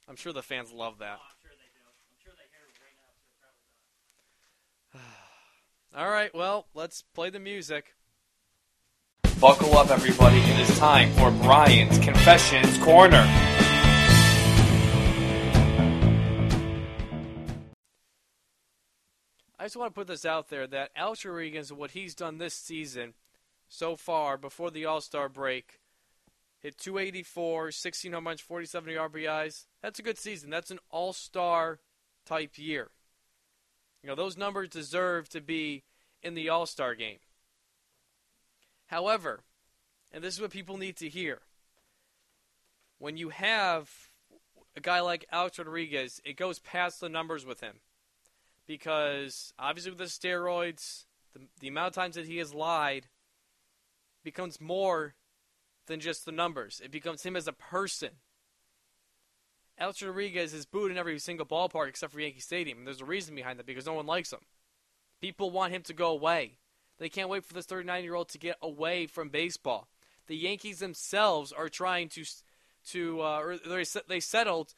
I'm 0.10 0.16
sure 0.16 0.32
the 0.34 0.42
fans 0.42 0.72
love 0.72 1.00
that. 1.00 1.20
Oh, 1.22 1.26
sure 1.42 1.52
they 1.52 1.68
do. 1.74 1.84
I'm 1.86 2.24
sure 2.24 2.34
they 2.38 2.48
hear 2.50 2.66
right 2.82 2.96
now, 4.96 5.02
so 5.94 6.00
all 6.00 6.10
right. 6.10 6.34
Well, 6.34 6.68
let's 6.74 7.02
play 7.14 7.30
the 7.30 7.40
music. 7.40 7.94
Buckle 9.42 9.78
up, 9.78 9.92
everybody. 9.92 10.38
It 10.40 10.60
is 10.70 10.80
time 10.80 11.12
for 11.14 11.30
Brian's 11.30 12.00
Confessions 12.00 12.78
Corner. 12.80 13.22
Just 19.68 19.78
want 19.78 19.94
to 19.94 20.00
put 20.00 20.08
this 20.08 20.26
out 20.26 20.50
there 20.50 20.68
that 20.68 20.92
Alex 20.96 21.24
Rodriguez, 21.26 21.72
what 21.72 21.92
he's 21.92 22.16
done 22.16 22.38
this 22.38 22.54
season 22.54 23.14
so 23.68 23.96
far 23.96 24.38
before 24.38 24.72
the 24.72 24.86
All 24.86 25.02
Star 25.02 25.30
break, 25.30 25.80
hit 26.60 26.78
284, 26.78 27.72
16 27.72 28.14
home 28.14 28.28
runs, 28.28 28.42
47 28.42 28.94
RBIs. 28.94 29.66
That's 29.82 30.00
a 30.00 30.04
good 30.04 30.18
season. 30.18 30.50
That's 30.50 30.72
an 30.72 30.80
All 30.90 31.14
Star 31.14 31.80
type 32.26 32.58
year. 32.58 32.90
You 34.02 34.10
know, 34.10 34.16
those 34.16 34.38
numbers 34.38 34.70
deserve 34.70 35.30
to 35.30 35.42
be 35.42 35.84
in 36.24 36.34
the 36.34 36.50
All 36.50 36.66
Star 36.66 36.96
game. 36.96 37.20
However, 38.88 39.42
and 40.14 40.24
this 40.24 40.36
is 40.36 40.42
what 40.42 40.52
people 40.52 40.78
need 40.78 40.96
to 40.98 41.10
hear 41.10 41.42
when 43.00 43.18
you 43.18 43.30
have 43.30 44.10
a 44.76 44.82
guy 44.82 45.00
like 45.02 45.26
Alex 45.32 45.58
Rodriguez, 45.60 46.22
it 46.24 46.38
goes 46.38 46.60
past 46.60 47.00
the 47.00 47.10
numbers 47.10 47.46
with 47.46 47.62
him. 47.62 47.78
Because 48.68 49.54
obviously, 49.58 49.92
with 49.92 50.00
the 50.00 50.06
steroids, 50.06 51.06
the, 51.34 51.42
the 51.60 51.68
amount 51.70 51.88
of 51.88 51.94
times 51.94 52.16
that 52.16 52.26
he 52.26 52.38
has 52.38 52.54
lied 52.54 53.08
becomes 54.24 54.60
more 54.60 55.16
than 55.88 56.00
just 56.00 56.26
the 56.26 56.32
numbers. 56.32 56.82
It 56.84 56.92
becomes 56.92 57.24
him 57.24 57.36
as 57.36 57.48
a 57.48 57.54
person. 57.54 58.10
Alex 59.80 60.02
Rodriguez 60.02 60.54
is 60.54 60.66
booed 60.66 60.92
in 60.92 60.98
every 60.98 61.20
single 61.20 61.46
ballpark 61.46 61.88
except 61.88 62.12
for 62.12 62.20
Yankee 62.20 62.40
Stadium. 62.40 62.80
And 62.80 62.88
there's 62.88 63.02
a 63.02 63.06
reason 63.06 63.36
behind 63.36 63.60
that 63.60 63.66
because 63.66 63.86
no 63.86 63.94
one 63.94 64.08
likes 64.08 64.34
him. 64.34 64.40
People 65.22 65.50
want 65.52 65.74
him 65.74 65.84
to 65.84 65.94
go 65.94 66.10
away. 66.10 66.58
They 67.00 67.10
can't 67.10 67.30
wait 67.30 67.46
for 67.46 67.54
this 67.54 67.66
39 67.66 68.04
year 68.04 68.16
old 68.16 68.30
to 68.30 68.38
get 68.38 68.58
away 68.62 69.06
from 69.06 69.30
baseball. 69.30 69.88
The 70.28 70.36
Yankees 70.36 70.80
themselves 70.80 71.52
are 71.52 71.70
trying 71.70 72.10
to, 72.10 72.26
to 72.88 73.22
uh, 73.22 73.58
they 74.08 74.20
settled 74.20 74.74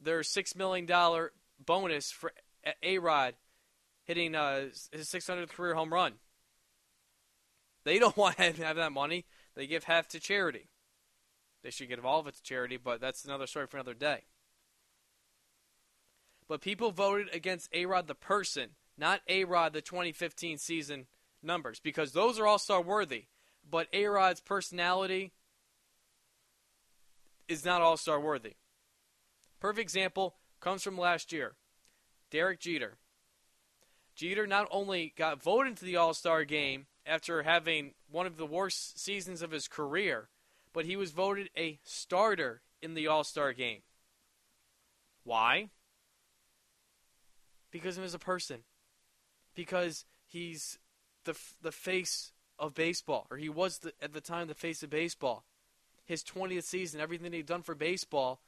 their 0.00 0.22
six 0.22 0.54
million 0.54 0.86
dollar 0.86 1.32
bonus 1.64 2.10
for 2.10 2.32
A 2.82 2.98
Rod 2.98 3.34
hitting 4.04 4.34
uh, 4.34 4.66
his 4.92 5.08
600th 5.08 5.50
career 5.50 5.74
home 5.74 5.92
run. 5.92 6.14
They 7.84 7.98
don't 7.98 8.16
want 8.16 8.36
to 8.36 8.52
have 8.52 8.76
that 8.76 8.92
money. 8.92 9.24
They 9.54 9.66
give 9.66 9.84
half 9.84 10.08
to 10.08 10.20
charity. 10.20 10.68
They 11.62 11.70
should 11.70 11.88
give 11.88 12.04
all 12.04 12.20
of 12.20 12.26
it 12.26 12.36
to 12.36 12.42
charity, 12.42 12.76
but 12.76 13.00
that's 13.00 13.24
another 13.24 13.46
story 13.46 13.66
for 13.66 13.76
another 13.76 13.94
day. 13.94 14.24
But 16.48 16.62
people 16.62 16.90
voted 16.90 17.28
against 17.32 17.68
A 17.72 17.86
Rod 17.86 18.08
the 18.08 18.14
person, 18.14 18.70
not 18.96 19.20
A 19.28 19.44
Rod 19.44 19.72
the 19.72 19.82
2015 19.82 20.58
season 20.58 21.06
numbers, 21.42 21.78
because 21.78 22.12
those 22.12 22.38
are 22.38 22.46
all 22.46 22.58
star 22.58 22.82
worthy. 22.82 23.26
But 23.68 23.88
A 23.92 24.06
Rod's 24.06 24.40
personality 24.40 25.32
is 27.46 27.64
not 27.64 27.82
all 27.82 27.96
star 27.96 28.18
worthy. 28.18 28.54
Perfect 29.60 29.80
example 29.80 30.36
comes 30.60 30.82
from 30.82 30.98
last 30.98 31.32
year 31.32 31.54
Derek 32.30 32.60
Jeter. 32.60 32.98
Jeter 34.14 34.46
not 34.46 34.68
only 34.70 35.12
got 35.16 35.42
voted 35.42 35.70
into 35.70 35.84
the 35.84 35.96
All 35.96 36.14
Star 36.14 36.44
game 36.44 36.86
after 37.06 37.42
having 37.42 37.92
one 38.10 38.26
of 38.26 38.36
the 38.36 38.46
worst 38.46 38.98
seasons 38.98 39.42
of 39.42 39.50
his 39.50 39.68
career, 39.68 40.28
but 40.72 40.84
he 40.84 40.96
was 40.96 41.10
voted 41.10 41.50
a 41.56 41.78
starter 41.82 42.62
in 42.82 42.94
the 42.94 43.06
All 43.06 43.24
Star 43.24 43.52
game. 43.52 43.80
Why? 45.24 45.70
Because 47.70 47.96
him 47.96 48.04
as 48.04 48.14
a 48.14 48.18
person. 48.18 48.60
Because 49.54 50.04
he's 50.26 50.78
the 51.24 51.36
the 51.62 51.72
face 51.72 52.32
of 52.58 52.74
baseball, 52.74 53.26
or 53.30 53.38
he 53.38 53.48
was 53.48 53.78
the, 53.78 53.92
at 54.02 54.12
the 54.12 54.20
time 54.20 54.48
the 54.48 54.54
face 54.54 54.82
of 54.82 54.90
baseball. 54.90 55.44
His 56.04 56.22
20th 56.24 56.64
season, 56.64 57.00
everything 57.00 57.32
he'd 57.32 57.46
done 57.46 57.62
for 57.62 57.74
baseball, 57.74 58.40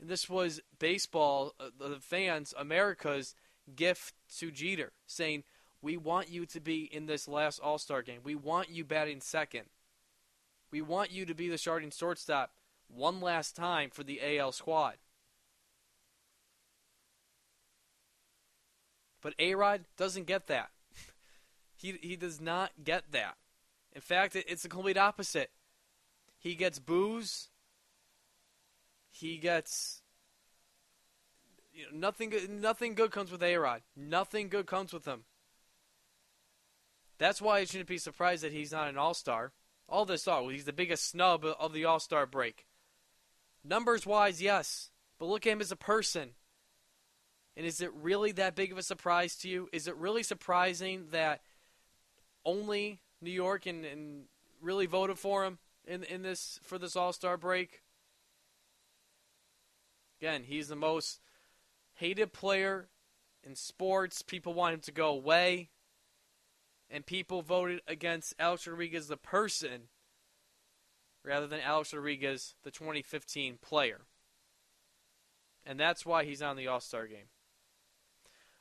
and 0.00 0.08
this 0.08 0.28
was 0.28 0.60
baseball, 0.78 1.54
uh, 1.58 1.70
the 1.78 1.98
fans, 2.00 2.54
America's 2.56 3.34
gift 3.74 4.14
to 4.38 4.50
Jeter, 4.50 4.92
saying, 5.06 5.44
"We 5.82 5.96
want 5.96 6.28
you 6.28 6.46
to 6.46 6.60
be 6.60 6.84
in 6.84 7.06
this 7.06 7.26
last 7.26 7.58
All 7.58 7.78
Star 7.78 8.02
game. 8.02 8.20
We 8.22 8.34
want 8.34 8.68
you 8.68 8.84
batting 8.84 9.20
second. 9.20 9.68
We 10.70 10.82
want 10.82 11.10
you 11.10 11.26
to 11.26 11.34
be 11.34 11.48
the 11.48 11.58
starting 11.58 11.90
shortstop 11.90 12.54
one 12.88 13.20
last 13.20 13.56
time 13.56 13.90
for 13.90 14.04
the 14.04 14.38
AL 14.38 14.52
squad." 14.52 14.98
But 19.20 19.34
A 19.38 19.54
Rod 19.54 19.84
doesn't 19.96 20.26
get 20.26 20.46
that. 20.46 20.70
he 21.76 21.98
he 22.00 22.16
does 22.16 22.40
not 22.40 22.72
get 22.84 23.10
that. 23.12 23.36
In 23.92 24.00
fact, 24.00 24.36
it, 24.36 24.44
it's 24.46 24.62
the 24.62 24.68
complete 24.68 24.96
opposite. 24.96 25.50
He 26.38 26.54
gets 26.54 26.78
booze. 26.78 27.48
He 29.10 29.38
gets 29.38 29.97
you 31.78 31.84
know, 31.84 31.98
nothing. 31.98 32.32
Nothing 32.60 32.94
good 32.94 33.10
comes 33.10 33.30
with 33.30 33.42
A 33.42 33.56
Rod. 33.56 33.82
Nothing 33.96 34.48
good 34.48 34.66
comes 34.66 34.92
with 34.92 35.04
him. 35.04 35.24
That's 37.18 37.40
why 37.40 37.58
I 37.58 37.64
shouldn't 37.64 37.88
be 37.88 37.98
surprised 37.98 38.42
that 38.42 38.52
he's 38.52 38.72
not 38.72 38.88
an 38.88 38.98
All 38.98 39.14
Star. 39.14 39.52
All 39.88 40.04
this 40.04 40.24
thought, 40.24 40.48
he's 40.50 40.64
the 40.64 40.72
biggest 40.72 41.08
snub 41.08 41.44
of 41.44 41.72
the 41.72 41.84
All 41.84 42.00
Star 42.00 42.26
break. 42.26 42.66
Numbers 43.64 44.06
wise, 44.06 44.42
yes, 44.42 44.90
but 45.18 45.26
look 45.26 45.46
at 45.46 45.52
him 45.52 45.60
as 45.60 45.72
a 45.72 45.76
person. 45.76 46.30
And 47.56 47.66
is 47.66 47.80
it 47.80 47.92
really 47.94 48.32
that 48.32 48.54
big 48.54 48.72
of 48.72 48.78
a 48.78 48.82
surprise 48.82 49.36
to 49.36 49.48
you? 49.48 49.68
Is 49.72 49.88
it 49.88 49.96
really 49.96 50.22
surprising 50.22 51.06
that 51.10 51.42
only 52.44 53.00
New 53.20 53.32
York 53.32 53.66
and, 53.66 53.84
and 53.84 54.24
really 54.60 54.86
voted 54.86 55.18
for 55.18 55.44
him? 55.44 55.58
in 55.88 56.04
in 56.04 56.22
this 56.22 56.60
for 56.62 56.78
this 56.78 56.94
All 56.94 57.12
Star 57.12 57.36
break. 57.36 57.82
Again, 60.20 60.44
he's 60.44 60.68
the 60.68 60.76
most 60.76 61.20
hated 61.98 62.32
player 62.32 62.88
in 63.42 63.56
sports. 63.56 64.22
People 64.22 64.54
want 64.54 64.74
him 64.74 64.80
to 64.80 64.92
go 64.92 65.08
away. 65.08 65.70
And 66.90 67.04
people 67.04 67.42
voted 67.42 67.82
against 67.86 68.34
Alex 68.38 68.66
Rodriguez, 68.66 69.08
the 69.08 69.16
person, 69.18 69.88
rather 71.22 71.46
than 71.46 71.60
Alex 71.60 71.92
Rodriguez, 71.92 72.54
the 72.62 72.70
2015 72.70 73.58
player. 73.60 74.02
And 75.66 75.78
that's 75.78 76.06
why 76.06 76.24
he's 76.24 76.40
on 76.40 76.56
the 76.56 76.66
All 76.66 76.80
Star 76.80 77.06
game. 77.06 77.28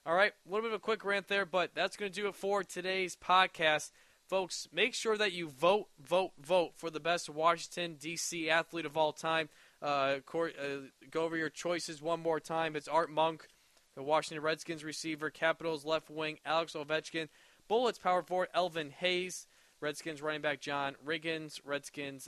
All 0.06 0.16
right, 0.16 0.32
a 0.32 0.50
little 0.50 0.64
bit 0.64 0.74
of 0.74 0.80
a 0.80 0.84
quick 0.84 1.06
rant 1.06 1.28
there, 1.28 1.46
but 1.46 1.72
that's 1.74 1.96
going 1.96 2.12
to 2.12 2.22
do 2.22 2.28
it 2.28 2.36
for 2.36 2.64
today's 2.64 3.16
podcast. 3.16 3.92
Folks, 4.28 4.68
make 4.74 4.94
sure 4.94 5.18
that 5.18 5.32
you 5.32 5.48
vote, 5.48 5.88
vote, 6.02 6.32
vote 6.42 6.72
for 6.76 6.90
the 6.90 7.00
best 7.00 7.30
Washington, 7.30 7.96
D.C. 8.00 8.50
athlete 8.50 8.86
of 8.86 8.98
all 8.98 9.14
time. 9.14 9.48
Uh, 9.82 10.20
cor- 10.26 10.52
uh, 10.60 10.88
go 11.12 11.24
over 11.24 11.38
your 11.38 11.50
choices 11.50 12.02
one 12.02 12.22
more 12.22 12.40
time. 12.40 12.76
It's 12.76 12.88
Art 12.88 13.12
Monk, 13.12 13.48
the 13.96 14.04
Washington 14.04 14.44
Redskins 14.44 14.84
receiver, 14.84 15.30
Capitals 15.30 15.86
left 15.86 16.10
wing, 16.10 16.40
Alex 16.46 16.74
Ovechkin, 16.74 17.30
Bullets 17.68 18.00
power 18.00 18.24
forward, 18.24 18.50
Elvin 18.54 18.92
Hayes, 18.92 19.46
Redskins 19.80 20.22
running 20.22 20.42
back, 20.42 20.62
John 20.62 20.96
Riggins, 21.06 21.60
Redskins 21.64 22.28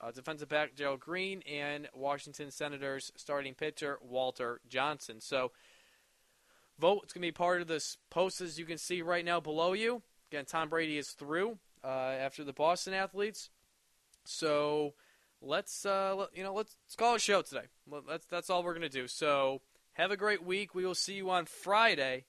uh, 0.00 0.10
defensive 0.10 0.48
back, 0.48 0.74
Darrell 0.74 0.96
Green, 0.96 1.42
and 1.42 1.88
Washington 1.94 2.50
Senators 2.50 3.12
starting 3.16 3.54
pitcher, 3.54 3.98
Walter 4.02 4.60
Johnson. 4.68 5.20
So, 5.20 5.52
vote. 6.78 7.00
It's 7.04 7.12
going 7.12 7.22
to 7.22 7.28
be 7.28 7.32
part 7.32 7.60
of 7.60 7.68
this 7.68 7.96
post 8.10 8.40
as 8.40 8.58
you 8.58 8.64
can 8.64 8.78
see 8.78 9.02
right 9.02 9.24
now 9.24 9.40
below 9.40 9.72
you. 9.72 10.02
Again, 10.30 10.44
Tom 10.44 10.68
Brady 10.68 10.98
is 10.98 11.10
through 11.10 11.58
uh, 11.84 11.86
after 11.86 12.44
the 12.44 12.52
Boston 12.52 12.94
athletes. 12.94 13.50
So 14.24 14.94
let's 15.40 15.86
uh, 15.86 16.26
you 16.34 16.42
know 16.42 16.54
let's, 16.54 16.76
let's 16.84 16.96
call 16.96 17.14
it 17.14 17.16
a 17.16 17.20
show 17.20 17.42
today. 17.42 17.66
That's 18.08 18.26
that's 18.26 18.50
all 18.50 18.62
we're 18.62 18.72
to 18.82 18.88
do. 18.88 19.06
So 19.08 19.60
have 19.94 20.10
a 20.10 20.16
great 20.16 20.44
week. 20.44 20.74
We 20.74 20.84
will 20.84 20.94
see 20.94 21.14
you 21.14 21.30
on 21.30 21.46
Friday. 21.46 22.24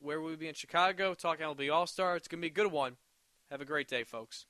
Where 0.00 0.20
we'll 0.20 0.36
be 0.36 0.48
in 0.48 0.54
Chicago 0.54 1.12
talking 1.12 1.44
MLB 1.44 1.70
All 1.70 1.86
Star. 1.86 2.16
It's 2.16 2.26
to 2.40 2.42
be 2.42 2.46
a 2.46 2.50
good 2.50 2.72
one. 2.72 2.96
Have 3.50 3.60
a 3.60 3.66
great 3.66 3.86
day, 3.86 4.02
folks. 4.02 4.46